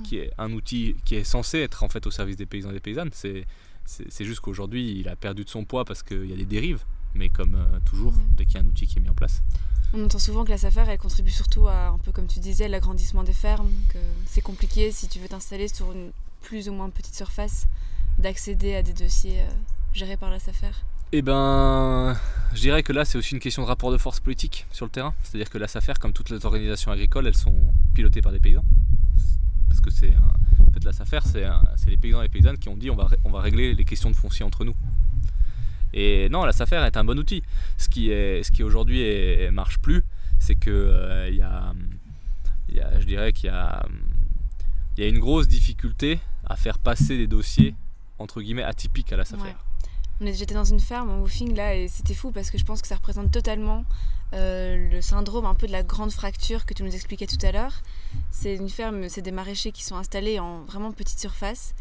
qui 0.03 0.17
est 0.17 0.31
un 0.37 0.51
outil 0.53 0.95
qui 1.05 1.15
est 1.15 1.23
censé 1.23 1.59
être 1.59 1.83
en 1.83 1.89
fait 1.89 2.07
au 2.07 2.11
service 2.11 2.35
des 2.35 2.45
paysans 2.45 2.71
et 2.71 2.73
des 2.73 2.79
paysannes. 2.79 3.11
C'est, 3.13 3.45
c'est, 3.85 4.25
juste 4.25 4.39
qu'aujourd'hui, 4.39 4.99
il 4.99 5.09
a 5.09 5.15
perdu 5.15 5.43
de 5.43 5.49
son 5.49 5.65
poids 5.65 5.85
parce 5.85 6.03
qu'il 6.03 6.25
y 6.25 6.33
a 6.33 6.37
des 6.37 6.45
dérives. 6.45 6.83
Mais 7.15 7.29
comme 7.29 7.55
euh, 7.55 7.79
toujours, 7.85 8.13
dès 8.35 8.45
qu'il 8.45 8.55
y 8.55 8.57
a 8.57 8.61
un 8.61 8.65
outil 8.65 8.87
qui 8.87 8.97
est 8.97 9.01
mis 9.01 9.09
en 9.09 9.13
place. 9.13 9.43
On 9.93 10.03
entend 10.03 10.17
souvent 10.17 10.43
que 10.43 10.49
la 10.49 10.57
SAFER, 10.57 10.85
elle 10.87 10.97
contribue 10.97 11.29
surtout 11.29 11.67
à, 11.67 11.89
un 11.89 11.99
peu 11.99 12.11
comme 12.11 12.25
tu 12.25 12.39
disais, 12.39 12.67
l'agrandissement 12.67 13.23
des 13.23 13.33
fermes, 13.33 13.69
que 13.89 13.99
c'est 14.25 14.41
compliqué 14.41 14.91
si 14.91 15.07
tu 15.07 15.19
veux 15.19 15.27
t'installer 15.27 15.67
sur 15.67 15.91
une 15.91 16.11
plus 16.41 16.67
ou 16.67 16.73
moins 16.73 16.89
petite 16.89 17.13
surface, 17.13 17.67
d'accéder 18.17 18.73
à 18.75 18.81
des 18.81 18.93
dossiers 18.93 19.41
euh, 19.41 19.49
gérés 19.93 20.17
par 20.17 20.31
la 20.31 20.39
SAFER. 20.39 20.71
Eh 21.15 21.21
ben, 21.21 22.17
je 22.55 22.61
dirais 22.61 22.81
que 22.81 22.91
là, 22.91 23.05
c'est 23.05 23.19
aussi 23.19 23.35
une 23.35 23.39
question 23.39 23.61
de 23.61 23.67
rapport 23.67 23.91
de 23.91 23.99
force 23.99 24.19
politique 24.19 24.65
sur 24.71 24.87
le 24.87 24.89
terrain. 24.89 25.13
C'est-à-dire 25.21 25.47
que 25.47 25.59
la 25.59 25.67
SAFER, 25.67 25.93
comme 25.99 26.11
toutes 26.11 26.31
les 26.31 26.43
organisations 26.43 26.91
agricoles, 26.91 27.27
elles 27.27 27.37
sont 27.37 27.53
pilotées 27.93 28.23
par 28.23 28.31
des 28.31 28.39
paysans. 28.39 28.65
Parce 29.69 29.79
que 29.79 29.91
c'est 29.91 30.09
en 30.09 30.71
fait, 30.71 30.83
la 30.83 30.91
SAFER, 30.91 31.19
c'est 31.23 31.89
les 31.91 31.97
paysans 31.97 32.21
et 32.21 32.23
les 32.23 32.29
paysannes 32.29 32.57
qui 32.57 32.67
ont 32.67 32.75
dit 32.75 32.89
on 32.89 32.95
va, 32.95 33.41
régler 33.41 33.75
les 33.75 33.85
questions 33.85 34.09
de 34.09 34.15
foncier 34.15 34.43
entre 34.43 34.65
nous. 34.65 34.73
Et 35.93 36.29
non, 36.29 36.45
la 36.45 36.51
SAFER 36.51 36.77
est 36.77 36.97
un 36.97 37.03
bon 37.03 37.19
outil. 37.19 37.43
Ce 37.77 37.89
qui, 37.89 38.09
est, 38.09 38.63
aujourd'hui 38.63 39.05
marche 39.51 39.77
plus, 39.77 40.03
c'est 40.39 40.55
que 40.55 40.71
euh, 40.71 41.29
y, 41.29 41.43
a, 41.43 41.75
qu'il 42.65 42.75
y 43.45 43.49
a, 43.49 43.85
y 44.97 45.03
a 45.03 45.07
une 45.07 45.19
grosse 45.19 45.47
difficulté 45.47 46.19
à 46.43 46.55
faire 46.55 46.79
passer 46.79 47.19
des 47.19 47.27
dossiers 47.27 47.75
entre 48.17 48.41
guillemets 48.41 48.63
atypiques 48.63 49.13
à 49.13 49.17
la 49.17 49.25
SAFER. 49.25 49.53
J'étais 50.31 50.53
dans 50.53 50.63
une 50.63 50.79
ferme 50.79 51.09
en 51.09 51.19
woofing 51.19 51.55
là 51.55 51.75
et 51.75 51.87
c'était 51.87 52.13
fou 52.13 52.31
parce 52.31 52.51
que 52.51 52.57
je 52.57 52.63
pense 52.63 52.81
que 52.81 52.87
ça 52.87 52.95
représente 52.95 53.31
totalement 53.31 53.83
euh, 54.33 54.89
le 54.89 55.01
syndrome 55.01 55.45
un 55.45 55.53
peu 55.53 55.67
de 55.67 55.71
la 55.71 55.83
grande 55.83 56.11
fracture 56.11 56.65
que 56.65 56.73
tu 56.73 56.83
nous 56.83 56.93
expliquais 56.93 57.27
tout 57.27 57.43
à 57.45 57.51
l'heure. 57.51 57.81
C'est 58.31 58.55
une 58.55 58.69
ferme, 58.69 59.09
c'est 59.09 59.21
des 59.21 59.31
maraîchers 59.31 59.71
qui 59.71 59.83
sont 59.83 59.95
installés 59.95 60.39
en 60.39 60.61
vraiment 60.63 60.91
petite 60.91 61.19
surface 61.19 61.73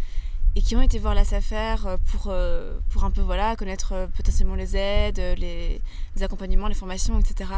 et 0.54 0.60
qui 0.60 0.76
ont 0.76 0.82
été 0.82 0.98
voir 0.98 1.14
la 1.14 1.24
SAFER 1.24 1.76
pour, 2.10 2.26
euh, 2.28 2.78
pour 2.90 3.04
un 3.04 3.10
peu 3.10 3.22
voilà, 3.22 3.56
connaître 3.56 3.92
euh, 3.92 4.06
potentiellement 4.06 4.54
les 4.54 4.76
aides, 4.76 5.18
les, 5.38 5.80
accompagnements, 6.20 6.68
les 6.68 6.74
formations, 6.74 7.18
etc. 7.18 7.50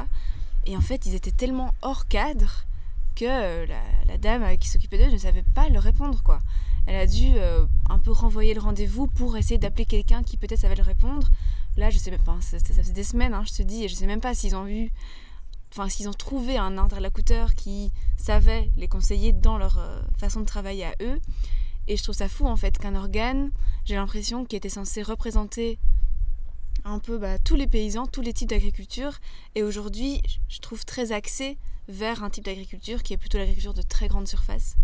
Et 0.66 0.76
en 0.76 0.80
fait, 0.80 1.06
ils 1.06 1.14
étaient 1.14 1.32
tellement 1.32 1.74
hors 1.82 2.06
cadre 2.06 2.64
que 3.16 3.24
la, 3.66 3.80
la 4.06 4.18
dame 4.18 4.56
qui 4.58 4.68
s'occupait 4.68 4.98
d'eux 4.98 5.12
ne 5.12 5.18
savait 5.18 5.44
pas 5.54 5.68
leur 5.68 5.82
répondre 5.82 6.22
quoi 6.22 6.40
elle 6.86 6.96
a 6.96 7.06
dû 7.06 7.32
euh, 7.36 7.66
un 7.88 7.98
peu 7.98 8.10
renvoyer 8.10 8.54
le 8.54 8.60
rendez-vous 8.60 9.06
pour 9.06 9.36
essayer 9.36 9.58
d'appeler 9.58 9.86
quelqu'un 9.86 10.22
qui 10.22 10.36
peut-être 10.36 10.60
savait 10.60 10.74
le 10.74 10.82
répondre. 10.82 11.28
Là, 11.76 11.90
je 11.90 11.98
sais 11.98 12.10
même 12.10 12.20
pas, 12.20 12.38
ça, 12.40 12.58
fait 12.58 12.92
des 12.92 13.04
semaines, 13.04 13.34
hein, 13.34 13.44
je 13.46 13.54
te 13.54 13.62
dis, 13.62 13.84
et 13.84 13.88
je 13.88 13.94
sais 13.94 14.06
même 14.06 14.20
pas 14.20 14.34
s'ils 14.34 14.54
ont 14.54 14.68
eu, 14.68 14.92
enfin, 15.72 15.88
s'ils 15.88 16.08
ont 16.08 16.12
trouvé 16.14 16.56
un 16.56 16.78
interlocuteur 16.78 17.54
qui 17.54 17.90
savait 18.16 18.70
les 18.76 18.86
conseiller 18.86 19.32
dans 19.32 19.58
leur 19.58 19.78
euh, 19.78 20.00
façon 20.18 20.40
de 20.40 20.46
travailler 20.46 20.84
à 20.84 20.94
eux. 21.00 21.18
Et 21.88 21.96
je 21.96 22.02
trouve 22.02 22.14
ça 22.14 22.28
fou 22.28 22.46
en 22.46 22.56
fait 22.56 22.78
qu'un 22.78 22.94
organe, 22.94 23.50
j'ai 23.84 23.94
l'impression, 23.94 24.44
qui 24.44 24.56
était 24.56 24.68
censé 24.68 25.02
représenter 25.02 25.78
un 26.84 26.98
peu 26.98 27.18
bah, 27.18 27.38
tous 27.38 27.56
les 27.56 27.66
paysans, 27.66 28.06
tous 28.06 28.20
les 28.20 28.32
types 28.32 28.48
d'agriculture, 28.48 29.18
et 29.54 29.62
aujourd'hui, 29.62 30.22
je 30.48 30.60
trouve 30.60 30.84
très 30.84 31.12
axé 31.12 31.58
vers 31.88 32.22
un 32.22 32.30
type 32.30 32.44
d'agriculture 32.44 33.02
qui 33.02 33.14
est 33.14 33.16
plutôt 33.16 33.38
l'agriculture 33.38 33.74
de 33.74 33.82
très 33.82 34.08
grande 34.08 34.28
surface 34.28 34.76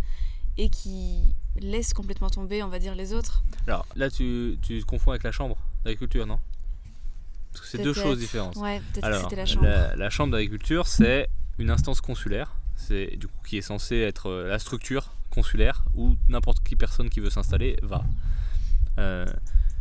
et 0.60 0.68
qui 0.68 1.34
laisse 1.58 1.94
complètement 1.94 2.28
tomber, 2.28 2.62
on 2.62 2.68
va 2.68 2.78
dire, 2.78 2.94
les 2.94 3.14
autres. 3.14 3.42
Alors 3.66 3.86
là, 3.96 4.10
tu, 4.10 4.58
tu 4.60 4.78
te 4.78 4.84
confonds 4.84 5.12
avec 5.12 5.22
la 5.22 5.32
chambre 5.32 5.56
d'agriculture, 5.84 6.26
non? 6.26 6.38
Parce 7.52 7.64
que 7.64 7.70
c'est 7.70 7.82
deux 7.82 7.94
choses 7.94 8.18
différentes. 8.18 8.56
Ouais, 8.56 8.80
peut-être 8.92 9.10
que 9.10 9.22
c'était 9.22 9.36
la 9.36 9.46
chambre. 9.46 9.66
La, 9.96 10.10
chambre 10.10 10.32
d'agriculture, 10.32 10.86
c'est 10.86 11.30
une 11.58 11.70
instance 11.70 12.02
consulaire, 12.02 12.54
c'est 12.76 13.16
du 13.16 13.26
coup 13.26 13.38
qui 13.44 13.56
est 13.56 13.62
censée 13.62 13.96
être 13.96 14.28
euh, 14.28 14.48
la 14.48 14.58
structure 14.58 15.14
consulaire 15.30 15.84
où 15.94 16.16
n'importe 16.28 16.62
qui 16.62 16.76
personne 16.76 17.08
qui 17.08 17.20
veut 17.20 17.30
s'installer 17.30 17.76
va. 17.82 18.04
Euh, 18.98 19.26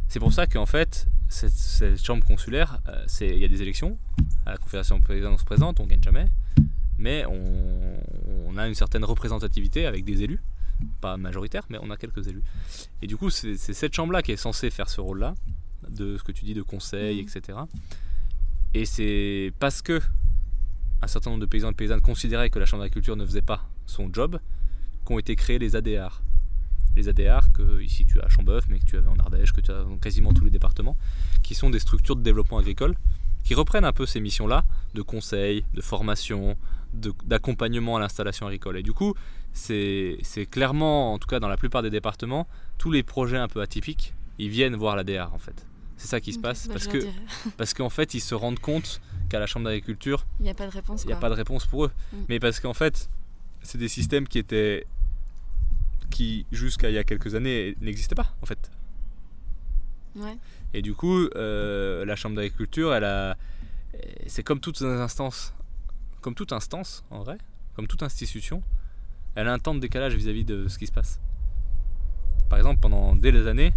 c'est 0.08 0.20
pour 0.20 0.32
ça 0.32 0.48
qu'en 0.48 0.66
fait, 0.66 1.08
cette, 1.28 2.02
chambre 2.02 2.26
consulaire, 2.26 2.80
euh, 2.88 3.06
il 3.20 3.38
y 3.38 3.46
a 3.46 3.50
des 3.50 3.62
élections. 3.62 3.98
À 4.46 4.52
la 4.52 4.58
Confédération 4.58 5.02
paysanne, 5.02 5.34
on 5.34 5.38
se 5.38 5.44
présente, 5.44 5.82
on 5.82 5.86
gagne 5.86 6.02
jamais, 6.02 6.28
mais 6.98 7.26
on, 7.26 8.00
on, 8.48 8.58
a 8.58 8.68
une 8.68 8.76
certaine 8.76 9.04
représentativité 9.04 9.86
avec 9.86 10.06
des 10.06 10.24
élus 10.24 10.42
pas 11.02 11.18
majoritaire, 11.18 11.64
mais 11.70 11.78
on 11.82 11.90
a 11.90 11.98
quelques 11.98 12.28
élus. 12.28 12.44
Et 13.02 13.08
du 13.08 13.18
coup, 13.18 13.30
c'est 13.30 13.58
cette 13.58 13.94
chambre-là 13.94 14.22
qui 14.22 14.32
est 14.32 14.38
censée 14.38 14.70
faire 14.70 14.90
ce 14.90 15.02
rôle-là, 15.02 15.36
de 15.90 16.18
ce 16.18 16.24
que 16.24 16.32
tu 16.32 16.46
dis 16.46 16.54
de 16.54 16.62
conseil, 16.62 17.18
mmh. 17.18 17.28
etc. 17.28 17.60
Et 18.74 18.86
c'est 18.86 19.54
parce 19.60 19.82
que 19.82 20.02
un 21.02 21.08
certain 21.08 21.30
nombre 21.32 21.42
de 21.42 21.46
paysans 21.46 21.70
et 21.70 21.72
de 21.72 21.78
paysannes 21.78 22.02
considéraient 22.02 22.50
que 22.50 22.60
la 22.60 22.66
Chambre 22.66 22.84
d'agriculture 22.84 23.16
ne 23.16 23.26
faisait 23.26 23.42
pas 23.42 23.70
son 23.86 24.12
job 24.12 24.40
qu'ont 25.06 25.18
été 25.18 25.36
créés 25.36 25.60
les 25.60 25.76
ADR. 25.76 26.22
Les 26.96 27.08
ADR, 27.08 27.52
que 27.54 27.82
ici 27.82 28.06
tu 28.06 28.20
as 28.20 28.26
à 28.26 28.30
Chambeuf, 28.30 28.68
mais 28.68 28.80
que 28.80 28.86
tu 28.86 28.98
avais 28.98 29.08
en 29.08 29.18
Ardèche, 29.18 29.54
que 29.54 29.62
tu 29.62 29.72
as 29.72 29.84
dans 29.84 29.98
quasiment 29.98 30.34
tous 30.34 30.44
les 30.44 30.52
départements, 30.52 30.98
qui 31.42 31.56
sont 31.56 31.70
des 31.70 31.80
structures 31.80 32.16
de 32.16 32.22
développement 32.22 32.58
agricole 32.58 32.96
qui 33.44 33.56
reprennent 33.56 33.86
un 33.86 33.94
peu 33.94 34.06
ces 34.06 34.20
missions-là 34.20 34.64
de 34.94 35.02
conseil, 35.02 35.64
de 35.74 35.82
formation, 35.82 36.58
d'accompagnement 36.94 37.98
à 37.98 38.00
l'installation 38.00 38.48
agricole. 38.48 38.78
Et 38.78 38.84
du 38.84 38.94
coup, 38.94 39.14
c'est 39.54 40.48
clairement, 40.50 41.14
en 41.14 41.20
tout 41.20 41.28
cas 41.28 41.40
dans 41.40 41.48
la 41.48 41.58
plupart 41.58 41.82
des 41.82 41.90
départements, 41.90 42.48
tous 42.78 42.92
les 42.92 43.04
projets 43.04 43.38
un 43.38 43.48
peu 43.48 43.62
atypiques, 43.62 44.14
ils 44.38 44.50
viennent 44.50 44.76
voir 44.76 44.96
la 44.96 45.04
DR 45.04 45.34
en 45.34 45.38
fait. 45.40 45.66
C'est 45.98 46.08
ça 46.08 46.22
qui 46.22 46.32
se 46.32 46.40
passe 46.40 46.68
Bah, 46.68 46.74
parce 46.74 46.88
que 46.88 47.00
parce 47.58 47.74
qu'en 47.74 47.90
fait 47.90 48.14
ils 48.14 48.22
se 48.22 48.34
rendent 48.34 48.60
compte 48.60 49.02
qu'à 49.28 49.40
la 49.40 49.46
chambre 49.48 49.66
d'agriculture 49.66 50.26
Il 50.40 50.44
n'y 50.44 50.50
a 50.50 50.54
pas 50.54 50.66
de 50.66 50.72
réponse. 50.72 51.04
il 51.04 51.08
n'y 51.08 51.14
a 51.14 51.18
pas 51.18 51.30
de 51.30 51.34
réponse 51.34 51.66
pour 51.66 51.86
eux. 51.86 51.92
Mm. 52.14 52.18
Mais 52.30 52.40
parce 52.40 52.60
qu'en 52.60 52.74
fait 52.74 53.10
c'est 53.62 53.78
des 53.78 53.90
systèmes 53.90 54.28
qui 54.28 54.40
étaient 54.40 54.86
qui 56.10 56.46
jusqu'à 56.52 56.90
il 56.90 56.96
y 56.96 56.98
a 56.98 57.04
quelques 57.04 57.36
années 57.36 57.76
n'existaient 57.82 58.16
pas 58.16 58.34
en 58.42 58.46
fait. 58.46 58.72
Ouais. 60.16 60.38
Et 60.74 60.82
du 60.82 60.94
coup 60.94 61.28
euh, 61.36 62.06
la 62.06 62.16
chambre 62.16 62.36
d'agriculture 62.38 62.94
elle 62.94 63.04
a 63.04 63.38
c'est 64.28 64.44
comme 64.44 64.62
toutes 64.62 64.80
les 64.80 64.88
instances 64.88 65.54
comme 66.22 66.34
toute 66.36 66.54
instance 66.54 67.04
en 67.12 67.24
vrai 67.24 67.38
comme 67.76 67.88
toute 67.88 68.04
institution 68.04 68.64
elle 69.40 69.48
a 69.48 69.54
un 69.54 69.60
temps 69.60 69.74
de 69.74 69.80
décalage 69.80 70.14
vis-à-vis 70.16 70.44
de 70.44 70.68
ce 70.68 70.78
qui 70.78 70.86
se 70.86 70.92
passe. 70.92 71.22
Par 72.50 72.58
exemple 72.58 72.80
pendant 72.80 73.16
des 73.16 73.48
années 73.48 73.74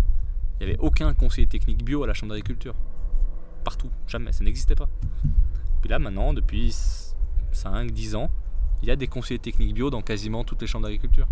il 0.61 0.67
n'y 0.67 0.73
avait 0.73 0.81
aucun 0.81 1.13
conseiller 1.15 1.47
technique 1.47 1.85
bio 1.85 2.03
à 2.05 2.07
la 2.07 2.15
chambre 2.15 2.33
d'agriculture. 2.33 2.75
Partout, 3.65 3.91
jamais, 4.07 4.33
ça 4.33 4.45
n'existait 4.45 4.75
pas. 4.75 4.89
Puis 5.81 5.91
là 5.91 5.99
maintenant, 5.99 6.33
depuis 6.33 6.75
5-10 7.53 8.17
ans, 8.17 8.31
il 8.83 8.89
y 8.89 8.91
a 8.91 8.97
des 8.97 9.07
conseillers 9.07 9.41
techniques 9.41 9.75
bio 9.75 9.91
dans 9.91 10.03
quasiment 10.03 10.45
toutes 10.45 10.61
les 10.61 10.67
chambres 10.67 10.85
d'agriculture. 10.85 11.27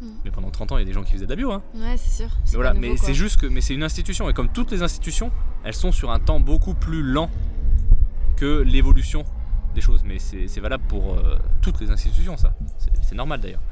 Mm. 0.00 0.06
Mais 0.24 0.30
pendant 0.30 0.50
30 0.50 0.72
ans, 0.72 0.78
il 0.78 0.80
y 0.80 0.84
a 0.84 0.86
des 0.86 0.92
gens 0.92 1.04
qui 1.04 1.12
faisaient 1.12 1.26
de 1.26 1.30
la 1.30 1.36
bio. 1.36 1.52
Hein. 1.52 1.62
Ouais, 1.74 1.96
c'est 1.96 2.22
sûr. 2.22 2.36
Mais 2.46 2.54
voilà, 2.54 2.74
mais 2.74 2.96
c'est 2.96 3.14
juste 3.14 3.40
que 3.40 3.46
mais 3.46 3.60
c'est 3.60 3.74
une 3.74 3.82
institution 3.82 4.28
et 4.28 4.34
comme 4.34 4.48
toutes 4.48 4.70
les 4.70 4.82
institutions, 4.82 5.30
elles 5.64 5.74
sont 5.74 5.92
sur 5.92 6.10
un 6.10 6.18
temps 6.18 6.40
beaucoup 6.40 6.74
plus 6.74 7.02
lent 7.02 7.30
que 8.36 8.60
l'évolution 8.60 9.24
des 9.74 9.80
choses. 9.80 10.02
Mais 10.04 10.18
c'est 10.18 10.60
valable 10.60 10.84
pour 10.88 11.14
euh, 11.14 11.38
toutes 11.60 11.80
les 11.80 11.90
institutions, 11.90 12.36
ça. 12.36 12.54
C'est 13.02 13.14
normal 13.14 13.40
d'ailleurs. 13.40 13.62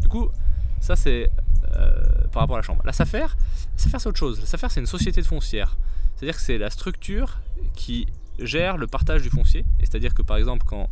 Du 0.00 0.08
coup, 0.08 0.30
ça 0.80 0.96
c'est 0.96 1.30
euh, 1.76 2.26
par 2.32 2.42
rapport 2.42 2.56
à 2.56 2.58
la 2.58 2.62
chambre. 2.62 2.82
La 2.84 2.92
SAFER, 2.92 3.26
SAFER 3.76 3.98
c'est 3.98 4.08
autre 4.08 4.18
chose. 4.18 4.40
La 4.40 4.46
SAFER 4.46 4.68
c'est 4.70 4.80
une 4.80 4.86
société 4.86 5.20
de 5.20 5.26
foncière. 5.26 5.76
C'est-à-dire 6.14 6.36
que 6.36 6.42
c'est 6.42 6.58
la 6.58 6.70
structure 6.70 7.40
qui 7.74 8.06
gère 8.38 8.76
le 8.76 8.86
partage 8.86 9.22
du 9.22 9.30
foncier. 9.30 9.64
C'est-à-dire 9.80 10.14
que 10.14 10.22
par 10.22 10.36
exemple 10.36 10.66
quand 10.66 10.90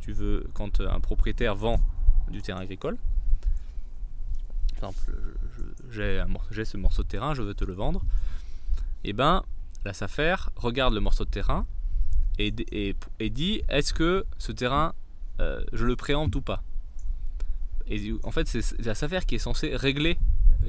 tu 0.00 0.12
veux, 0.12 0.48
quand 0.54 0.80
un 0.80 1.00
propriétaire 1.00 1.54
vend 1.54 1.80
du 2.30 2.42
terrain 2.42 2.60
agricole, 2.60 2.96
par 4.80 4.90
exemple, 4.90 5.12
j'ai 5.90 6.64
ce 6.64 6.76
morceau 6.76 7.04
de 7.04 7.08
terrain, 7.08 7.34
je 7.34 7.42
veux 7.42 7.54
te 7.54 7.64
le 7.64 7.72
vendre, 7.72 8.02
et 9.04 9.12
ben 9.12 9.44
la 9.84 9.92
SAFER 9.92 10.34
regarde 10.56 10.94
le 10.94 11.00
morceau 11.00 11.24
de 11.24 11.30
terrain 11.30 11.66
et, 12.38 12.50
d- 12.50 12.66
et- 12.72 12.96
et 13.20 13.30
dit 13.30 13.62
est-ce 13.68 13.92
que 13.94 14.24
ce 14.38 14.52
terrain, 14.52 14.92
euh, 15.40 15.62
je 15.72 15.84
le 15.84 15.96
préempte 15.96 16.34
ou 16.36 16.40
pas? 16.42 16.62
Et 17.88 18.12
en 18.22 18.30
fait, 18.30 18.46
c'est 18.48 18.80
la 18.84 18.94
SAFER 18.94 19.20
qui 19.26 19.34
est 19.34 19.38
censée 19.38 19.74
régler, 19.76 20.18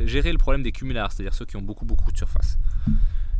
gérer 0.05 0.31
le 0.31 0.37
problème 0.37 0.63
des 0.63 0.71
cumulards, 0.71 1.11
c'est-à-dire 1.11 1.33
ceux 1.33 1.45
qui 1.45 1.55
ont 1.57 1.61
beaucoup 1.61 1.85
beaucoup 1.85 2.11
de 2.11 2.17
surface. 2.17 2.57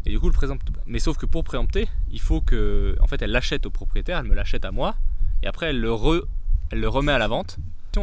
Et 0.06 0.10
du 0.12 0.20
coup, 0.20 0.28
le 0.28 0.34
préempte. 0.34 0.68
Mais 0.86 1.00
sauf 1.00 1.18
que 1.18 1.26
pour 1.26 1.44
préempter, 1.44 1.88
il 2.12 2.20
faut 2.20 2.42
que, 2.42 2.96
en 3.02 3.08
fait, 3.08 3.22
elle 3.22 3.32
l'achète 3.32 3.66
au 3.66 3.72
propriétaire, 3.72 4.20
elle 4.20 4.26
me 4.28 4.36
l'achète 4.36 4.66
à 4.66 4.72
moi, 4.72 4.96
et 5.42 5.48
après 5.48 5.68
elle 5.68 5.80
le, 5.80 5.90
re- 5.92 6.24
elle 6.72 6.80
le 6.82 6.90
remet 6.90 7.12
à 7.14 7.18
la 7.18 7.28
vente. 7.28 7.58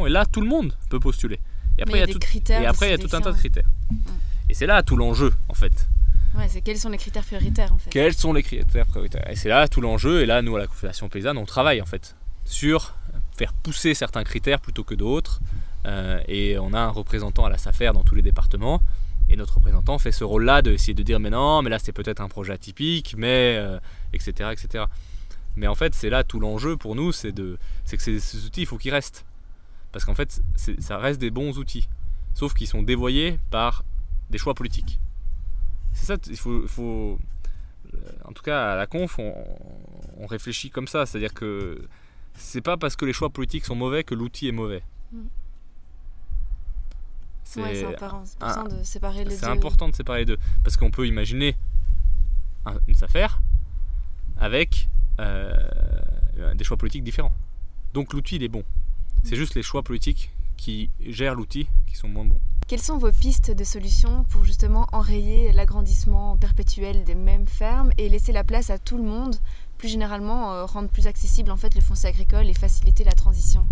Et 0.05 0.09
là, 0.09 0.25
tout 0.25 0.41
le 0.41 0.47
monde 0.47 0.73
peut 0.89 0.99
postuler. 0.99 1.39
Et 1.77 1.83
après, 1.83 1.97
il 1.97 2.01
y 2.01 2.03
a 2.03 2.07
tout, 2.13 2.19
critères 2.19 2.61
et 2.61 2.65
après, 2.65 2.87
il 2.87 2.91
y 2.91 2.93
a 2.93 2.97
tout 2.97 3.15
un 3.15 3.21
tas 3.21 3.31
de 3.31 3.37
critères. 3.37 3.69
Et 4.49 4.53
c'est 4.53 4.65
là 4.65 4.83
tout 4.83 4.95
l'enjeu, 4.97 5.31
en 5.47 5.53
fait. 5.53 5.87
Ouais, 6.35 6.47
c'est 6.47 6.61
quels 6.61 6.77
sont 6.77 6.89
les 6.89 6.97
critères 6.97 7.25
prioritaires 7.25 7.73
en 7.73 7.77
fait. 7.77 7.89
Quels 7.89 8.13
sont 8.13 8.33
les 8.33 8.43
critères 8.43 8.87
prioritaires? 8.87 9.29
Et 9.29 9.35
c'est 9.35 9.49
là 9.49 9.67
tout 9.67 9.81
l'enjeu. 9.81 10.21
Et 10.21 10.25
là, 10.25 10.41
nous, 10.41 10.55
à 10.55 10.59
la 10.59 10.67
Confédération 10.67 11.09
Paysanne, 11.09 11.37
on 11.37 11.45
travaille, 11.45 11.81
en 11.81 11.85
fait, 11.85 12.15
sur 12.45 12.95
faire 13.37 13.53
pousser 13.53 13.93
certains 13.93 14.23
critères 14.23 14.59
plutôt 14.59 14.83
que 14.83 14.95
d'autres. 14.95 15.41
Euh, 15.85 16.21
et 16.27 16.57
on 16.59 16.73
a 16.73 16.79
un 16.79 16.89
représentant 16.89 17.45
à 17.45 17.49
la 17.49 17.57
SAFER 17.57 17.91
dans 17.93 18.03
tous 18.03 18.15
les 18.15 18.21
départements. 18.21 18.81
Et 19.29 19.35
notre 19.35 19.55
représentant 19.55 19.97
fait 19.97 20.11
ce 20.11 20.23
rôle-là 20.23 20.61
d'essayer 20.61 20.93
de 20.93 21.03
dire 21.03 21.19
mais 21.19 21.29
non, 21.29 21.61
mais 21.61 21.69
là 21.69 21.79
c'est 21.79 21.93
peut-être 21.93 22.19
un 22.19 22.27
projet 22.27 22.53
atypique, 22.53 23.15
mais 23.17 23.55
euh, 23.57 23.79
etc., 24.13 24.49
etc. 24.51 24.85
Mais 25.55 25.67
en 25.67 25.75
fait, 25.75 25.93
c'est 25.95 26.09
là 26.09 26.23
tout 26.23 26.39
l'enjeu 26.39 26.77
pour 26.77 26.95
nous, 26.95 27.11
c'est 27.11 27.33
que 27.33 27.57
ces, 27.85 28.45
outils, 28.45 28.61
il 28.61 28.65
faut 28.65 28.77
qu'ils 28.77 28.91
restent, 28.91 29.25
parce 29.91 30.05
qu'en 30.05 30.15
fait, 30.15 30.41
ça 30.55 30.97
reste 30.97 31.19
des 31.19 31.29
bons 31.29 31.57
outils, 31.57 31.87
sauf 32.33 32.53
qu'ils 32.53 32.67
sont 32.67 32.83
dévoyés 32.83 33.39
par 33.49 33.83
des 34.29 34.37
choix 34.37 34.53
politiques. 34.53 34.99
C'est 35.93 36.05
ça, 36.05 36.15
il 36.29 36.37
faut, 36.37 37.17
euh, 37.93 37.97
en 38.25 38.31
tout 38.33 38.43
cas 38.43 38.73
à 38.73 38.75
la 38.75 38.87
conf, 38.87 39.19
on, 39.19 39.33
on 40.17 40.25
réfléchit 40.27 40.69
comme 40.69 40.87
ça, 40.87 41.05
c'est-à-dire 41.05 41.33
que 41.33 41.81
c'est 42.35 42.61
pas 42.61 42.77
parce 42.77 42.95
que 42.95 43.05
les 43.05 43.13
choix 43.13 43.29
politiques 43.29 43.65
sont 43.65 43.75
mauvais 43.75 44.03
que 44.03 44.15
l'outil 44.15 44.47
est 44.47 44.51
mauvais. 44.53 44.83
Mm. 45.11 45.17
Ouais, 47.57 47.75
c'est 47.75 47.85
important, 47.85 48.23
important 48.39 48.77
de 48.77 48.83
séparer 48.83 49.17
les 49.25 49.29
deux. 49.31 49.35
c'est 49.35 49.45
important 49.45 49.89
de 49.89 49.95
séparer 49.95 50.19
les 50.19 50.25
deux. 50.25 50.37
Parce 50.63 50.77
qu'on 50.77 50.89
peut 50.91 51.05
imaginer 51.05 51.57
un- 52.65 52.79
une 52.87 52.95
affaire 53.03 53.41
avec 54.37 54.87
euh, 55.19 55.53
des 56.55 56.63
choix 56.63 56.77
politiques 56.77 57.03
différents. 57.03 57.33
Donc 57.93 58.13
l'outil, 58.13 58.37
il 58.37 58.43
est 58.43 58.47
bon. 58.47 58.63
C'est 59.23 59.35
juste 59.35 59.53
les 59.55 59.63
choix 59.63 59.83
politiques 59.83 60.31
qui 60.61 60.91
gèrent 60.99 61.33
l'outil 61.33 61.67
qui 61.87 61.95
sont 61.95 62.07
moins 62.07 62.23
bons. 62.23 62.39
Quelles 62.67 62.81
sont 62.81 62.99
vos 62.99 63.11
pistes 63.11 63.49
de 63.49 63.63
solutions 63.63 64.25
pour 64.29 64.45
justement 64.45 64.85
enrayer 64.91 65.51
l'agrandissement 65.53 66.37
perpétuel 66.37 67.03
des 67.03 67.15
mêmes 67.15 67.47
fermes 67.47 67.89
et 67.97 68.07
laisser 68.09 68.31
la 68.31 68.43
place 68.43 68.69
à 68.69 68.77
tout 68.77 68.97
le 68.97 69.03
monde, 69.03 69.35
plus 69.79 69.89
généralement 69.89 70.53
euh, 70.53 70.65
rendre 70.65 70.87
plus 70.87 71.07
accessible 71.07 71.49
en 71.49 71.57
fait 71.57 71.73
le 71.73 71.81
foncier 71.81 72.09
agricole 72.09 72.45
et 72.47 72.53
faciliter 72.53 73.03
la 73.03 73.13
transition, 73.13 73.65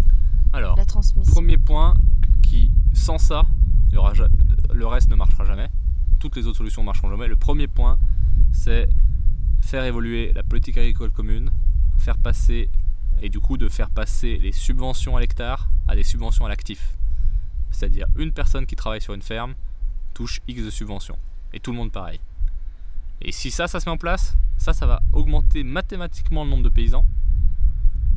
Alors, 0.51 0.75
la 0.75 0.85
transmission? 0.85 1.31
premier 1.31 1.59
point 1.59 1.93
qui, 2.41 2.71
sans 2.93 3.19
ça, 3.19 3.43
il 3.89 3.93
y 3.93 3.97
aura 3.97 4.13
le 4.73 4.87
reste 4.87 5.09
ne 5.11 5.15
marchera 5.15 5.45
jamais. 5.45 5.69
Toutes 6.19 6.35
les 6.37 6.47
autres 6.47 6.57
solutions 6.57 6.81
ne 6.81 6.87
marcheront 6.87 7.09
jamais. 7.11 7.27
Le 7.27 7.35
premier 7.35 7.67
point, 7.67 7.99
c'est 8.51 8.89
faire 9.61 9.83
évoluer 9.83 10.33
la 10.33 10.41
politique 10.41 10.77
agricole 10.77 11.11
commune, 11.11 11.51
faire 11.97 12.17
passer, 12.17 12.67
et 13.21 13.29
du 13.29 13.39
coup 13.39 13.57
de 13.57 13.67
faire 13.67 13.89
passer 13.89 14.37
les 14.37 14.51
subventions 14.51 15.17
à 15.17 15.19
l'hectare 15.19 15.67
à 15.87 15.95
des 15.95 16.03
subventions 16.03 16.45
à 16.45 16.49
l'actif. 16.49 16.95
C'est-à-dire 17.71 18.07
une 18.15 18.31
personne 18.31 18.65
qui 18.65 18.75
travaille 18.75 19.01
sur 19.01 19.13
une 19.13 19.21
ferme 19.21 19.53
touche 20.13 20.41
X 20.47 20.63
de 20.63 20.69
subventions. 20.69 21.17
Et 21.53 21.59
tout 21.59 21.71
le 21.71 21.77
monde 21.77 21.91
pareil. 21.91 22.19
Et 23.21 23.31
si 23.31 23.51
ça, 23.51 23.67
ça 23.67 23.79
se 23.79 23.85
met 23.85 23.91
en 23.91 23.97
place, 23.97 24.35
ça, 24.57 24.73
ça 24.73 24.85
va 24.85 25.01
augmenter 25.13 25.63
mathématiquement 25.63 26.43
le 26.43 26.49
nombre 26.49 26.63
de 26.63 26.69
paysans. 26.69 27.05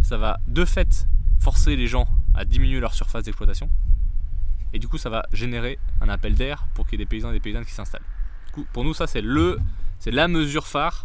Ça 0.03 0.17
va 0.17 0.39
de 0.49 0.65
fait 0.65 1.07
forcer 1.41 1.77
les 1.77 1.87
gens 1.87 2.09
à 2.35 2.45
diminuer 2.45 2.81
leur 2.81 2.95
surface 2.95 3.25
d'exploitation. 3.25 3.69
Et 4.73 4.79
du 4.79 4.89
coup, 4.89 4.99
ça 4.99 5.11
va 5.11 5.27
générer 5.33 5.79
un 6.01 6.09
appel 6.09 6.35
d'air 6.35 6.67
pour 6.75 6.87
qu'il 6.87 6.99
y 6.99 7.03
ait 7.03 7.05
des 7.05 7.09
paysans 7.09 7.31
et 7.31 7.35
des 7.35 7.41
paysannes 7.41 7.65
qui 7.65 7.73
s'installent. 7.73 8.05
Pour 8.73 8.85
nous, 8.85 8.95
ça, 8.95 9.07
c'est 9.07 9.23
c'est 9.99 10.11
la 10.11 10.29
mesure 10.29 10.67
phare 10.67 11.05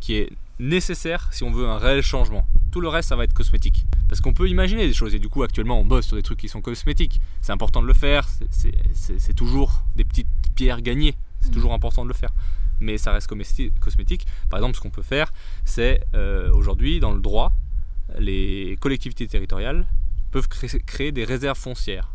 qui 0.00 0.14
est 0.16 0.32
nécessaire 0.58 1.28
si 1.32 1.44
on 1.44 1.50
veut 1.50 1.68
un 1.68 1.78
réel 1.78 2.02
changement. 2.02 2.46
Tout 2.76 2.82
le 2.82 2.88
reste, 2.88 3.08
ça 3.08 3.16
va 3.16 3.24
être 3.24 3.32
cosmétique. 3.32 3.86
Parce 4.06 4.20
qu'on 4.20 4.34
peut 4.34 4.50
imaginer 4.50 4.86
des 4.86 4.92
choses, 4.92 5.14
et 5.14 5.18
du 5.18 5.30
coup, 5.30 5.42
actuellement, 5.42 5.80
on 5.80 5.84
bosse 5.86 6.08
sur 6.08 6.16
des 6.16 6.22
trucs 6.22 6.38
qui 6.40 6.50
sont 6.50 6.60
cosmétiques. 6.60 7.22
C'est 7.40 7.52
important 7.52 7.80
de 7.80 7.86
le 7.86 7.94
faire, 7.94 8.28
c'est- 8.50 9.32
toujours 9.32 9.82
des 9.96 10.04
petites 10.04 10.28
pierres 10.54 10.82
gagnées, 10.82 11.14
c'est 11.40 11.48
Mhm. 11.48 11.54
toujours 11.54 11.72
important 11.72 12.02
de 12.04 12.08
le 12.10 12.14
faire. 12.14 12.34
Mais 12.80 12.98
ça 12.98 13.12
reste 13.12 13.28
cosmétique. 13.28 14.26
Par 14.50 14.58
exemple, 14.58 14.76
ce 14.76 14.82
qu'on 14.82 14.90
peut 14.90 15.00
faire, 15.00 15.32
c'est 15.64 16.04
euh, 16.12 16.52
aujourd'hui, 16.52 17.00
dans 17.00 17.12
le 17.12 17.20
droit, 17.22 17.50
les 18.18 18.76
collectivités 18.78 19.26
territoriales 19.26 19.86
peuvent 20.30 20.46
créer, 20.46 20.78
créer 20.80 21.12
des 21.12 21.24
réserves 21.24 21.56
foncières. 21.58 22.12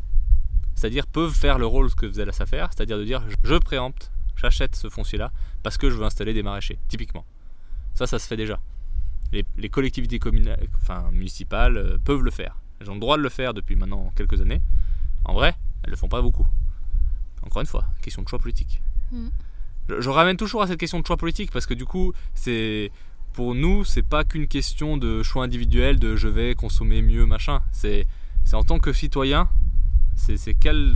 C'est-à-dire 0.75 1.07
peuvent 1.07 1.33
faire 1.33 1.57
le 1.57 1.65
rôle 1.65 1.91
que 1.95 2.07
faisait 2.07 2.23
la 2.25 2.33
SAFER, 2.33 2.67
c'est-à-dire 2.69 2.99
de 2.99 3.03
dire 3.03 3.23
je 3.43 3.55
préempte, 3.55 4.11
j'achète 4.35 4.75
ce 4.75 4.89
foncier-là 4.89 5.31
parce 5.63 5.79
que 5.79 5.89
je 5.89 5.95
veux 5.95 6.05
installer 6.05 6.35
des 6.35 6.43
maraîchers, 6.43 6.77
typiquement. 6.87 7.25
Ça, 7.95 8.05
ça 8.05 8.19
se 8.19 8.27
fait 8.27 8.37
déjà. 8.37 8.59
Les, 9.31 9.45
les 9.57 9.69
collectivités 9.69 10.19
communales, 10.19 10.67
enfin, 10.81 11.09
municipales 11.11 11.77
euh, 11.77 11.97
peuvent 12.03 12.23
le 12.23 12.31
faire. 12.31 12.57
Elles 12.79 12.89
ont 12.89 12.95
le 12.95 12.99
droit 12.99 13.17
de 13.17 13.21
le 13.21 13.29
faire 13.29 13.53
depuis 13.53 13.75
maintenant 13.75 14.11
quelques 14.15 14.41
années. 14.41 14.61
En 15.25 15.33
vrai, 15.33 15.55
elles 15.83 15.91
le 15.91 15.95
font 15.95 16.09
pas 16.09 16.21
beaucoup. 16.21 16.47
Encore 17.43 17.61
une 17.61 17.67
fois, 17.67 17.85
question 18.01 18.21
de 18.23 18.27
choix 18.27 18.39
politique. 18.39 18.81
Mm. 19.11 19.27
Je, 19.89 20.01
je 20.01 20.09
ramène 20.09 20.37
toujours 20.37 20.61
à 20.61 20.67
cette 20.67 20.79
question 20.79 20.99
de 20.99 21.05
choix 21.05 21.17
politique 21.17 21.51
parce 21.51 21.65
que 21.65 21.73
du 21.73 21.85
coup, 21.85 22.13
c'est 22.33 22.91
pour 23.33 23.55
nous, 23.55 23.85
c'est 23.85 24.01
pas 24.01 24.23
qu'une 24.23 24.47
question 24.47 24.97
de 24.97 25.23
choix 25.23 25.43
individuel, 25.43 25.99
de 25.99 26.15
je 26.15 26.27
vais 26.27 26.53
consommer 26.55 27.01
mieux, 27.01 27.25
machin. 27.25 27.61
C'est 27.71 28.05
en 28.53 28.63
tant 28.63 28.79
que 28.79 28.91
citoyen, 28.91 29.47
c'est 30.15 30.53
quel 30.53 30.95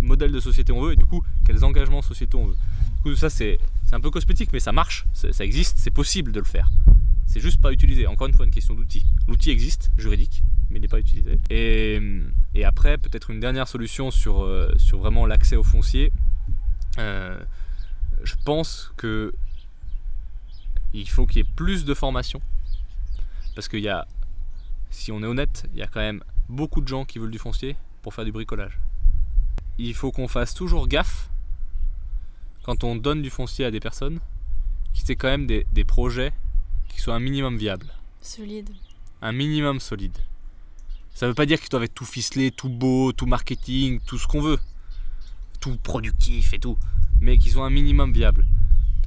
modèle 0.00 0.32
de 0.32 0.40
société 0.40 0.72
on 0.72 0.80
veut 0.80 0.92
et 0.92 0.96
du 0.96 1.06
coup, 1.06 1.22
quels 1.46 1.64
engagements 1.64 2.02
sociétaux 2.02 2.38
on 2.38 2.46
veut. 2.46 2.56
Du 2.96 3.02
coup, 3.02 3.16
ça, 3.16 3.30
c'est 3.30 3.58
un 3.92 4.00
peu 4.00 4.10
cosmétique, 4.10 4.50
mais 4.52 4.60
ça 4.60 4.72
marche, 4.72 5.06
ça 5.12 5.44
existe, 5.44 5.78
c'est 5.78 5.90
possible 5.90 6.32
de 6.32 6.40
le 6.40 6.46
faire. 6.46 6.70
C'est 7.30 7.38
juste 7.38 7.60
pas 7.60 7.70
utilisé. 7.70 8.08
Encore 8.08 8.26
une 8.26 8.34
fois, 8.34 8.44
une 8.44 8.50
question 8.50 8.74
d'outil. 8.74 9.06
L'outil 9.28 9.50
existe, 9.50 9.92
juridique, 9.96 10.42
mais 10.68 10.78
il 10.78 10.82
n'est 10.82 10.88
pas 10.88 10.98
utilisé. 10.98 11.38
Et, 11.48 12.64
après, 12.64 12.98
peut-être 12.98 13.30
une 13.30 13.38
dernière 13.38 13.68
solution 13.68 14.10
sur, 14.10 14.42
euh, 14.42 14.68
sur 14.78 14.98
vraiment 14.98 15.26
l'accès 15.26 15.54
au 15.54 15.62
foncier. 15.62 16.12
Euh, 16.98 17.40
je 18.24 18.34
pense 18.44 18.92
que 18.96 19.32
il 20.92 21.08
faut 21.08 21.24
qu'il 21.24 21.36
y 21.36 21.40
ait 21.42 21.52
plus 21.54 21.84
de 21.84 21.94
formation. 21.94 22.42
Parce 23.54 23.68
qu'il 23.68 23.78
y 23.78 23.88
a 23.88 24.08
si 24.90 25.12
on 25.12 25.22
est 25.22 25.26
honnête, 25.26 25.68
il 25.72 25.78
y 25.78 25.82
a 25.84 25.86
quand 25.86 26.00
même 26.00 26.24
beaucoup 26.48 26.80
de 26.80 26.88
gens 26.88 27.04
qui 27.04 27.20
veulent 27.20 27.30
du 27.30 27.38
foncier 27.38 27.76
pour 28.02 28.12
faire 28.12 28.24
du 28.24 28.32
bricolage. 28.32 28.80
Il 29.78 29.94
faut 29.94 30.10
qu'on 30.10 30.26
fasse 30.26 30.52
toujours 30.52 30.88
gaffe 30.88 31.30
quand 32.64 32.82
on 32.82 32.96
donne 32.96 33.22
du 33.22 33.30
foncier 33.30 33.64
à 33.64 33.70
des 33.70 33.78
personnes, 33.78 34.18
qui 34.92 35.02
c'est 35.04 35.14
quand 35.14 35.28
même 35.28 35.46
des, 35.46 35.64
des 35.72 35.84
projets 35.84 36.32
qui 36.92 37.00
soient 37.00 37.14
un 37.14 37.20
minimum 37.20 37.56
viables. 37.56 37.86
Solide. 38.20 38.70
Un 39.22 39.32
minimum 39.32 39.80
solide. 39.80 40.16
Ça 41.14 41.26
veut 41.26 41.34
pas 41.34 41.46
dire 41.46 41.58
qu'ils 41.60 41.68
doivent 41.68 41.82
être 41.84 41.94
tout 41.94 42.04
ficelés, 42.04 42.50
tout 42.50 42.68
beau, 42.68 43.12
tout 43.12 43.26
marketing, 43.26 44.00
tout 44.06 44.18
ce 44.18 44.26
qu'on 44.26 44.40
veut. 44.40 44.58
Tout 45.60 45.76
productif 45.82 46.52
et 46.54 46.58
tout. 46.58 46.78
Mais 47.20 47.36
qu'ils 47.38 47.52
soient 47.52 47.66
un 47.66 47.70
minimum 47.70 48.12
viables. 48.12 48.46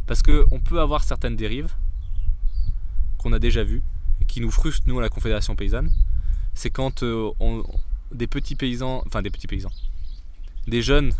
Parce 0.05 0.21
qu'on 0.21 0.59
peut 0.59 0.79
avoir 0.81 1.03
certaines 1.03 1.35
dérives 1.35 1.73
qu'on 3.17 3.33
a 3.33 3.39
déjà 3.39 3.63
vues 3.63 3.81
et 4.21 4.25
qui 4.25 4.41
nous 4.41 4.51
frustrent, 4.51 4.87
nous, 4.87 4.99
à 4.99 5.01
la 5.01 5.09
Confédération 5.09 5.55
Paysanne. 5.55 5.91
C'est 6.53 6.69
quand 6.69 7.03
euh, 7.03 7.31
on- 7.39 7.63
des 8.11 8.27
petits 8.27 8.55
paysans, 8.55 9.01
enfin 9.07 9.23
des 9.23 9.31
petits 9.31 9.47
paysans, 9.47 9.71
des 10.67 10.83
jeunes 10.83 11.13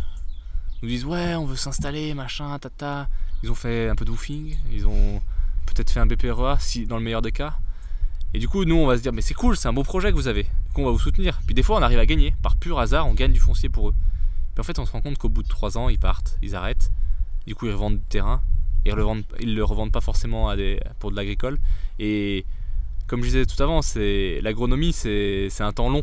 nous 0.82 0.88
disent 0.88 1.04
Ouais, 1.04 1.34
on 1.34 1.44
veut 1.44 1.56
s'installer, 1.56 2.14
machin, 2.14 2.56
tata. 2.60 3.08
Ils 3.42 3.50
ont 3.50 3.54
fait 3.56 3.88
un 3.88 3.96
peu 3.96 4.04
de 4.04 4.10
woofing, 4.10 4.56
ils 4.72 4.86
ont 4.86 5.20
peut-être 5.66 5.90
fait 5.90 6.00
un 6.00 6.06
BPREA, 6.06 6.56
si, 6.58 6.86
dans 6.86 6.96
le 6.96 7.02
meilleur 7.02 7.22
des 7.22 7.32
cas. 7.32 7.58
Et 8.32 8.38
du 8.38 8.48
coup, 8.48 8.64
nous, 8.64 8.76
on 8.76 8.86
va 8.86 8.96
se 8.96 9.02
dire, 9.02 9.12
mais 9.12 9.22
c'est 9.22 9.34
cool, 9.34 9.56
c'est 9.56 9.68
un 9.68 9.72
beau 9.72 9.84
projet 9.84 10.10
que 10.10 10.16
vous 10.16 10.26
avez. 10.26 10.42
Du 10.42 10.72
coup, 10.74 10.82
on 10.82 10.86
va 10.86 10.90
vous 10.90 10.98
soutenir. 10.98 11.40
Puis 11.46 11.54
des 11.54 11.62
fois, 11.62 11.78
on 11.78 11.82
arrive 11.82 12.00
à 12.00 12.06
gagner. 12.06 12.34
Par 12.42 12.56
pur 12.56 12.80
hasard, 12.80 13.06
on 13.06 13.14
gagne 13.14 13.32
du 13.32 13.40
foncier 13.40 13.68
pour 13.68 13.90
eux. 13.90 13.94
Puis 14.54 14.60
en 14.60 14.64
fait, 14.64 14.78
on 14.78 14.86
se 14.86 14.92
rend 14.92 15.00
compte 15.00 15.18
qu'au 15.18 15.28
bout 15.28 15.42
de 15.42 15.48
3 15.48 15.78
ans, 15.78 15.88
ils 15.88 15.98
partent, 15.98 16.36
ils 16.42 16.56
arrêtent. 16.56 16.90
Du 17.46 17.54
coup, 17.54 17.66
ils 17.66 17.72
revendent 17.72 17.98
du 17.98 18.04
terrain. 18.04 18.42
Et 18.84 18.90
ils 18.90 18.96
le 18.96 19.04
ils 19.40 19.54
le 19.54 19.64
revendent 19.64 19.92
pas 19.92 20.00
forcément 20.00 20.48
à 20.48 20.56
des, 20.56 20.80
pour 20.98 21.10
de 21.10 21.16
l'agricole. 21.16 21.58
Et 21.98 22.44
comme 23.06 23.20
je 23.20 23.26
disais 23.26 23.46
tout 23.46 23.60
avant, 23.62 23.82
c'est 23.82 24.40
l'agronomie, 24.42 24.92
c'est 24.92 25.48
un 25.60 25.72
temps 25.72 25.88
long. 25.88 26.02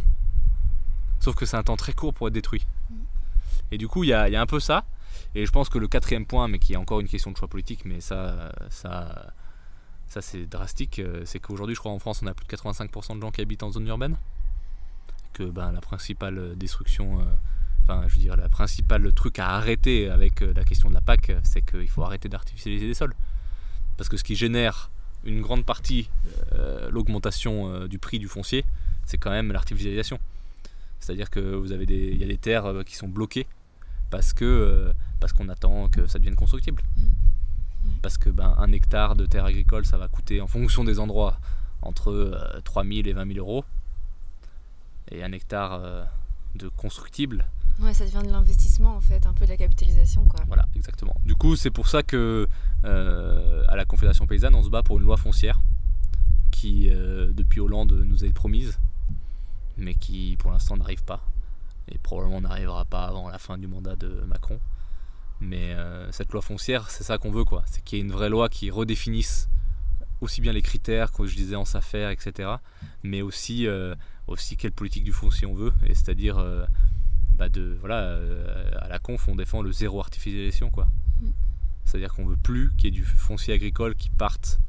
Sauf 1.20 1.36
que 1.36 1.45
c'est 1.45 1.57
un 1.57 1.64
temps 1.64 1.78
très 1.78 1.93
court 1.93 2.14
pour 2.14 2.28
être 2.28 2.34
détruit. 2.34 2.66
Et 3.72 3.78
du 3.78 3.88
coup, 3.88 4.03
il 4.03 4.07
y 4.07 4.14
a, 4.14 4.30
y 4.30 4.36
a 4.36 4.41
un 4.41 4.45
peu 4.45 4.59
ça. 4.59 4.86
Et 5.36 5.45
je 5.45 5.51
pense 5.51 5.70
que 5.70 5.80
le 5.80 5.88
quatrième 5.88 6.26
point, 6.26 6.47
mais 6.47 6.59
qui 6.59 6.74
est 6.74 6.78
encore 6.78 6.99
une 6.99 7.07
question 7.07 7.32
de 7.32 7.38
choix 7.38 7.47
politique, 7.47 7.86
mais 7.86 8.01
ça, 8.01 8.51
ça, 8.70 9.34
ça 10.12 10.22
c'est 10.22 10.45
drastique, 10.45 10.99
euh, 10.99 11.22
c'est 11.24 11.39
qu'aujourd'hui, 11.39 11.74
je 11.74 11.80
crois 11.80 11.93
en 11.93 11.99
France, 11.99 12.22
on 12.22 12.28
a 12.28 12.34
plus 12.34 12.45
de 12.45 12.51
85% 12.51 13.16
de 13.16 13.22
gens 13.22 13.32
qui 13.32 13.39
habitent 13.39 13.64
en 13.64 13.72
zone 13.72 13.88
urbaine. 13.88 14.18
Que 15.32 15.43
ben, 15.43 15.72
la 15.72 15.80
principale 15.80 16.57
destruction, 16.57 17.22
euh, 17.22 17.24
enfin, 17.84 18.03
je 18.09 18.16
veux 18.16 18.22
dire, 18.22 18.36
la 18.36 18.49
principale 18.49 19.14
truc 19.14 19.39
à 19.39 19.51
arrêter 19.51 20.09
avec 20.09 20.41
euh, 20.41 20.51
la 20.53 20.66
question 20.66 20.89
de 20.89 20.95
la 20.95 20.99
PAC, 20.99 21.32
c'est 21.43 21.62
qu'il 21.62 21.88
faut 21.88 22.03
arrêter 22.03 22.28
d'artificialiser 22.28 22.88
les 22.88 22.93
sols. 22.93 23.14
Parce 23.95 24.09
que 24.09 24.18
ce 24.18 24.26
qui 24.26 24.36
génère 24.36 24.91
une 25.24 25.39
grande 25.39 25.66
partie, 25.66 26.09
l'augmentation 26.89 27.86
du 27.86 27.99
prix 27.99 28.18
du 28.18 28.28
foncier, 28.28 28.66
c'est 29.05 29.20
quand 29.20 29.30
même 29.30 29.51
l'artificialisation. 29.51 30.20
C'est-à-dire 30.99 31.30
que 31.30 31.39
vous 31.39 31.72
avez 31.72 31.86
des, 31.86 32.16
y 32.16 32.24
a 32.24 32.28
des 32.28 32.39
terres 32.39 32.74
qui 32.86 32.95
sont 32.95 33.07
bloquées 33.07 33.45
parce 34.09 34.34
parce 35.20 35.34
qu'on 35.34 35.47
attend 35.49 35.89
que 35.89 36.07
ça 36.07 36.18
devienne 36.18 36.36
constructible. 36.36 36.82
Parce 38.02 38.18
que 38.18 38.30
ben, 38.30 38.54
un 38.58 38.72
hectare 38.72 39.16
de 39.16 39.26
terre 39.26 39.46
agricole, 39.46 39.86
ça 39.86 39.98
va 39.98 40.08
coûter 40.08 40.42
en 40.42 40.48
fonction 40.48 40.84
des 40.84 41.00
endroits 41.00 41.38
entre 41.82 42.12
euh, 42.12 42.62
3 42.64 42.84
000 42.84 42.96
et 43.06 43.14
20 43.14 43.34
000 43.34 43.40
euros. 43.40 43.66
Et 45.10 45.24
un 45.24 45.32
hectare 45.32 45.74
euh, 45.74 46.04
de 46.56 46.70
constructible, 46.70 47.46
Ouais, 47.80 47.94
ça 47.94 48.06
devient 48.06 48.22
de 48.24 48.32
l'investissement 48.32 48.96
en 48.96 49.02
fait, 49.02 49.26
un 49.26 49.34
peu 49.34 49.46
de 49.46 49.50
la 49.50 49.58
capitalisation 49.58 50.24
quoi. 50.26 50.44
voilà, 50.46 50.66
exactement. 50.76 51.16
Du 51.26 51.36
coup, 51.36 51.56
c'est 51.56 51.72
pour 51.72 51.88
ça 51.88 52.04
que 52.04 52.48
euh, 52.86 53.64
à 53.70 53.76
la 53.76 53.86
Confédération 53.86 54.28
paysanne, 54.28 54.54
on 54.54 54.62
se 54.62 54.70
bat 54.70 54.84
pour 54.84 55.00
une 55.00 55.06
loi 55.06 55.18
foncière 55.18 55.60
qui, 56.52 56.90
euh, 56.92 57.32
depuis 57.34 57.60
Hollande, 57.60 57.94
nous 58.06 58.24
est 58.24 58.34
promise, 58.34 58.78
mais 59.78 59.96
qui 59.96 60.36
pour 60.38 60.52
l'instant 60.52 60.78
n'arrive 60.78 61.04
pas. 61.04 61.22
Et 61.88 61.98
probablement 61.98 62.42
n'arrivera 62.42 62.86
pas 62.86 63.06
avant 63.06 63.30
la 63.30 63.40
fin 63.40 63.58
du 63.58 63.68
mandat 63.68 63.96
de 63.96 64.24
Macron. 64.28 64.60
Mais 65.42 65.74
euh, 65.74 66.10
cette 66.12 66.32
loi 66.32 66.42
foncière, 66.42 66.89
c'est 66.92 67.04
ça 67.04 67.18
qu'on 67.18 67.32
veut, 67.32 67.44
quoi. 67.44 67.64
C'est 67.66 67.84
qu'il 67.84 67.98
y 67.98 68.02
ait 68.02 68.06
une 68.06 68.12
vraie 68.12 68.30
loi 68.30 68.48
qui 68.48 68.70
redéfinisse 68.70 69.50
aussi 70.22 70.39
bien 70.39 70.54
les 70.54 70.62
critères, 70.62 71.12
comme 71.12 71.26
je 71.26 71.36
disais, 71.36 71.56
en 71.56 71.66
SAFER, 71.66 72.12
etc. 72.12 72.50
Mais 73.02 73.24
aussi, 73.24 73.66
euh, 73.66 73.96
aussi 74.28 74.56
quelle 74.56 74.72
politique 74.72 75.04
du 75.04 75.12
foncier 75.12 75.48
on 75.48 75.56
veut. 75.56 75.74
Et 75.84 75.96
c'est-à-dire, 75.96 76.38
euh, 76.38 76.64
bah 77.34 77.50
de, 77.50 77.76
voilà, 77.80 78.20
à 78.80 78.88
la 78.88 79.00
conf, 79.00 79.28
on 79.28 79.36
défend 79.36 79.64
le 79.64 79.72
zéro 79.72 80.00
artificialisation, 80.00 80.70
quoi. 80.70 80.88
Mm. 81.22 81.30
C'est-à-dire 81.86 82.14
qu'on 82.14 82.26
veut 82.26 82.38
plus 82.38 82.72
qu'il 82.78 82.86
y 82.86 82.88
ait 82.89 83.00
du 83.00 83.04
foncier 83.04 83.56
agricole 83.56 83.96
qui 83.96 84.12
parte 84.12 84.60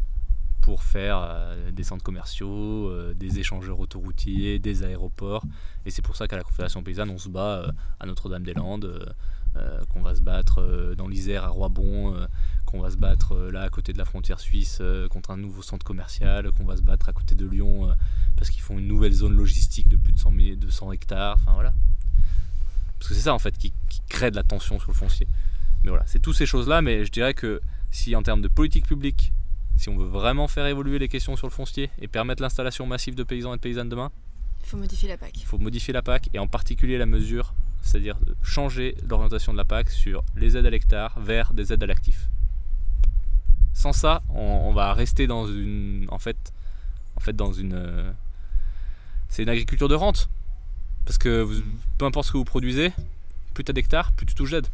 pour 0.62 0.84
faire 0.84 1.54
des 1.72 1.82
centres 1.82 2.04
commerciaux, 2.04 3.12
des 3.14 3.40
échangeurs 3.40 3.80
autoroutiers, 3.80 4.60
des 4.60 4.84
aéroports. 4.84 5.44
Et 5.84 5.90
c'est 5.90 6.02
pour 6.02 6.16
ça 6.16 6.28
qu'à 6.28 6.36
la 6.36 6.44
Confédération 6.44 6.84
paysanne, 6.84 7.10
on 7.10 7.18
se 7.18 7.28
bat 7.28 7.72
à 7.98 8.06
Notre-Dame-des-Landes, 8.06 9.12
qu'on 9.90 10.00
va 10.02 10.14
se 10.14 10.20
battre 10.20 10.60
euh, 10.60 10.94
dans 10.94 11.08
l'Isère 11.08 11.44
à 11.44 11.48
Roibon, 11.48 12.14
euh, 12.14 12.26
qu'on 12.66 12.80
va 12.80 12.90
se 12.90 12.96
battre 12.96 13.32
euh, 13.34 13.50
là 13.50 13.62
à 13.62 13.68
côté 13.68 13.92
de 13.92 13.98
la 13.98 14.04
frontière 14.04 14.40
suisse 14.40 14.78
euh, 14.80 15.08
contre 15.08 15.30
un 15.30 15.36
nouveau 15.36 15.62
centre 15.62 15.84
commercial, 15.84 16.50
qu'on 16.52 16.64
va 16.64 16.76
se 16.76 16.82
battre 16.82 17.08
à 17.08 17.12
côté 17.12 17.34
de 17.34 17.46
Lyon 17.46 17.90
euh, 17.90 17.94
parce 18.36 18.50
qu'ils 18.50 18.62
font 18.62 18.78
une 18.78 18.88
nouvelle 18.88 19.12
zone 19.12 19.36
logistique 19.36 19.88
de 19.88 19.96
plus 19.96 20.12
de 20.12 20.18
100, 20.18 20.32
000 20.32 20.56
de 20.56 20.70
100 20.70 20.92
hectares. 20.92 21.36
Enfin 21.40 21.52
voilà. 21.54 21.72
Parce 22.98 23.08
que 23.10 23.14
c'est 23.14 23.22
ça 23.22 23.34
en 23.34 23.38
fait 23.38 23.56
qui, 23.58 23.72
qui 23.88 24.00
crée 24.08 24.30
de 24.30 24.36
la 24.36 24.42
tension 24.42 24.78
sur 24.78 24.90
le 24.90 24.96
foncier. 24.96 25.26
Mais 25.84 25.90
voilà, 25.90 26.04
c'est 26.06 26.20
toutes 26.20 26.36
ces 26.36 26.46
choses-là. 26.46 26.80
Mais 26.82 27.04
je 27.04 27.10
dirais 27.10 27.34
que 27.34 27.60
si 27.90 28.14
en 28.16 28.22
termes 28.22 28.40
de 28.42 28.48
politique 28.48 28.86
publique, 28.86 29.32
si 29.76 29.88
on 29.88 29.96
veut 29.98 30.06
vraiment 30.06 30.48
faire 30.48 30.66
évoluer 30.66 30.98
les 30.98 31.08
questions 31.08 31.36
sur 31.36 31.46
le 31.46 31.52
foncier 31.52 31.90
et 32.00 32.08
permettre 32.08 32.40
l'installation 32.42 32.86
massive 32.86 33.14
de 33.16 33.24
paysans 33.24 33.52
et 33.52 33.56
de 33.56 33.60
paysannes 33.60 33.88
demain, 33.88 34.10
Il 34.62 34.68
faut 34.68 34.76
modifier 34.76 35.08
la 35.08 35.16
PAC. 35.18 35.32
il 35.36 35.44
faut 35.44 35.58
modifier 35.58 35.92
la 35.92 36.02
PAC 36.02 36.30
et 36.32 36.38
en 36.38 36.46
particulier 36.46 36.96
la 36.98 37.06
mesure, 37.06 37.52
c'est-à-dire 37.82 38.16
changer 38.42 38.96
l'orientation 39.08 39.52
de 39.52 39.58
la 39.58 39.64
PAC 39.64 39.90
sur 39.90 40.22
les 40.36 40.56
aides 40.56 40.66
à 40.66 40.70
l'hectare 40.70 41.18
vers 41.20 41.52
des 41.52 41.72
aides 41.72 41.82
à 41.82 41.86
l'actif. 41.86 42.28
Sans 43.74 43.92
ça, 43.92 44.22
on, 44.30 44.40
on 44.40 44.72
va 44.72 44.92
rester 44.94 45.26
dans 45.26 45.46
une, 45.46 46.06
en 46.10 46.18
fait, 46.18 46.52
en 47.16 47.20
fait 47.20 47.34
dans 47.34 47.52
une, 47.52 47.74
euh, 47.74 48.10
c'est 49.28 49.42
une 49.42 49.48
agriculture 49.48 49.88
de 49.88 49.94
rente, 49.94 50.28
parce 51.04 51.18
que 51.18 51.40
vous- 51.42 51.62
peu 51.98 52.04
importe 52.04 52.26
ce 52.26 52.32
que 52.32 52.36
vous 52.38 52.44
produisez, 52.44 52.92
plus 53.54 53.64
tu 53.64 53.70
as 53.70 53.74
d'hectares, 53.74 54.12
plus 54.12 54.26
tu 54.26 54.34
touches 54.34 54.50
d'aide. 54.52 54.66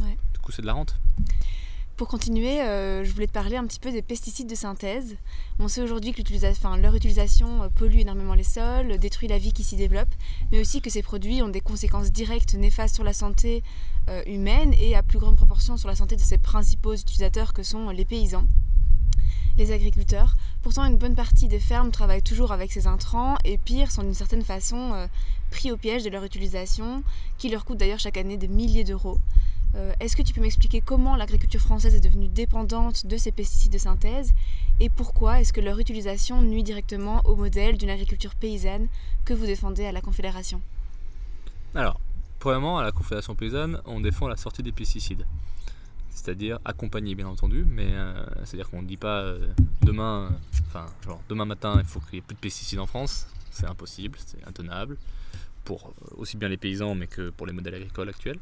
Ouais. 0.00 0.16
Du 0.32 0.38
coup, 0.40 0.52
c'est 0.52 0.62
de 0.62 0.66
la 0.66 0.72
rente. 0.72 0.98
Pour 2.00 2.08
continuer, 2.08 2.62
euh, 2.62 3.04
je 3.04 3.12
voulais 3.12 3.26
te 3.26 3.32
parler 3.32 3.58
un 3.58 3.66
petit 3.66 3.78
peu 3.78 3.92
des 3.92 4.00
pesticides 4.00 4.48
de 4.48 4.54
synthèse. 4.54 5.18
On 5.58 5.68
sait 5.68 5.82
aujourd'hui 5.82 6.12
que 6.12 6.22
leur 6.80 6.94
utilisation 6.94 7.64
euh, 7.64 7.68
pollue 7.68 7.98
énormément 7.98 8.32
les 8.32 8.42
sols, 8.42 8.96
détruit 8.96 9.28
la 9.28 9.36
vie 9.36 9.52
qui 9.52 9.64
s'y 9.64 9.76
développe, 9.76 10.08
mais 10.50 10.60
aussi 10.60 10.80
que 10.80 10.88
ces 10.88 11.02
produits 11.02 11.42
ont 11.42 11.50
des 11.50 11.60
conséquences 11.60 12.10
directes 12.10 12.54
néfastes 12.54 12.94
sur 12.94 13.04
la 13.04 13.12
santé 13.12 13.62
euh, 14.08 14.22
humaine 14.24 14.72
et 14.80 14.96
à 14.96 15.02
plus 15.02 15.18
grande 15.18 15.36
proportion 15.36 15.76
sur 15.76 15.90
la 15.90 15.94
santé 15.94 16.16
de 16.16 16.22
ses 16.22 16.38
principaux 16.38 16.94
utilisateurs 16.94 17.52
que 17.52 17.62
sont 17.62 17.90
les 17.90 18.06
paysans, 18.06 18.46
les 19.58 19.70
agriculteurs. 19.70 20.36
Pourtant, 20.62 20.86
une 20.86 20.96
bonne 20.96 21.14
partie 21.14 21.48
des 21.48 21.60
fermes 21.60 21.90
travaillent 21.90 22.22
toujours 22.22 22.52
avec 22.52 22.72
ces 22.72 22.86
intrants 22.86 23.36
et 23.44 23.58
pire, 23.58 23.90
sont 23.90 24.04
d'une 24.04 24.14
certaine 24.14 24.42
façon 24.42 25.06
pris 25.50 25.70
au 25.70 25.76
piège 25.76 26.02
de 26.02 26.08
leur 26.08 26.24
utilisation, 26.24 27.02
qui 27.36 27.50
leur 27.50 27.66
coûte 27.66 27.76
d'ailleurs 27.76 27.98
chaque 27.98 28.16
année 28.16 28.38
des 28.38 28.48
milliers 28.48 28.84
d'euros. 28.84 29.18
Euh, 29.76 29.92
Est-ce 30.00 30.16
que 30.16 30.22
tu 30.22 30.34
peux 30.34 30.40
m'expliquer 30.40 30.80
comment 30.80 31.16
l'agriculture 31.16 31.60
française 31.60 31.94
est 31.94 32.00
devenue 32.00 32.28
dépendante 32.28 33.06
de 33.06 33.16
ces 33.16 33.30
pesticides 33.30 33.72
de 33.72 33.78
synthèse 33.78 34.32
et 34.80 34.88
pourquoi 34.88 35.40
est-ce 35.40 35.52
que 35.52 35.60
leur 35.60 35.78
utilisation 35.78 36.42
nuit 36.42 36.62
directement 36.62 37.20
au 37.24 37.36
modèle 37.36 37.78
d'une 37.78 37.90
agriculture 37.90 38.34
paysanne 38.34 38.88
que 39.24 39.34
vous 39.34 39.46
défendez 39.46 39.84
à 39.84 39.92
la 39.92 40.00
Confédération? 40.00 40.60
Alors, 41.74 42.00
premièrement, 42.40 42.78
à 42.78 42.82
la 42.82 42.90
Confédération 42.90 43.34
paysanne, 43.34 43.80
on 43.84 44.00
défend 44.00 44.26
la 44.26 44.36
sortie 44.36 44.62
des 44.62 44.72
pesticides. 44.72 45.24
C'est-à-dire 46.10 46.58
accompagner, 46.64 47.14
bien 47.14 47.28
entendu, 47.28 47.64
mais 47.64 47.88
euh, 47.88 48.24
c'est-à-dire 48.44 48.68
qu'on 48.68 48.82
ne 48.82 48.88
dit 48.88 48.96
pas 48.96 49.20
euh, 49.20 49.46
demain, 49.82 50.32
enfin, 50.66 50.86
demain 51.28 51.44
matin, 51.44 51.76
il 51.78 51.84
faut 51.84 52.00
qu'il 52.00 52.14
n'y 52.14 52.18
ait 52.18 52.22
plus 52.22 52.34
de 52.34 52.40
pesticides 52.40 52.80
en 52.80 52.86
France. 52.86 53.28
C'est 53.50 53.66
impossible, 53.66 54.18
c'est 54.26 54.44
intenable, 54.46 54.96
pour 55.64 55.92
aussi 56.16 56.36
bien 56.36 56.48
les 56.48 56.56
paysans, 56.56 56.94
mais 56.94 57.06
que 57.06 57.30
pour 57.30 57.46
les 57.46 57.52
modèles 57.52 57.74
agricoles 57.74 58.08
actuels. 58.08 58.38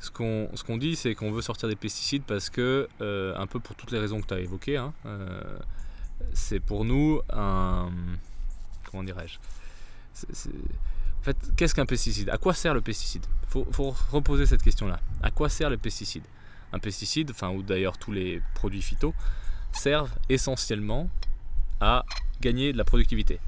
Ce 0.00 0.10
qu'on 0.10 0.48
ce 0.54 0.62
qu'on 0.62 0.76
dit, 0.76 0.94
c'est 0.94 1.14
qu'on 1.14 1.32
veut 1.32 1.42
sortir 1.42 1.68
des 1.68 1.76
pesticides 1.76 2.22
parce 2.22 2.50
que, 2.50 2.88
euh, 3.00 3.34
un 3.36 3.46
peu 3.46 3.58
pour 3.58 3.74
toutes 3.74 3.90
les 3.90 3.98
raisons 3.98 4.20
que 4.20 4.26
tu 4.26 4.34
as 4.34 4.40
évoquées, 4.40 4.76
hein, 4.76 4.92
euh, 5.06 5.58
c'est 6.32 6.60
pour 6.60 6.84
nous 6.84 7.20
un. 7.30 7.90
Comment 8.90 9.02
dirais-je 9.02 9.38
en 11.20 11.22
fait, 11.22 11.36
qu'est-ce 11.56 11.74
qu'un 11.74 11.86
pesticide? 11.86 12.30
À 12.30 12.38
quoi 12.38 12.54
sert 12.54 12.74
le 12.74 12.80
pesticide? 12.80 13.24
Il 13.44 13.48
faut, 13.50 13.66
faut 13.70 13.94
reposer 14.10 14.46
cette 14.46 14.62
question-là. 14.62 15.00
À 15.22 15.30
quoi 15.30 15.48
sert 15.48 15.68
le 15.70 15.76
pesticide? 15.76 16.24
Un 16.72 16.78
pesticide, 16.78 17.30
enfin, 17.30 17.50
ou 17.50 17.62
d'ailleurs 17.62 17.98
tous 17.98 18.12
les 18.12 18.40
produits 18.54 18.82
phyto, 18.82 19.14
servent 19.72 20.14
essentiellement 20.28 21.10
à 21.80 22.04
gagner 22.40 22.72
de 22.72 22.78
la 22.78 22.84
productivité. 22.84 23.40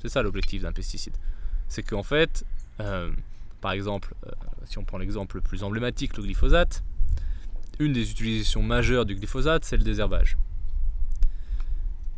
C'est 0.00 0.08
ça 0.08 0.22
l'objectif 0.22 0.62
d'un 0.62 0.72
pesticide. 0.72 1.16
C'est 1.68 1.82
qu'en 1.82 2.02
fait, 2.02 2.44
euh, 2.80 3.10
par 3.62 3.72
exemple, 3.72 4.14
euh, 4.26 4.32
si 4.64 4.76
on 4.76 4.84
prend 4.84 4.98
l'exemple 4.98 5.36
le 5.36 5.40
plus 5.40 5.62
emblématique, 5.62 6.16
le 6.16 6.24
glyphosate, 6.24 6.82
une 7.78 7.92
des 7.92 8.10
utilisations 8.10 8.62
majeures 8.62 9.06
du 9.06 9.14
glyphosate, 9.14 9.64
c'est 9.64 9.76
le 9.76 9.84
désherbage. 9.84 10.36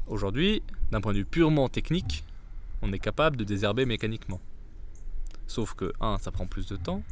Aujourd'hui, 0.09 0.63
d'un 0.91 1.01
point 1.01 1.13
de 1.13 1.19
vue 1.19 1.25
purement 1.27 1.69
technique, 1.69 2.25
on 2.83 2.93
est 2.93 2.99
capable 2.99 3.37
de 3.37 3.45
désherber 3.45 3.85
mécaniquement. 3.85 4.41
Sauf 5.47 5.75
que 5.75 5.93
1, 6.01 6.19
ça 6.19 6.33
prend 6.33 6.47
plus 6.47 6.67
de 6.67 6.77
temps, 6.77 7.03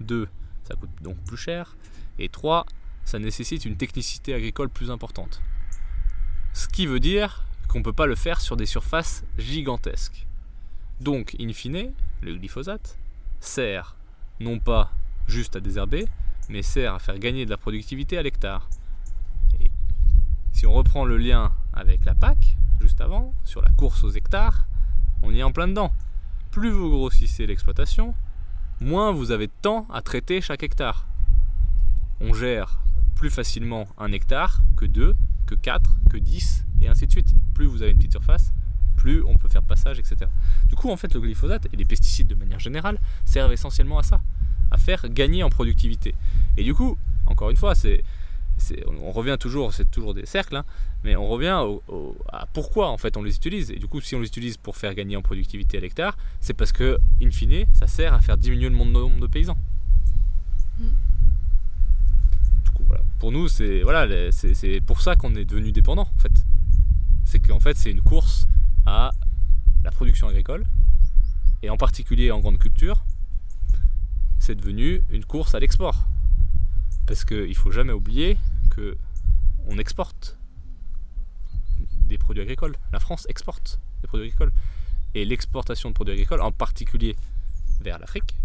2, 0.00 0.28
ça 0.64 0.74
coûte 0.74 0.90
donc 1.02 1.16
plus 1.24 1.38
cher, 1.38 1.74
et 2.18 2.28
3, 2.28 2.66
ça 3.06 3.18
nécessite 3.18 3.64
une 3.64 3.78
technicité 3.78 4.34
agricole 4.34 4.68
plus 4.68 4.90
importante. 4.90 5.40
Ce 6.52 6.68
qui 6.68 6.86
veut 6.86 7.00
dire 7.00 7.46
qu'on 7.68 7.78
ne 7.78 7.84
peut 7.84 7.94
pas 7.94 8.06
le 8.06 8.16
faire 8.16 8.42
sur 8.42 8.56
des 8.58 8.66
surfaces 8.66 9.24
gigantesques. 9.38 10.26
Donc, 11.00 11.36
in 11.40 11.52
fine, 11.54 11.92
le 12.20 12.36
glyphosate 12.36 12.98
sert 13.40 13.96
non 14.40 14.58
pas 14.58 14.92
juste 15.26 15.56
à 15.56 15.60
désherber, 15.60 16.06
mais 16.48 16.62
sert 16.62 16.94
à 16.94 16.98
faire 16.98 17.18
gagner 17.18 17.44
de 17.44 17.50
la 17.50 17.56
productivité 17.56 18.18
à 18.18 18.22
l'hectare. 18.22 18.68
si 20.52 20.66
on 20.66 20.72
reprend 20.72 21.04
le 21.04 21.16
lien 21.16 21.52
avec 21.72 22.04
la 22.04 22.14
PAC, 22.14 22.56
juste 22.80 23.00
avant, 23.00 23.34
sur 23.44 23.62
la 23.62 23.70
course 23.70 24.02
aux 24.04 24.10
hectares, 24.10 24.66
on 25.22 25.32
y 25.32 25.40
est 25.40 25.42
en 25.42 25.52
plein 25.52 25.68
dedans. 25.68 25.92
Plus 26.50 26.70
vous 26.70 26.90
grossissez 26.90 27.46
l'exploitation, 27.46 28.14
moins 28.80 29.12
vous 29.12 29.30
avez 29.30 29.46
de 29.46 29.52
temps 29.62 29.86
à 29.92 30.02
traiter 30.02 30.40
chaque 30.40 30.62
hectare. 30.62 31.06
On 32.20 32.32
gère 32.32 32.80
plus 33.14 33.30
facilement 33.30 33.86
un 33.98 34.12
hectare 34.12 34.62
que 34.76 34.86
deux, 34.86 35.14
que 35.46 35.54
quatre, 35.54 35.96
que 36.10 36.16
dix, 36.16 36.64
et 36.80 36.88
ainsi 36.88 37.06
de 37.06 37.12
suite. 37.12 37.34
Plus 37.54 37.66
vous 37.66 37.82
avez 37.82 37.92
une 37.92 37.98
petite 37.98 38.12
surface, 38.12 38.52
plus 38.98 39.22
on 39.24 39.34
peut 39.34 39.48
faire 39.48 39.62
passage, 39.62 39.98
etc. 39.98 40.16
Du 40.68 40.74
coup, 40.74 40.90
en 40.90 40.96
fait, 40.96 41.14
le 41.14 41.20
glyphosate 41.20 41.66
et 41.72 41.76
les 41.76 41.84
pesticides 41.84 42.26
de 42.26 42.34
manière 42.34 42.58
générale 42.58 42.98
servent 43.24 43.52
essentiellement 43.52 43.98
à 43.98 44.02
ça, 44.02 44.20
à 44.70 44.76
faire 44.76 45.08
gagner 45.08 45.42
en 45.42 45.50
productivité. 45.50 46.14
Et 46.58 46.64
du 46.64 46.74
coup, 46.74 46.98
encore 47.26 47.50
une 47.50 47.56
fois, 47.56 47.74
c'est, 47.74 48.02
on 48.86 49.12
revient 49.12 49.36
toujours, 49.38 49.72
c'est 49.72 49.90
toujours 49.90 50.14
des 50.14 50.26
cercles, 50.26 50.56
hein, 50.56 50.64
mais 51.04 51.14
on 51.16 51.28
revient 51.28 51.62
à 52.32 52.46
pourquoi 52.52 52.88
en 52.90 52.98
fait 52.98 53.16
on 53.16 53.22
les 53.22 53.36
utilise. 53.36 53.70
Et 53.70 53.76
du 53.76 53.86
coup, 53.86 54.00
si 54.00 54.14
on 54.16 54.20
les 54.20 54.26
utilise 54.26 54.56
pour 54.56 54.76
faire 54.76 54.94
gagner 54.94 55.16
en 55.16 55.22
productivité 55.22 55.78
à 55.78 55.80
l'hectare, 55.80 56.18
c'est 56.40 56.54
parce 56.54 56.72
que, 56.72 56.98
in 57.22 57.30
fine, 57.30 57.64
ça 57.72 57.86
sert 57.86 58.12
à 58.12 58.20
faire 58.20 58.36
diminuer 58.36 58.68
le 58.68 58.76
nombre 58.76 59.20
de 59.20 59.26
paysans. 59.26 59.58
Mm. 60.80 60.84
Du 62.64 62.70
coup, 62.72 62.84
voilà. 62.88 63.04
Pour 63.20 63.30
nous, 63.30 63.46
c'est 63.48 63.82
voilà, 63.82 64.32
c'est 64.32 64.80
pour 64.84 65.00
ça 65.00 65.14
qu'on 65.14 65.34
est 65.36 65.44
devenu 65.44 65.70
dépendant 65.70 66.08
en 66.14 66.18
fait. 66.18 66.44
C'est 67.24 67.38
qu'en 67.40 67.60
fait, 67.60 67.76
c'est 67.76 67.90
une 67.90 68.00
course 68.00 68.48
à 68.88 69.10
la 69.84 69.90
production 69.90 70.28
agricole, 70.28 70.64
et 71.62 71.68
en 71.68 71.76
particulier 71.76 72.30
en 72.30 72.40
grande 72.40 72.58
culture, 72.58 73.04
c'est 74.38 74.54
devenu 74.54 75.02
une 75.10 75.24
course 75.24 75.54
à 75.54 75.60
l'export. 75.60 76.08
Parce 77.06 77.24
qu'il 77.24 77.48
ne 77.48 77.54
faut 77.54 77.70
jamais 77.70 77.92
oublier 77.92 78.38
que 78.70 78.96
on 79.66 79.76
exporte 79.78 80.38
des 82.06 82.16
produits 82.16 82.42
agricoles. 82.42 82.76
La 82.92 83.00
France 83.00 83.26
exporte 83.28 83.78
des 84.00 84.08
produits 84.08 84.26
agricoles. 84.26 84.52
Et 85.14 85.24
l'exportation 85.26 85.90
de 85.90 85.94
produits 85.94 86.14
agricoles, 86.14 86.40
en 86.40 86.52
particulier 86.52 87.16
vers 87.80 87.98
l'Afrique, 87.98 88.36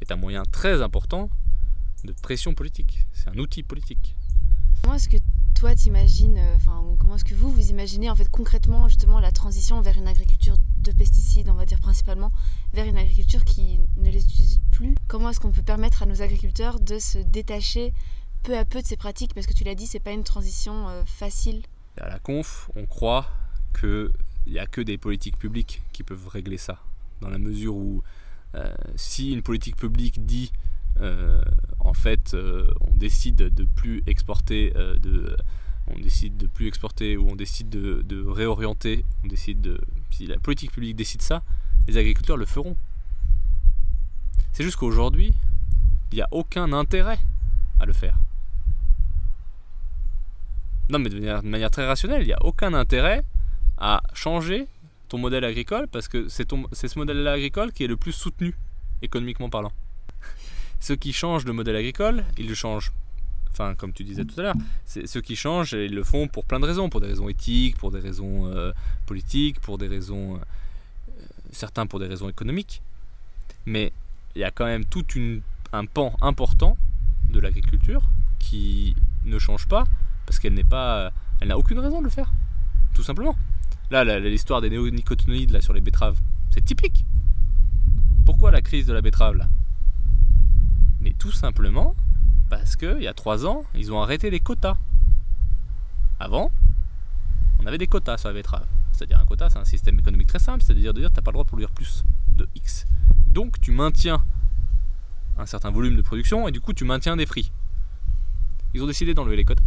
est 0.00 0.12
un 0.12 0.16
moyen 0.16 0.44
très 0.44 0.80
important 0.80 1.28
de 2.04 2.12
pression 2.12 2.54
politique. 2.54 3.06
C'est 3.12 3.28
un 3.28 3.38
outil 3.38 3.64
politique. 3.64 4.14
Toi 5.58 5.74
t'imagines, 5.74 6.38
euh, 6.38 6.54
enfin 6.54 6.84
comment 7.00 7.16
est-ce 7.16 7.24
que 7.24 7.34
vous 7.34 7.50
vous 7.50 7.70
imaginez 7.70 8.08
en 8.08 8.14
fait 8.14 8.28
concrètement 8.30 8.86
justement 8.86 9.18
la 9.18 9.32
transition 9.32 9.80
vers 9.80 9.98
une 9.98 10.06
agriculture 10.06 10.54
de 10.56 10.92
pesticides, 10.92 11.48
on 11.48 11.54
va 11.54 11.66
dire 11.66 11.80
principalement, 11.80 12.30
vers 12.74 12.86
une 12.86 12.96
agriculture 12.96 13.44
qui 13.44 13.80
ne 13.96 14.08
les 14.08 14.22
utilise 14.22 14.60
plus? 14.70 14.94
Comment 15.08 15.30
est-ce 15.30 15.40
qu'on 15.40 15.50
peut 15.50 15.64
permettre 15.64 16.04
à 16.04 16.06
nos 16.06 16.22
agriculteurs 16.22 16.78
de 16.78 17.00
se 17.00 17.18
détacher 17.18 17.92
peu 18.44 18.56
à 18.56 18.64
peu 18.64 18.80
de 18.80 18.86
ces 18.86 18.96
pratiques? 18.96 19.34
Parce 19.34 19.48
que 19.48 19.52
tu 19.52 19.64
l'as 19.64 19.74
dit, 19.74 19.88
c'est 19.88 19.98
pas 19.98 20.12
une 20.12 20.22
transition 20.22 20.88
euh, 20.88 21.02
facile. 21.04 21.62
À 22.00 22.08
la 22.08 22.20
conf, 22.20 22.70
on 22.76 22.86
croit 22.86 23.26
qu'il 23.80 24.12
n'y 24.46 24.60
a 24.60 24.66
que 24.68 24.80
des 24.80 24.96
politiques 24.96 25.38
publiques 25.38 25.82
qui 25.92 26.04
peuvent 26.04 26.28
régler 26.28 26.58
ça. 26.58 26.78
Dans 27.20 27.30
la 27.30 27.38
mesure 27.38 27.74
où 27.74 28.04
euh, 28.54 28.72
si 28.94 29.32
une 29.32 29.42
politique 29.42 29.74
publique 29.74 30.24
dit 30.24 30.52
en 31.88 31.94
fait, 31.94 32.34
euh, 32.34 32.70
on 32.82 32.94
décide 32.94 33.36
de 33.36 33.64
plus 33.64 34.02
exporter, 34.06 34.72
euh, 34.76 34.96
on 35.86 35.98
décide 35.98 36.36
de 36.36 36.46
plus 36.46 36.66
exporter 36.66 37.16
ou 37.16 37.28
on 37.30 37.36
décide 37.36 37.70
de, 37.70 38.24
réorienter, 38.26 39.04
on 39.24 39.28
décide 39.28 39.60
de, 39.60 39.80
si 40.10 40.26
la 40.26 40.38
politique 40.38 40.72
publique 40.72 40.96
décide 40.96 41.22
ça, 41.22 41.42
les 41.86 41.96
agriculteurs 41.96 42.36
le 42.36 42.44
feront. 42.44 42.76
C'est 44.52 44.64
juste 44.64 44.76
qu'aujourd'hui, 44.76 45.32
il 46.12 46.16
n'y 46.16 46.22
a 46.22 46.28
aucun 46.30 46.72
intérêt 46.72 47.18
à 47.80 47.86
le 47.86 47.92
faire. 47.92 48.18
Non, 50.90 50.98
mais 50.98 51.08
de 51.08 51.14
manière, 51.14 51.42
de 51.42 51.48
manière 51.48 51.70
très 51.70 51.86
rationnelle, 51.86 52.22
il 52.22 52.26
n'y 52.26 52.32
a 52.32 52.44
aucun 52.44 52.74
intérêt 52.74 53.24
à 53.78 54.02
changer 54.12 54.66
ton 55.08 55.18
modèle 55.18 55.44
agricole 55.44 55.86
parce 55.88 56.08
que 56.08 56.28
c'est 56.28 56.48
ce 56.50 56.98
modèle 56.98 57.26
agricole 57.26 57.72
qui 57.72 57.84
est 57.84 57.88
le 57.88 57.96
plus 57.96 58.12
soutenu 58.12 58.54
économiquement 59.00 59.48
parlant. 59.48 59.72
Ceux 60.80 60.96
qui 60.96 61.12
changent 61.12 61.44
de 61.44 61.52
modèle 61.52 61.76
agricole, 61.76 62.24
ils 62.36 62.48
le 62.48 62.54
changent. 62.54 62.92
Enfin, 63.50 63.74
comme 63.74 63.92
tu 63.92 64.04
disais 64.04 64.24
tout 64.24 64.38
à 64.38 64.42
l'heure, 64.42 64.54
ceux 64.84 65.20
qui 65.20 65.34
changent, 65.34 65.72
ils 65.72 65.94
le 65.94 66.04
font 66.04 66.28
pour 66.28 66.44
plein 66.44 66.60
de 66.60 66.66
raisons, 66.66 66.88
pour 66.88 67.00
des 67.00 67.08
raisons 67.08 67.28
éthiques, 67.28 67.76
pour 67.76 67.90
des 67.90 67.98
raisons 67.98 68.46
euh, 68.46 68.72
politiques, 69.06 69.58
pour 69.60 69.78
des 69.78 69.88
raisons, 69.88 70.36
euh, 70.36 70.38
certains 71.50 71.86
pour 71.86 71.98
des 71.98 72.06
raisons 72.06 72.28
économiques. 72.28 72.82
Mais 73.66 73.92
il 74.36 74.40
y 74.40 74.44
a 74.44 74.50
quand 74.50 74.66
même 74.66 74.84
tout 74.84 75.04
un 75.72 75.84
pan 75.86 76.14
important 76.20 76.76
de 77.30 77.40
l'agriculture 77.40 78.02
qui 78.38 78.94
ne 79.24 79.38
change 79.38 79.66
pas 79.66 79.84
parce 80.24 80.38
qu'elle 80.38 80.54
n'est 80.54 80.64
pas, 80.64 81.12
elle 81.40 81.48
n'a 81.48 81.58
aucune 81.58 81.78
raison 81.78 81.98
de 81.98 82.04
le 82.04 82.10
faire, 82.10 82.32
tout 82.94 83.02
simplement. 83.02 83.36
Là, 83.90 84.18
l'histoire 84.20 84.60
des 84.60 84.70
néonicotinoïdes 84.70 85.50
là 85.50 85.60
sur 85.60 85.72
les 85.72 85.80
betteraves, 85.80 86.18
c'est 86.50 86.64
typique. 86.64 87.04
Pourquoi 88.24 88.52
la 88.52 88.60
crise 88.60 88.86
de 88.86 88.92
la 88.92 89.00
betterave 89.00 89.36
là? 89.36 89.48
Mais 91.00 91.12
tout 91.18 91.32
simplement 91.32 91.94
parce 92.50 92.76
qu'il 92.76 93.02
y 93.02 93.06
a 93.06 93.14
trois 93.14 93.46
ans, 93.46 93.64
ils 93.74 93.92
ont 93.92 94.00
arrêté 94.00 94.30
les 94.30 94.40
quotas. 94.40 94.76
Avant, 96.18 96.50
on 97.60 97.66
avait 97.66 97.78
des 97.78 97.86
quotas 97.86 98.18
sur 98.18 98.28
la 98.28 98.34
betterave. 98.34 98.66
C'est-à-dire 98.92 99.18
un 99.18 99.24
quota, 99.24 99.48
c'est 99.50 99.58
un 99.58 99.64
système 99.64 99.98
économique 99.98 100.26
très 100.26 100.38
simple, 100.38 100.64
c'est-à-dire 100.64 100.92
de 100.92 101.00
dire 101.00 101.08
que 101.10 101.14
tu 101.14 101.20
n'as 101.20 101.24
pas 101.24 101.30
le 101.30 101.34
droit 101.34 101.44
de 101.44 101.48
produire 101.48 101.70
plus 101.70 102.04
de 102.36 102.48
X. 102.54 102.86
Donc 103.26 103.60
tu 103.60 103.70
maintiens 103.70 104.24
un 105.38 105.46
certain 105.46 105.70
volume 105.70 105.96
de 105.96 106.02
production 106.02 106.48
et 106.48 106.52
du 106.52 106.60
coup 106.60 106.72
tu 106.72 106.84
maintiens 106.84 107.16
des 107.16 107.26
prix. 107.26 107.52
Ils 108.74 108.82
ont 108.82 108.86
décidé 108.86 109.14
d'enlever 109.14 109.36
les 109.36 109.44
quotas. 109.44 109.62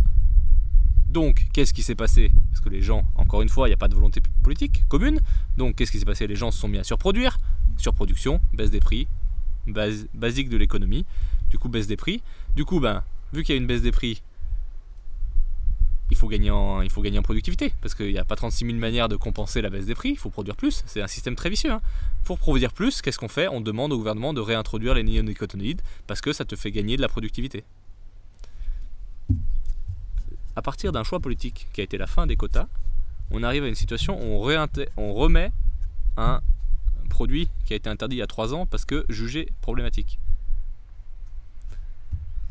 Donc, 1.10 1.48
qu'est-ce 1.52 1.74
qui 1.74 1.84
s'est 1.84 1.96
passé? 1.96 2.32
Parce 2.52 2.62
que 2.62 2.70
les 2.70 2.82
gens, 2.82 3.04
encore 3.16 3.42
une 3.42 3.50
fois, 3.50 3.68
il 3.68 3.72
n'y 3.72 3.74
a 3.74 3.78
pas 3.78 3.90
de 3.90 3.96
volonté 3.96 4.22
politique 4.44 4.88
commune. 4.88 5.20
Donc, 5.58 5.76
qu'est-ce 5.76 5.92
qui 5.92 6.00
s'est 6.00 6.06
passé? 6.06 6.26
Les 6.26 6.38
gens 6.38 6.52
se 6.52 6.60
sont 6.60 6.70
mis 6.70 6.78
à 6.78 6.86
surproduire. 6.86 7.38
Surproduction, 7.76 8.40
baisse 8.54 8.72
des 8.72 8.80
prix, 8.80 9.10
basique 9.68 10.50
de 10.50 10.58
l'économie. 10.58 11.06
Du 11.50 11.58
coup, 11.58 11.70
baisse 11.70 11.88
des 11.88 11.98
prix. 11.98 12.22
Du 12.56 12.66
coup, 12.66 12.80
ben, 12.80 13.04
vu 13.34 13.44
qu'il 13.44 13.56
y 13.56 13.58
a 13.58 13.62
une 13.62 13.68
baisse 13.68 13.82
des 13.82 13.92
prix, 13.92 14.22
il 16.12 16.18
faut 16.18 16.28
gagner 16.28 16.52
en, 16.52 16.82
il 16.82 16.92
productivité. 17.24 17.74
Parce 17.82 17.96
qu'il 17.96 18.12
n'y 18.12 18.18
a 18.18 18.26
pas 18.26 18.36
36 18.36 18.66
000 18.66 18.78
manières 18.78 19.10
de 19.10 19.16
compenser 19.16 19.62
la 19.62 19.70
baisse 19.70 19.86
des 19.86 19.96
prix. 19.96 20.10
Il 20.10 20.18
faut 20.18 20.30
produire 20.30 20.56
plus. 20.56 20.84
C'est 20.86 21.02
un 21.02 21.08
système 21.08 21.36
très 21.36 21.50
vicieux. 21.50 21.72
Hein. 21.72 21.82
Pour 22.26 22.38
produire 22.38 22.74
plus, 22.74 23.02
qu'est-ce 23.02 23.18
qu'on 23.18 23.30
fait? 23.30 23.48
On 23.48 23.62
demande 23.62 23.94
au 23.94 23.98
gouvernement 23.98 24.34
de 24.34 24.42
réintroduire 24.42 24.94
les 24.94 25.04
néonicotinoïdes 25.04 25.82
parce 26.08 26.22
que 26.22 26.34
ça 26.34 26.44
te 26.44 26.56
fait 26.56 26.72
gagner 26.72 26.98
de 26.98 27.02
la 27.02 27.08
productivité. 27.08 27.64
À 30.56 30.62
partir 30.62 30.92
d'un 30.92 31.04
choix 31.04 31.22
politique 31.22 31.68
qui 31.72 31.80
a 31.80 31.84
été 31.86 31.98
la 31.98 32.08
fin 32.08 32.28
des 32.28 32.36
quotas, 32.36 32.68
on 33.32 33.42
arrive 33.42 33.64
à 33.64 33.68
une 33.68 33.76
situation 33.76 34.20
où 34.22 34.46
on 34.98 35.14
remet 35.14 35.52
un 36.18 36.42
produit 37.12 37.50
qui 37.66 37.74
a 37.74 37.76
été 37.76 37.90
interdit 37.90 38.16
il 38.16 38.20
y 38.20 38.24
a 38.24 38.28
3 38.28 38.54
ans 38.56 38.66
parce 38.66 38.86
que 38.86 39.06
jugé 39.10 39.50
problématique. 39.62 40.18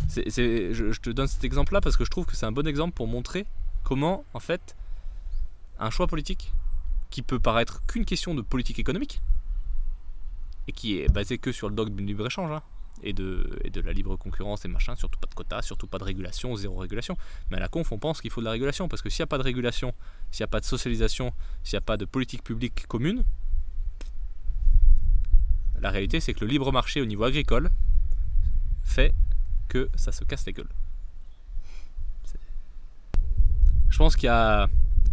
je, 0.08 0.98
te 1.00 1.10
donne 1.10 1.26
cet 1.26 1.42
exemple-là 1.42 1.80
parce 1.80 1.96
que 1.96 2.04
je 2.04 2.10
trouve 2.10 2.26
que 2.26 2.36
c'est 2.36 2.46
un 2.46 2.52
bon 2.52 2.66
exemple 2.66 2.94
pour 2.94 3.08
montrer 3.08 3.46
comment, 3.82 4.24
en 4.34 4.40
fait, 4.40 4.76
un 5.78 5.90
choix 5.90 6.06
politique 6.06 6.52
qui 7.10 7.22
peut 7.22 7.40
paraître 7.40 7.82
qu'une 7.86 8.04
question 8.04 8.34
de 8.34 8.42
politique 8.42 8.78
économique 8.78 9.20
et 10.68 10.72
qui 10.72 11.00
est 11.00 11.08
basé 11.08 11.38
que 11.38 11.52
sur 11.52 11.68
le 11.68 11.74
dogme 11.74 11.96
du 11.96 12.04
libre-échange 12.04 12.52
hein, 12.52 12.62
et, 13.02 13.12
de, 13.12 13.58
et 13.64 13.70
de 13.70 13.80
la 13.80 13.92
libre 13.92 14.16
concurrence 14.16 14.64
et 14.64 14.68
machin, 14.68 14.94
surtout 14.94 15.18
pas 15.18 15.26
de 15.26 15.34
quotas, 15.34 15.62
surtout 15.62 15.86
pas 15.86 15.98
de 15.98 16.04
régulation, 16.04 16.54
zéro 16.54 16.76
régulation. 16.76 17.16
Mais 17.50 17.56
à 17.56 17.60
la 17.60 17.68
conf, 17.68 17.90
on 17.92 17.98
pense 17.98 18.20
qu'il 18.20 18.30
faut 18.30 18.40
de 18.40 18.44
la 18.44 18.52
régulation 18.52 18.88
parce 18.88 19.02
que 19.02 19.08
s'il 19.08 19.22
n'y 19.22 19.24
a 19.24 19.26
pas 19.28 19.38
de 19.38 19.42
régulation, 19.42 19.94
s'il 20.30 20.42
n'y 20.42 20.44
a 20.44 20.48
pas 20.48 20.60
de 20.60 20.66
socialisation, 20.66 21.32
s'il 21.64 21.76
n'y 21.76 21.78
a 21.78 21.86
pas 21.86 21.96
de 21.96 22.04
politique 22.04 22.44
publique 22.44 22.86
commune, 22.86 23.24
la 25.80 25.90
réalité, 25.90 26.20
c'est 26.20 26.34
que 26.34 26.44
le 26.44 26.50
libre 26.50 26.72
marché 26.72 27.00
au 27.00 27.06
niveau 27.06 27.24
agricole 27.24 27.70
fait 28.82 29.14
que 29.68 29.88
ça 29.94 30.12
se 30.12 30.24
casse 30.24 30.46
les 30.46 30.52
gueules. 30.52 30.68
Je 33.88 33.98
pense 33.98 34.16
qu'il 34.16 34.26
y 34.26 34.30
a. 34.30 34.68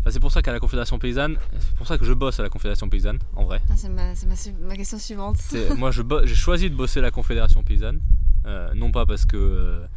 c'est 0.10 0.20
pour 0.20 0.32
ça 0.32 0.42
qu'à 0.42 0.52
la 0.52 0.60
Confédération 0.60 1.00
paysanne, 1.00 1.38
c'est 1.60 1.76
pour 1.76 1.88
ça 1.88 1.98
que 1.98 2.06
je 2.06 2.14
bosse 2.14 2.40
à 2.40 2.44
la 2.44 2.50
Confédération 2.50 2.90
paysanne, 2.90 3.20
en 3.36 3.44
vrai. 3.44 3.62
Ah, 3.70 3.74
c'est 3.76 3.90
ma, 3.90 4.76
question 4.76 5.00
suivante. 5.00 5.38
moi, 5.78 5.92
j'ai 5.92 6.36
choisi 6.36 6.70
de 6.70 6.76
bosser 6.76 7.00
à 7.00 7.04
la 7.04 7.12
Confédération 7.12 7.64
paysanne, 7.64 8.00
euh, 8.46 8.74
non 8.76 8.92
pas 8.92 9.06
parce 9.06 9.26
que 9.26 9.36
euh, 9.36 9.88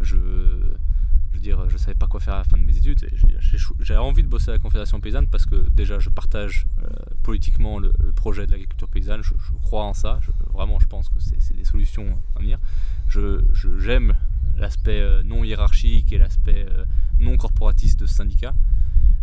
je, 0.00 0.16
Je 1.32 1.38
veux 1.50 1.68
je 1.68 1.76
savais 1.76 1.94
pas 1.94 2.06
quoi 2.06 2.20
faire 2.20 2.34
à 2.34 2.38
la 2.38 2.44
fin 2.44 2.56
de 2.56 2.62
mes 2.62 2.76
études. 2.76 3.08
J'ai 3.80 3.96
envie 3.96 4.22
de 4.22 4.28
bosser 4.28 4.50
à 4.50 4.52
la 4.52 4.58
Confédération 4.58 5.00
paysanne 5.00 5.26
parce 5.26 5.46
que 5.46 5.68
déjà, 5.70 5.98
je 5.98 6.10
partage 6.10 6.66
euh, 6.82 6.88
politiquement 7.22 7.78
le, 7.78 7.92
projet 8.14 8.46
de 8.46 8.50
l'agriculture 8.50 8.88
paysanne. 8.88 9.22
Je, 9.22 9.32
crois 9.62 9.84
en 9.84 9.94
ça. 9.94 10.20
vraiment, 10.52 10.78
je 10.78 10.86
pense 10.86 11.08
que 11.08 11.18
c'est 11.20 11.56
des 11.56 11.64
solutions 11.64 12.18
à 12.36 12.40
venir. 12.40 12.58
J'aime 13.08 14.14
l'aspect 14.56 15.00
euh, 15.00 15.22
non 15.22 15.44
hiérarchique 15.44 16.12
et 16.12 16.18
l'aspect 16.18 16.66
euh, 16.68 16.84
non 17.18 17.36
corporatiste 17.36 18.00
de 18.00 18.06
ce 18.06 18.14
syndicat. 18.14 18.54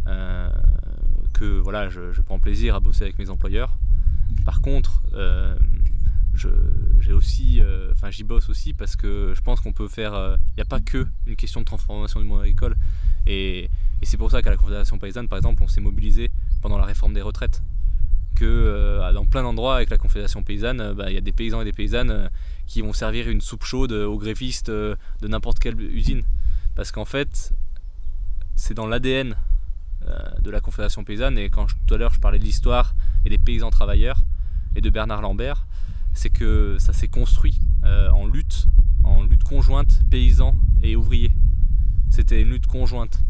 que 0.06 1.60
voilà, 1.60 1.90
je, 1.90 2.14
je, 2.14 2.22
prends 2.22 2.40
plaisir 2.40 2.76
à 2.76 2.80
bosser 2.80 3.04
avec 3.04 3.20
mes 3.20 3.30
employeurs. 3.30 3.78
Par 4.46 4.62
contre, 4.62 5.04
j'ai 6.38 7.14
aussi, 7.14 7.62
euh, 7.62 7.92
enfin 7.92 8.10
j'y 8.10 8.24
bosse 8.24 8.50
aussi 8.50 8.74
parce 8.74 8.96
que 8.96 9.34
je 9.36 9.42
pense 9.42 9.60
qu'on 9.60 9.74
peut 9.74 9.88
faire, 9.88 10.12
il 10.14 10.18
euh, 10.18 10.38
n'y 10.58 10.62
a 10.62 10.66
pas 10.66 10.80
que 10.80 11.08
une 11.26 11.36
question 11.36 11.62
de 11.62 11.66
transformation 11.66 12.20
du 12.20 12.26
monde 12.26 12.42
agricole. 12.42 12.76
Et, 13.26 13.70
c'est 14.04 14.18
pour 14.18 14.30
ça 14.30 14.42
qu'à 14.44 14.52
la 14.52 14.58
Confédération 14.58 15.00
paysanne 15.00 15.28
par 15.28 15.38
exemple 15.38 15.64
on 15.64 15.68
s'est 15.68 15.82
mobilisé 15.82 16.30
pendant 16.62 16.78
la 16.78 16.86
réforme 16.86 17.14
des 17.14 17.22
retraites. 17.22 17.62
Que 18.36 18.46
euh, 18.46 19.12
dans 19.14 19.26
plein 19.26 19.42
d'endroits 19.42 19.76
avec 19.76 19.90
la 19.90 19.98
Confédération 19.98 20.44
paysanne 20.44 20.94
bah, 20.94 21.10
il 21.10 21.16
y 21.16 21.18
a 21.18 21.22
des 21.22 21.32
paysans 21.32 21.62
et 21.62 21.66
des 21.66 21.74
paysannes 21.74 22.30
qui 22.68 22.82
vont 22.82 22.94
servir 22.94 23.28
une 23.28 23.42
soupe 23.42 23.64
chaude 23.64 23.92
aux 23.92 24.18
grévistes 24.20 24.70
de 24.70 24.98
n'importe 25.24 25.58
quelle 25.60 25.80
usine. 25.82 26.24
Parce 26.76 26.92
qu'en 26.92 27.06
fait 27.06 27.54
c'est 28.56 28.76
dans 28.76 28.86
l'ADN 28.86 29.36
de 30.42 30.52
la 30.52 30.62
Confédération 30.62 31.04
paysanne. 31.04 31.38
Et 31.40 31.50
quand 31.50 31.66
tout 31.88 31.96
à 31.96 31.98
l'heure 31.98 32.14
je 32.14 32.20
parlais 32.20 32.40
de 32.40 32.44
l'histoire 32.44 32.94
et 33.26 33.30
des 33.30 33.40
paysans 33.40 33.72
travailleurs 33.72 34.20
et 34.76 34.82
de 34.82 34.90
Bernard 34.92 35.22
Lambert 35.22 35.66
c'est 36.18 36.30
que 36.32 36.78
ça 36.80 36.94
s'est 36.94 37.08
construit 37.08 37.60
euh, 37.84 38.10
en 38.10 38.26
lutte, 38.26 38.68
en 39.04 39.24
lutte 39.24 39.44
conjointe 39.44 40.02
paysans 40.10 40.56
et 40.82 40.96
ouvriers. 40.96 41.32
C'était 42.10 42.42
une 42.42 42.50
lutte 42.50 42.66
conjointe. 42.66 43.24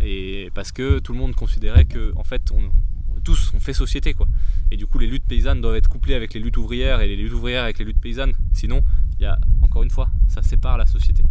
Et 0.00 0.50
parce 0.54 0.72
que 0.72 0.98
tout 0.98 1.12
le 1.12 1.18
monde 1.18 1.34
considérait 1.34 1.84
que, 1.84 2.12
en 2.16 2.24
fait, 2.24 2.42
tous 3.24 3.52
on 3.54 3.60
fait 3.60 3.72
société 3.72 4.12
quoi. 4.12 4.26
Et 4.70 4.76
du 4.76 4.86
coup, 4.86 4.98
les 4.98 5.06
luttes 5.06 5.24
paysannes 5.24 5.60
doivent 5.60 5.76
être 5.76 5.88
couplées 5.88 6.14
avec 6.14 6.34
les 6.34 6.40
luttes 6.40 6.56
ouvrières 6.56 7.00
et 7.00 7.08
les 7.08 7.16
luttes 7.16 7.32
ouvrières 7.32 7.62
avec 7.62 7.78
les 7.78 7.84
luttes 7.84 8.00
paysannes. 8.00 8.32
Sinon, 8.52 8.82
il 9.18 9.22
y 9.22 9.26
a 9.26 9.38
encore 9.62 9.84
une 9.84 9.90
fois, 9.90 10.10
ça 10.28 10.42
sépare 10.42 10.76
la 10.76 10.86
société. 10.86 11.22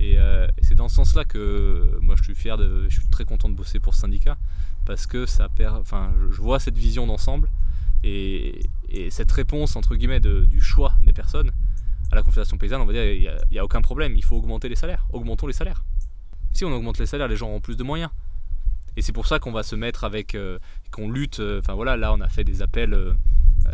Et, 0.00 0.18
euh, 0.18 0.48
c'est 0.62 0.74
dans 0.74 0.88
ce 0.88 0.96
sens-là 0.96 1.24
que 1.24 1.98
moi 2.02 2.16
je 2.18 2.24
suis 2.24 2.34
fier 2.34 2.58
de, 2.58 2.86
je 2.88 2.98
suis 2.98 3.08
très 3.08 3.24
content 3.24 3.48
de 3.48 3.54
bosser 3.54 3.78
pour 3.78 3.94
ce 3.94 4.00
syndicat 4.00 4.36
parce 4.84 5.06
que 5.06 5.26
ça 5.26 5.48
perd, 5.48 5.76
enfin, 5.76 6.12
je 6.30 6.42
vois 6.42 6.58
cette 6.58 6.76
vision 6.76 7.06
d'ensemble 7.06 7.48
et, 8.04 8.60
cette 9.10 9.32
réponse, 9.32 9.76
entre 9.76 9.96
guillemets, 9.96 10.20
du 10.20 10.60
choix 10.60 10.94
des 11.02 11.12
personnes 11.12 11.50
à 12.12 12.14
la 12.14 12.22
Confédération 12.22 12.58
paysanne, 12.58 12.80
on 12.80 12.86
va 12.86 12.92
dire, 12.92 13.04
il 13.04 13.30
n'y 13.50 13.58
a, 13.58 13.64
aucun 13.64 13.80
problème, 13.80 14.14
il 14.16 14.24
faut 14.24 14.36
augmenter 14.36 14.68
les 14.68 14.76
salaires. 14.76 15.06
Augmentons 15.12 15.46
les 15.46 15.52
salaires. 15.52 15.84
Si 16.52 16.64
on 16.64 16.72
augmente 16.72 16.98
les 16.98 17.06
salaires, 17.06 17.28
les 17.28 17.36
gens 17.36 17.48
auront 17.48 17.60
plus 17.60 17.76
de 17.76 17.82
moyens. 17.82 18.10
Et 18.96 19.02
c'est 19.02 19.12
pour 19.12 19.26
ça 19.26 19.38
qu'on 19.38 19.50
va 19.50 19.62
se 19.62 19.74
mettre 19.74 20.04
avec, 20.04 20.34
euh, 20.34 20.58
qu'on 20.92 21.10
lutte, 21.10 21.40
euh, 21.40 21.58
enfin 21.58 21.74
voilà, 21.74 21.96
là 21.96 22.12
on 22.12 22.20
a 22.20 22.28
fait 22.28 22.44
des 22.44 22.62
appels, 22.62 22.94
euh, 22.94 23.12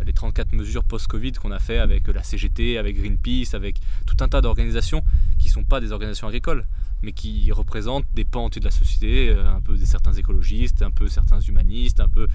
les 0.03 0.13
34 0.13 0.53
mesures 0.53 0.83
post-Covid 0.83 1.33
qu'on 1.33 1.51
a 1.51 1.59
fait 1.59 1.77
avec 1.77 2.07
la 2.07 2.23
CGT, 2.23 2.79
avec 2.79 2.97
Greenpeace, 2.97 3.53
avec 3.53 3.79
tout 4.07 4.17
un 4.21 4.27
tas 4.27 4.41
d'organisations 4.41 5.03
qui 5.37 5.49
ne 5.49 5.53
sont 5.53 5.63
pas 5.63 5.79
des 5.79 5.91
organisations 5.91 6.27
agricoles, 6.27 6.65
mais 7.03 7.11
qui 7.11 7.51
représentent 7.51 8.07
des 8.15 8.25
pans 8.25 8.49
de 8.49 8.63
la 8.63 8.71
société, 8.71 9.31
un 9.31 9.59
peu 9.61 9.77
des 9.77 9.85
certains 9.85 10.13
écologistes, 10.13 10.81
un 10.81 10.91
peu 10.91 11.07
certains 11.07 11.41
humanistes, 11.41 11.99
un 11.99 12.07
peu 12.07 12.27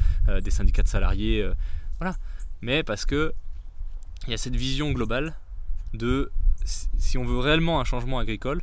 des 0.43 0.51
syndicats 0.51 0.83
de 0.83 0.89
salariés 0.89 1.49
voilà. 1.99 2.17
Mais 2.63 2.83
parce 2.83 3.07
que 3.07 3.33
il 4.27 4.31
y 4.31 4.35
a 4.35 4.39
cette 4.39 4.57
vision 4.57 4.91
globale 4.93 5.35
de 5.93 6.31
si 6.65 7.17
on 7.17 7.25
veut 7.25 7.39
réellement 7.39 7.81
un 7.81 7.85
changement 7.85 8.19
agricole, 8.19 8.63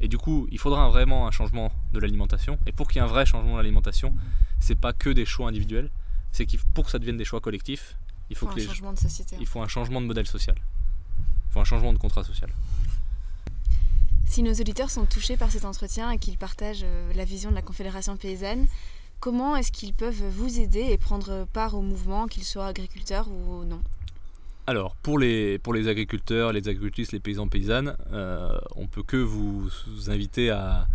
et 0.00 0.08
du 0.08 0.18
coup, 0.18 0.46
il 0.50 0.58
faudra 0.58 0.88
vraiment 0.88 1.26
un 1.26 1.30
changement 1.30 1.72
de 1.92 1.98
l'alimentation. 1.98 2.58
Et 2.66 2.72
pour 2.72 2.88
qu'il 2.88 2.96
y 2.96 3.04
ait 3.04 3.08
un 3.08 3.10
vrai 3.10 3.26
changement 3.26 3.52
de 3.52 3.56
l'alimentation, 3.58 4.14
c'est 4.58 4.74
pas 4.74 4.92
que 4.92 5.10
des 5.10 5.26
choix 5.26 5.48
individuels, 5.48 5.90
c'est 6.32 6.46
qu'il 6.46 6.58
pour 6.74 6.86
que 6.86 6.90
ça 6.90 6.98
devienne 6.98 7.16
des 7.16 7.24
choix 7.24 7.40
collectifs, 7.40 7.96
il 8.30 8.36
faut, 8.36 8.46
que 8.46 8.60
un 8.60 8.64
changement 8.64 8.92
de 8.92 8.98
société. 8.98 9.36
Il 9.40 9.46
faut 9.46 9.60
un 9.60 9.68
changement 9.68 10.00
de 10.00 10.06
modèle 10.06 10.26
social. 10.26 10.56
Il 10.56 11.52
faut 11.52 11.60
un 11.60 11.64
changement 11.64 11.92
de 11.92 11.98
contrat 11.98 12.22
social. 12.22 12.50
Si 14.26 14.44
nos 14.44 14.52
auditeurs 14.52 14.90
sont 14.90 15.06
touchés 15.06 15.36
par 15.36 15.50
cet 15.50 15.64
entretien 15.64 16.10
et 16.12 16.18
qu'ils 16.18 16.38
partagent 16.38 16.84
euh, 16.84 17.12
la 17.14 17.24
vision 17.24 17.50
de 17.50 17.56
la 17.56 17.62
Confédération 17.62 18.16
paysanne, 18.16 18.68
Comment 19.20 19.54
est-ce 19.54 19.70
qu'ils 19.70 19.92
peuvent 19.92 20.24
vous 20.30 20.60
aider 20.60 20.86
et 20.90 20.96
prendre 20.96 21.46
part 21.52 21.74
au 21.74 21.82
mouvement, 21.82 22.26
qu'ils 22.26 22.44
soient 22.44 22.66
agriculteurs 22.66 23.28
ou 23.28 23.64
non? 23.64 23.80
Alors, 24.66 24.96
pour 24.96 25.18
les, 25.18 25.58
pour 25.58 25.74
les 25.74 25.88
agriculteurs, 25.88 26.52
les 26.52 26.68
agricultrices, 26.68 27.12
les 27.12 27.20
paysans, 27.20 27.48
paysannes, 27.48 27.96
euh, 28.12 28.56
on 28.76 28.86
peut 28.86 29.02
que 29.02 29.18
vous, 29.18 29.68
inviter 30.08 30.50
à, 30.50 30.86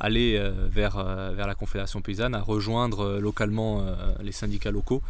aller 0.00 0.36
euh, 0.36 0.52
euh, 0.74 1.32
vers 1.36 1.46
la 1.46 1.54
Confédération 1.54 2.00
paysanne, 2.00 2.34
à 2.34 2.40
rejoindre 2.40 3.18
localement 3.18 3.84
les 4.22 4.32
syndicats 4.32 4.70
locaux, 4.70 5.02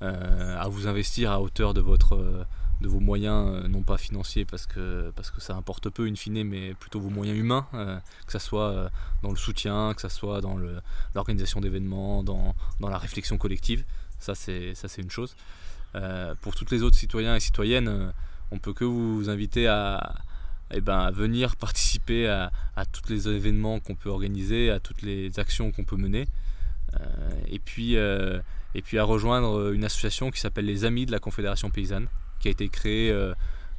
à 0.00 0.68
vous 0.68 0.86
investir 0.86 1.32
à 1.32 1.40
hauteur 1.40 1.74
de 1.74 1.80
votre 1.80 2.46
de 2.80 2.88
vos 2.88 3.00
moyens, 3.00 3.46
euh, 3.48 3.68
non 3.68 3.82
pas 3.82 3.98
financiers 3.98 4.44
parce 4.44 4.66
que, 4.66 5.12
ça 5.38 5.54
importe 5.54 5.90
peu 5.90 6.06
in 6.06 6.14
fine, 6.14 6.44
mais 6.44 6.74
plutôt 6.74 7.00
vos 7.00 7.10
moyens 7.10 7.38
humains, 7.38 7.66
euh, 7.74 7.98
que 8.26 8.32
ce 8.32 8.38
soit 8.38 8.70
euh, 8.70 8.88
dans 9.22 9.30
le 9.30 9.36
soutien, 9.36 9.92
que 9.94 10.00
ce 10.00 10.08
soit 10.08 10.40
dans 10.40 10.56
l'organisation 11.14 11.60
d'événements, 11.60 12.22
dans, 12.22 12.54
la 12.80 12.98
réflexion 12.98 13.38
collective. 13.38 13.84
Ça, 14.18 14.34
c'est 14.34 14.74
une 14.98 15.10
chose. 15.10 15.34
pour 16.42 16.54
toutes 16.54 16.70
les 16.70 16.82
autres 16.82 16.96
citoyens 16.96 17.36
et 17.36 17.40
citoyennes, 17.40 18.12
on 18.50 18.58
peut 18.58 18.72
que 18.72 18.84
vous 18.84 19.30
inviter 19.30 19.66
à, 19.66 20.14
eh 20.72 20.80
ben, 20.80 21.10
venir 21.10 21.56
participer 21.56 22.28
à, 22.28 22.50
tous 22.92 23.10
les 23.10 23.28
événements 23.28 23.80
qu'on 23.80 23.94
peut 23.94 24.10
organiser, 24.10 24.70
à 24.70 24.80
toutes 24.80 25.02
les 25.02 25.38
actions 25.38 25.70
qu'on 25.72 25.84
peut 25.84 25.96
mener. 25.96 26.28
et 27.48 27.58
puis 27.58 27.96
à 27.96 29.04
rejoindre 29.04 29.72
une 29.72 29.84
association 29.84 30.30
qui 30.30 30.40
s'appelle 30.40 30.66
les 30.66 30.84
Amis 30.84 31.06
de 31.06 31.12
la 31.12 31.18
Confédération 31.18 31.70
Paysanne, 31.70 32.08
qui 32.40 32.48
a 32.48 32.50
été 32.50 32.68
créée 32.68 33.10
euh, 33.10 33.34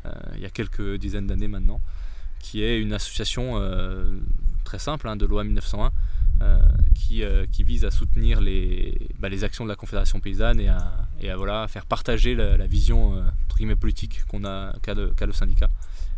euh, 0.05 0.11
il 0.35 0.41
y 0.41 0.45
a 0.45 0.49
quelques 0.49 0.95
dizaines 0.95 1.27
d'années 1.27 1.47
maintenant, 1.47 1.81
qui 2.39 2.63
est 2.63 2.79
une 2.79 2.93
association 2.93 3.53
euh, 3.55 4.17
très 4.63 4.79
simple 4.79 5.07
hein, 5.07 5.15
de 5.15 5.25
loi 5.25 5.43
1901 5.43 5.91
qui, 6.95 7.63
vise 7.63 7.85
à 7.85 7.91
soutenir 7.91 8.41
les, 8.41 8.97
bah, 9.19 9.29
les 9.29 9.43
actions 9.43 9.63
de 9.63 9.69
la 9.69 9.75
Confédération 9.75 10.19
paysanne 10.19 10.59
et 10.59 10.69
à, 10.69 11.35
voilà, 11.35 11.67
faire 11.67 11.85
partager 11.85 12.33
la, 12.33 12.65
vision 12.65 13.15
euh, 13.15 13.75
politique 13.75 14.23
qu'on 14.27 14.43
a 14.43 14.73
qu'a 14.81 14.95
le, 14.95 15.13
le, 15.19 15.33
syndicat. 15.33 15.69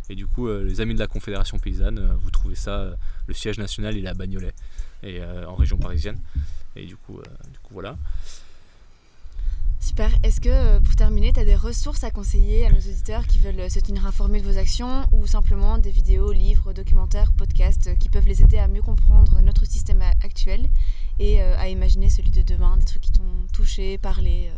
Et 0.08 0.14
du 0.14 0.26
coup, 0.26 0.48
les 0.48 0.80
amis 0.80 0.94
de 0.94 0.98
la 0.98 1.06
Confédération 1.06 1.58
paysanne, 1.58 2.00
vous 2.22 2.30
trouvez 2.30 2.54
ça, 2.54 2.96
le 3.26 3.34
siège 3.34 3.58
national 3.58 3.96
il 3.96 4.06
est 4.06 4.08
à 4.08 4.14
Bagnolet, 4.14 4.54
et, 5.02 5.20
en 5.22 5.56
région 5.56 5.76
parisienne. 5.76 6.18
Et 6.74 6.86
du 6.86 6.96
coup, 6.96 7.20
du 7.52 7.58
coup 7.58 7.74
voilà. 7.74 7.98
Super. 9.84 10.10
Est-ce 10.22 10.40
que 10.40 10.48
euh, 10.48 10.80
pour 10.80 10.96
terminer, 10.96 11.34
tu 11.34 11.40
as 11.40 11.44
des 11.44 11.54
ressources 11.54 12.04
à 12.04 12.10
conseiller 12.10 12.64
à 12.64 12.70
nos 12.70 12.78
auditeurs 12.78 13.26
qui 13.26 13.38
veulent 13.38 13.70
se 13.70 13.80
tenir 13.80 14.06
informés 14.06 14.40
de 14.40 14.50
vos 14.50 14.56
actions 14.56 15.04
ou 15.12 15.26
simplement 15.26 15.76
des 15.76 15.90
vidéos, 15.90 16.32
livres, 16.32 16.72
documentaires, 16.72 17.32
podcasts 17.32 17.88
euh, 17.88 17.94
qui 17.94 18.08
peuvent 18.08 18.26
les 18.26 18.40
aider 18.40 18.56
à 18.56 18.66
mieux 18.66 18.80
comprendre 18.80 19.42
notre 19.42 19.66
système 19.66 20.00
actuel 20.22 20.70
et 21.18 21.42
euh, 21.42 21.54
à 21.58 21.68
imaginer 21.68 22.08
celui 22.08 22.30
de 22.30 22.40
demain, 22.40 22.78
des 22.78 22.86
trucs 22.86 23.02
qui 23.02 23.12
t'ont 23.12 23.46
touché, 23.52 23.98
parlé, 23.98 24.50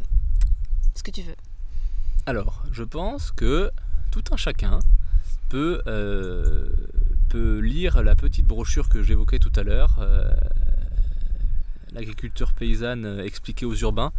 ce 0.95 1.03
que 1.03 1.11
tu 1.11 1.23
veux? 1.23 1.37
Alors, 2.27 2.63
je 2.71 2.85
pense 2.85 3.33
que 3.33 3.73
tout 4.13 4.23
un 4.31 4.37
chacun 4.37 4.79
peut, 5.49 5.83
peut 7.29 7.59
lire 7.59 8.01
la 8.05 8.15
petite 8.15 8.47
brochure 8.47 8.89
que 8.89 9.03
j'évoquais 9.03 9.41
tout 9.41 9.53
à 9.57 9.65
l'heure 9.65 9.99
l'agriculture 11.97 12.53
paysanne 12.53 13.05
euh, 13.05 13.25
expliquée 13.25 13.67
aux 13.67 13.75
urbains. 13.75 14.13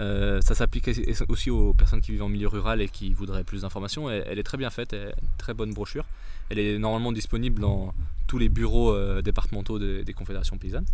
Euh, 0.00 0.40
ça 0.40 0.54
s'applique 0.54 0.88
aussi 1.28 1.50
aux 1.50 1.74
personnes 1.74 2.00
qui 2.00 2.12
vivent 2.12 2.22
en 2.22 2.28
milieu 2.28 2.48
rural 2.48 2.80
et 2.80 2.88
qui 2.88 3.12
voudraient 3.12 3.44
plus 3.44 3.62
d'informations. 3.62 4.10
Elle, 4.10 4.38
est 4.38 4.44
très 4.44 4.58
bien 4.58 4.70
faite, 4.70 4.92
elle 4.92 5.14
très 5.38 5.54
bonne 5.54 5.72
brochure. 5.72 6.04
Elle 6.50 6.58
est 6.58 6.78
normalement 6.78 7.12
disponible 7.12 7.60
dans 7.60 7.94
tous 8.26 8.38
les 8.38 8.48
bureaux 8.48 8.92
euh, 8.92 9.22
départementaux 9.22 9.78
des, 9.78 10.12
confédérations 10.12 10.58
paysannes. 10.58 10.86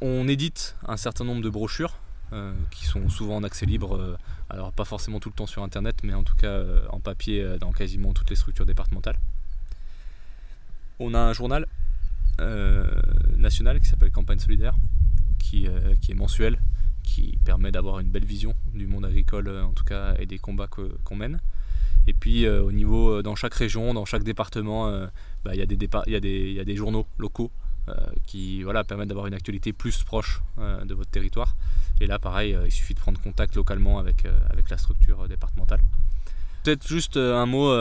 on 0.00 0.28
édite 0.28 0.76
un 0.86 0.96
certain 0.96 1.24
nombre 1.24 1.42
de 1.42 1.50
brochures 1.50 1.98
qui 2.70 2.86
sont 2.86 3.08
souvent 3.08 3.36
en 3.36 3.44
accès 3.44 3.66
libre, 3.66 4.18
alors 4.50 4.72
pas 4.72 4.84
forcément 4.84 5.20
tout 5.20 5.28
le 5.28 5.34
temps 5.34 5.46
sur 5.46 5.62
internet, 5.62 5.96
mais 6.02 6.12
en 6.12 6.24
tout 6.24 6.34
cas 6.34 6.60
en 6.90 6.98
papier 6.98 7.56
dans 7.60 7.70
quasiment 7.70 8.12
toutes 8.12 8.30
les 8.30 8.36
structures 8.36 8.66
départementales. 8.66 9.18
On 10.98 11.14
a 11.14 11.20
un 11.20 11.32
journal 11.32 11.66
euh, 13.36 13.40
national 13.40 13.80
qui 13.80 13.86
s'appelle 13.86 14.10
Campagne 14.10 14.38
Solidaire, 14.38 14.74
qui, 15.38 15.66
euh, 15.66 15.94
qui, 16.00 16.12
est 16.12 16.14
mensuel, 16.14 16.58
qui 17.02 17.38
permet 17.44 17.70
d'avoir 17.70 18.00
une 18.00 18.08
belle 18.08 18.24
vision 18.24 18.54
du 18.74 18.86
monde 18.86 19.04
agricole 19.04 19.48
en 19.48 19.72
tout 19.72 19.84
cas 19.84 20.14
et 20.18 20.26
des 20.26 20.38
combats 20.38 20.68
qu'on 20.68 21.16
mène. 21.16 21.40
Et 22.08 22.12
puis 22.12 22.46
euh, 22.46 22.62
au 22.62 22.72
niveau, 22.72 23.22
dans 23.22 23.34
chaque 23.34 23.54
région, 23.54 23.94
dans 23.94 24.04
chaque 24.04 24.22
département, 24.22 24.90
bah, 25.44 25.54
il 25.54 25.60
y, 25.60 25.62
y, 25.62 26.54
y, 26.54 26.60
a 26.60 26.64
des 26.64 26.76
journaux 26.76 27.06
locaux 27.18 27.50
qui 28.26 28.64
voilà, 28.64 28.82
permettent 28.82 29.08
d'avoir 29.08 29.28
une 29.28 29.34
actualité 29.34 29.72
plus 29.72 30.02
proche 30.02 30.42
de 30.58 30.92
votre 30.92 31.10
territoire. 31.10 31.54
Et 32.00 32.08
là, 32.08 32.18
pareil, 32.18 32.56
il 32.64 32.72
suffit 32.72 32.94
de 32.94 32.98
prendre 32.98 33.20
contact 33.20 33.54
localement 33.54 34.00
avec, 34.00 34.26
avec 34.50 34.70
la 34.70 34.76
structure 34.76 35.28
départementale. 35.28 35.80
Peut-être 36.64 36.84
juste 36.86 37.16
un 37.16 37.46
mot 37.46 37.72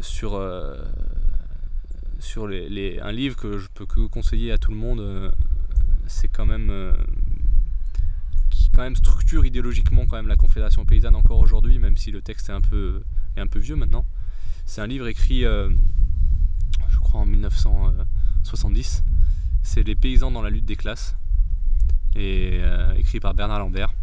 sur, 0.00 0.40
sur 2.24 2.46
les, 2.46 2.98
un 3.00 3.12
livre 3.12 3.36
que 3.36 3.58
je 3.58 3.68
peux 3.72 3.86
que 3.86 4.06
conseiller 4.06 4.52
à 4.52 4.58
tout 4.58 4.70
le 4.70 4.76
monde. 4.76 5.30
c'est 6.06 6.28
quand 6.28 6.46
même 6.46 6.94
qui 8.50 8.70
quand 8.70 8.82
même 8.82 8.96
structure 8.96 9.44
idéologiquement 9.46 10.06
quand 10.06 10.16
même 10.16 10.28
la 10.28 10.36
Confédération 10.36 10.84
paysanne 10.84 11.16
encore 11.16 11.38
aujourd'hui, 11.38 11.78
même 11.78 11.96
si 11.96 12.10
le 12.10 12.22
texte 12.22 12.48
est 12.48 12.52
un 12.52 12.60
peu, 12.60 13.02
est 13.36 13.40
un 13.40 13.46
peu 13.46 13.58
vieux 13.58 13.76
maintenant. 13.76 14.04
C'est 14.66 14.80
un 14.80 14.86
livre 14.86 15.06
écrit, 15.06 15.42
je 15.42 16.98
crois, 17.00 17.20
en 17.20 17.26
1970. 17.26 19.04
C'est 19.62 19.82
Les 19.82 19.94
paysans 19.94 20.30
dans 20.30 20.42
la 20.42 20.50
lutte 20.50 20.66
des 20.66 20.76
classes, 20.76 21.16
et 22.14 22.60
écrit 22.96 23.20
par 23.20 23.34
Bernard 23.34 23.60
Lambert. 23.60 23.94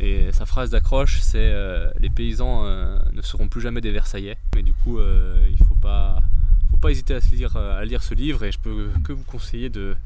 Et 0.00 0.32
sa 0.32 0.44
phrase 0.44 0.70
d'accroche, 0.70 1.20
c'est 1.20 1.38
euh, 1.38 1.90
les 2.00 2.10
paysans 2.10 2.64
euh, 2.64 2.98
ne 3.12 3.22
seront 3.22 3.48
plus 3.48 3.60
jamais 3.60 3.80
des 3.80 3.92
Versaillais. 3.92 4.36
Mais 4.54 4.62
du 4.62 4.72
coup, 4.72 4.98
euh, 4.98 5.46
il 5.48 5.60
ne 5.60 5.64
faut 5.64 5.76
pas, 5.76 6.22
pas 6.84 6.90
hésiter 6.90 7.14
à, 7.14 7.20
lire, 7.32 7.56
à 7.56 7.84
lire 7.86 8.02
ce 8.02 8.12
livre. 8.12 8.44
Et 8.44 8.52
je 8.52 8.58
peux 8.58 8.90
que 9.02 9.12
vous 9.12 9.24
conseiller 9.24 9.70
de, 9.70 9.96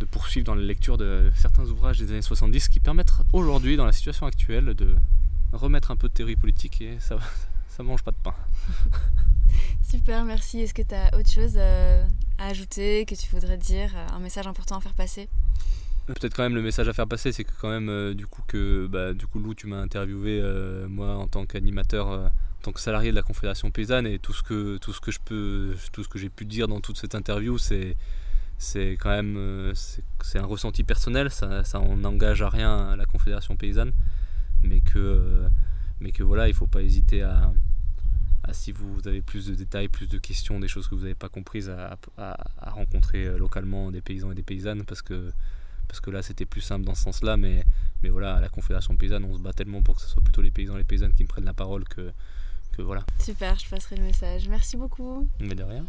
de 0.00 0.06
poursuivre 0.06 0.46
dans 0.46 0.54
la 0.54 0.62
lecture 0.62 0.96
de 0.96 1.30
certains 1.36 1.64
ouvrages 1.64 1.98
des 1.98 2.10
années 2.10 2.22
70 2.22 2.70
qui 2.70 2.80
permettent 2.80 3.12
aujourd'hui, 3.34 3.76
dans 3.76 3.84
la 3.84 3.92
situation 3.92 4.24
actuelle, 4.24 4.74
de 4.74 4.96
remettre 5.52 5.90
un 5.90 5.96
peu 5.96 6.08
de 6.08 6.14
théorie 6.14 6.36
politique 6.36 6.80
et 6.80 6.96
ça 7.00 7.18
ça 7.68 7.82
mange 7.82 8.02
pas 8.02 8.12
de 8.12 8.16
pain. 8.22 8.34
Super, 9.90 10.24
merci. 10.24 10.60
Est-ce 10.60 10.72
que 10.72 10.82
tu 10.82 10.94
as 10.94 11.14
autre 11.18 11.30
chose 11.30 11.58
à 11.58 12.06
ajouter, 12.38 13.04
que 13.04 13.14
tu 13.14 13.28
voudrais 13.30 13.58
dire, 13.58 13.90
un 14.12 14.18
message 14.18 14.46
important 14.46 14.78
à 14.78 14.80
faire 14.80 14.94
passer? 14.94 15.28
Peut-être 16.06 16.34
quand 16.34 16.42
même 16.42 16.54
le 16.54 16.62
message 16.62 16.88
à 16.88 16.94
faire 16.94 17.06
passer, 17.06 17.30
c'est 17.32 17.44
que 17.44 17.52
quand 17.60 17.70
même 17.70 17.88
euh, 17.88 18.14
du 18.14 18.26
coup 18.26 18.42
que 18.48 18.88
bah, 18.88 19.12
du 19.12 19.26
coup 19.26 19.38
Lou, 19.38 19.54
tu 19.54 19.66
m'as 19.66 19.80
interviewé 19.80 20.40
euh, 20.42 20.88
moi 20.88 21.14
en 21.14 21.28
tant 21.28 21.46
qu'animateur, 21.46 22.10
euh, 22.10 22.26
tant 22.62 22.72
que 22.72 22.80
salarié 22.80 23.10
de 23.10 23.16
la 23.16 23.22
Confédération 23.22 23.70
paysanne 23.70 24.06
et 24.06 24.18
tout 24.18 24.32
ce 24.32 24.42
que 24.42 24.78
tout 24.78 24.92
ce 24.92 25.00
que 25.00 25.10
je 25.10 25.18
peux, 25.24 25.74
tout 25.92 26.04
ce 26.04 26.08
que 26.08 26.18
j'ai 26.18 26.30
pu 26.30 26.44
dire 26.44 26.68
dans 26.68 26.80
toute 26.80 26.96
cette 26.96 27.14
interview, 27.14 27.58
c'est 27.58 27.96
c'est 28.58 28.92
quand 28.92 29.10
même 29.10 29.72
c'est 30.22 30.38
un 30.38 30.46
ressenti 30.46 30.84
personnel, 30.84 31.30
ça, 31.30 31.64
ça 31.64 31.80
n'engage 31.80 32.42
à 32.42 32.48
rien 32.48 32.94
la 32.96 33.04
Confédération 33.04 33.56
paysanne, 33.56 33.92
mais 34.62 34.80
que 34.80 35.44
mais 36.00 36.12
que 36.12 36.22
voilà, 36.22 36.48
il 36.48 36.54
faut 36.54 36.66
pas 36.66 36.82
hésiter 36.82 37.22
à, 37.22 37.52
si 38.52 38.72
vous 38.72 39.00
avez 39.06 39.22
plus 39.22 39.46
de 39.46 39.54
détails, 39.54 39.88
plus 39.88 40.08
de 40.08 40.18
questions, 40.18 40.60
des 40.60 40.68
choses 40.68 40.88
que 40.88 40.94
vous 40.94 41.02
n'avez 41.02 41.14
pas 41.14 41.28
comprises, 41.28 41.70
à, 41.70 42.36
rencontrer 42.60 43.38
localement 43.38 43.90
des 43.90 44.00
paysans 44.00 44.32
et 44.32 44.34
des 44.34 44.42
paysannes 44.42 44.84
parce 44.84 45.02
que 45.02 45.32
parce 45.88 46.00
que 46.00 46.10
là 46.10 46.22
c'était 46.22 46.46
plus 46.46 46.60
simple 46.60 46.84
dans 46.86 46.94
ce 46.94 47.02
sens-là, 47.02 47.36
mais, 47.36 47.64
mais 48.02 48.08
voilà, 48.08 48.36
à 48.36 48.40
la 48.40 48.48
Confédération 48.48 48.96
paysanne, 48.96 49.24
on 49.24 49.36
se 49.36 49.42
bat 49.42 49.52
tellement 49.52 49.82
pour 49.82 49.96
que 49.96 50.02
ce 50.02 50.08
soit 50.08 50.22
plutôt 50.22 50.40
les 50.40 50.50
paysans 50.50 50.76
et 50.76 50.78
les 50.78 50.84
paysannes 50.84 51.12
qui 51.12 51.22
me 51.22 51.28
prennent 51.28 51.44
la 51.44 51.52
parole 51.52 51.84
que, 51.84 52.12
que 52.72 52.82
voilà. 52.82 53.04
Super, 53.20 53.58
je 53.58 53.68
passerai 53.68 53.96
le 53.96 54.04
message. 54.04 54.48
Merci 54.48 54.76
beaucoup. 54.76 55.28
Mais 55.40 55.54
de 55.54 55.62
rien. 55.62 55.84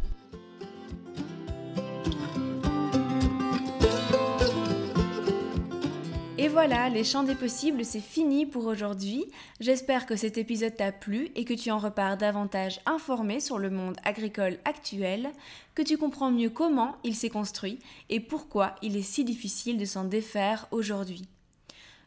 Et 6.44 6.50
voilà, 6.50 6.90
les 6.90 7.06
champs 7.06 7.24
des 7.24 7.36
possibles, 7.36 7.86
c'est 7.86 8.02
fini 8.02 8.46
pour 8.46 8.66
aujourd'hui. 8.66 9.24
J'espère 9.62 10.06
que 10.06 10.18
cet 10.18 10.38
épisode 10.38 10.76
t'a 10.76 10.92
plu 10.92 11.30
et 11.36 11.46
que 11.46 11.54
tu 11.54 11.72
en 11.72 11.78
repars 11.78 12.18
davantage 12.18 12.82
informé 12.86 13.40
sur 13.40 13.60
le 13.60 13.70
monde 13.70 13.96
agricole 14.04 14.58
actuel, 14.66 15.32
que 15.74 15.82
tu 15.82 15.98
comprends 15.98 16.32
mieux 16.32 16.50
comment 16.50 16.98
il 17.06 17.16
s'est 17.16 17.30
construit 17.30 17.80
et 18.10 18.20
pourquoi 18.20 18.76
il 18.82 18.98
est 18.98 19.04
si 19.04 19.24
difficile 19.24 19.78
de 19.78 19.86
s'en 19.86 20.04
défaire 20.04 20.68
aujourd'hui. 20.72 21.30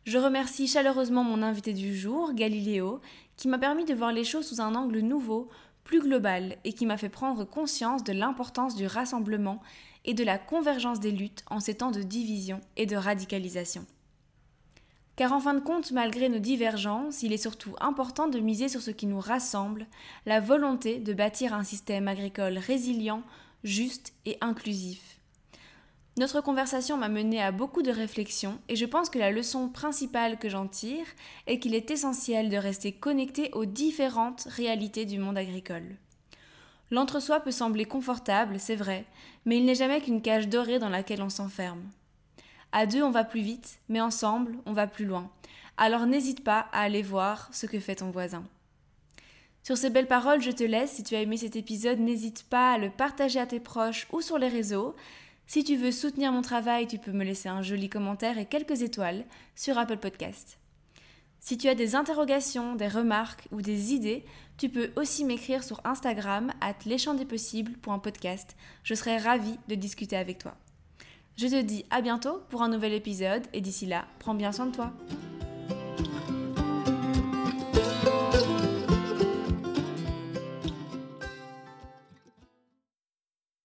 Je 0.06 0.18
remercie 0.18 0.68
chaleureusement 0.68 1.24
mon 1.24 1.42
invité 1.42 1.72
du 1.72 1.96
jour, 1.96 2.32
Galiléo, 2.32 3.00
qui 3.36 3.48
m'a 3.48 3.58
permis 3.58 3.84
de 3.84 3.92
voir 3.92 4.12
les 4.12 4.22
choses 4.22 4.46
sous 4.46 4.60
un 4.60 4.76
angle 4.76 5.00
nouveau, 5.00 5.48
plus 5.82 5.98
global, 5.98 6.58
et 6.62 6.72
qui 6.72 6.86
m'a 6.86 6.96
fait 6.96 7.08
prendre 7.08 7.42
conscience 7.42 8.04
de 8.04 8.12
l'importance 8.12 8.76
du 8.76 8.86
rassemblement 8.86 9.60
et 10.04 10.14
de 10.14 10.22
la 10.22 10.38
convergence 10.38 11.00
des 11.00 11.10
luttes 11.10 11.42
en 11.50 11.58
ces 11.58 11.74
temps 11.74 11.90
de 11.90 12.02
division 12.02 12.60
et 12.76 12.86
de 12.86 12.94
radicalisation. 12.94 13.84
Car 15.16 15.32
en 15.32 15.40
fin 15.40 15.54
de 15.54 15.60
compte, 15.60 15.90
malgré 15.90 16.28
nos 16.28 16.38
divergences, 16.38 17.24
il 17.24 17.32
est 17.32 17.36
surtout 17.36 17.74
important 17.80 18.28
de 18.28 18.38
miser 18.38 18.68
sur 18.68 18.82
ce 18.82 18.92
qui 18.92 19.06
nous 19.06 19.18
rassemble, 19.18 19.88
la 20.24 20.38
volonté 20.38 21.00
de 21.00 21.14
bâtir 21.14 21.52
un 21.52 21.64
système 21.64 22.06
agricole 22.06 22.58
résilient, 22.58 23.24
juste 23.64 24.12
et 24.24 24.38
inclusif. 24.40 25.15
Notre 26.18 26.40
conversation 26.40 26.96
m'a 26.96 27.10
mené 27.10 27.42
à 27.42 27.52
beaucoup 27.52 27.82
de 27.82 27.90
réflexions 27.90 28.58
et 28.70 28.76
je 28.76 28.86
pense 28.86 29.10
que 29.10 29.18
la 29.18 29.30
leçon 29.30 29.68
principale 29.68 30.38
que 30.38 30.48
j'en 30.48 30.66
tire 30.66 31.04
est 31.46 31.58
qu'il 31.58 31.74
est 31.74 31.90
essentiel 31.90 32.48
de 32.48 32.56
rester 32.56 32.92
connecté 32.92 33.50
aux 33.52 33.66
différentes 33.66 34.48
réalités 34.50 35.04
du 35.04 35.18
monde 35.18 35.36
agricole. 35.36 35.96
L'entre-soi 36.90 37.40
peut 37.40 37.50
sembler 37.50 37.84
confortable, 37.84 38.58
c'est 38.58 38.76
vrai, 38.76 39.04
mais 39.44 39.58
il 39.58 39.66
n'est 39.66 39.74
jamais 39.74 40.00
qu'une 40.00 40.22
cage 40.22 40.48
dorée 40.48 40.78
dans 40.78 40.88
laquelle 40.88 41.20
on 41.20 41.28
s'enferme. 41.28 41.82
À 42.72 42.86
deux, 42.86 43.02
on 43.02 43.10
va 43.10 43.24
plus 43.24 43.42
vite, 43.42 43.80
mais 43.90 44.00
ensemble, 44.00 44.56
on 44.64 44.72
va 44.72 44.86
plus 44.86 45.04
loin. 45.04 45.30
Alors 45.76 46.06
n'hésite 46.06 46.42
pas 46.42 46.66
à 46.72 46.80
aller 46.80 47.02
voir 47.02 47.50
ce 47.52 47.66
que 47.66 47.78
fait 47.78 47.96
ton 47.96 48.10
voisin. 48.10 48.44
Sur 49.62 49.76
ces 49.76 49.90
belles 49.90 50.06
paroles, 50.06 50.40
je 50.40 50.52
te 50.52 50.64
laisse. 50.64 50.92
Si 50.92 51.02
tu 51.02 51.14
as 51.14 51.20
aimé 51.20 51.36
cet 51.36 51.56
épisode, 51.56 51.98
n'hésite 51.98 52.44
pas 52.44 52.72
à 52.72 52.78
le 52.78 52.88
partager 52.88 53.38
à 53.38 53.46
tes 53.46 53.60
proches 53.60 54.06
ou 54.12 54.22
sur 54.22 54.38
les 54.38 54.48
réseaux. 54.48 54.94
Si 55.46 55.62
tu 55.62 55.76
veux 55.76 55.92
soutenir 55.92 56.32
mon 56.32 56.42
travail, 56.42 56.86
tu 56.86 56.98
peux 56.98 57.12
me 57.12 57.24
laisser 57.24 57.48
un 57.48 57.62
joli 57.62 57.88
commentaire 57.88 58.38
et 58.38 58.46
quelques 58.46 58.82
étoiles 58.82 59.24
sur 59.54 59.78
Apple 59.78 59.98
Podcast. 59.98 60.58
Si 61.38 61.56
tu 61.56 61.68
as 61.68 61.76
des 61.76 61.94
interrogations, 61.94 62.74
des 62.74 62.88
remarques 62.88 63.46
ou 63.52 63.62
des 63.62 63.94
idées, 63.94 64.24
tu 64.58 64.68
peux 64.68 64.90
aussi 64.96 65.24
m'écrire 65.24 65.62
sur 65.62 65.80
Instagram 65.84 66.50
at 66.60 66.74
leschampsdespossibles.podcast. 66.84 68.56
Je 68.82 68.94
serai 68.94 69.18
ravie 69.18 69.58
de 69.68 69.76
discuter 69.76 70.16
avec 70.16 70.38
toi. 70.38 70.56
Je 71.36 71.46
te 71.46 71.62
dis 71.62 71.84
à 71.90 72.00
bientôt 72.00 72.40
pour 72.48 72.62
un 72.62 72.68
nouvel 72.68 72.94
épisode 72.94 73.46
et 73.52 73.60
d'ici 73.60 73.86
là, 73.86 74.06
prends 74.18 74.34
bien 74.34 74.50
soin 74.50 74.66
de 74.66 74.74
toi. 74.74 74.92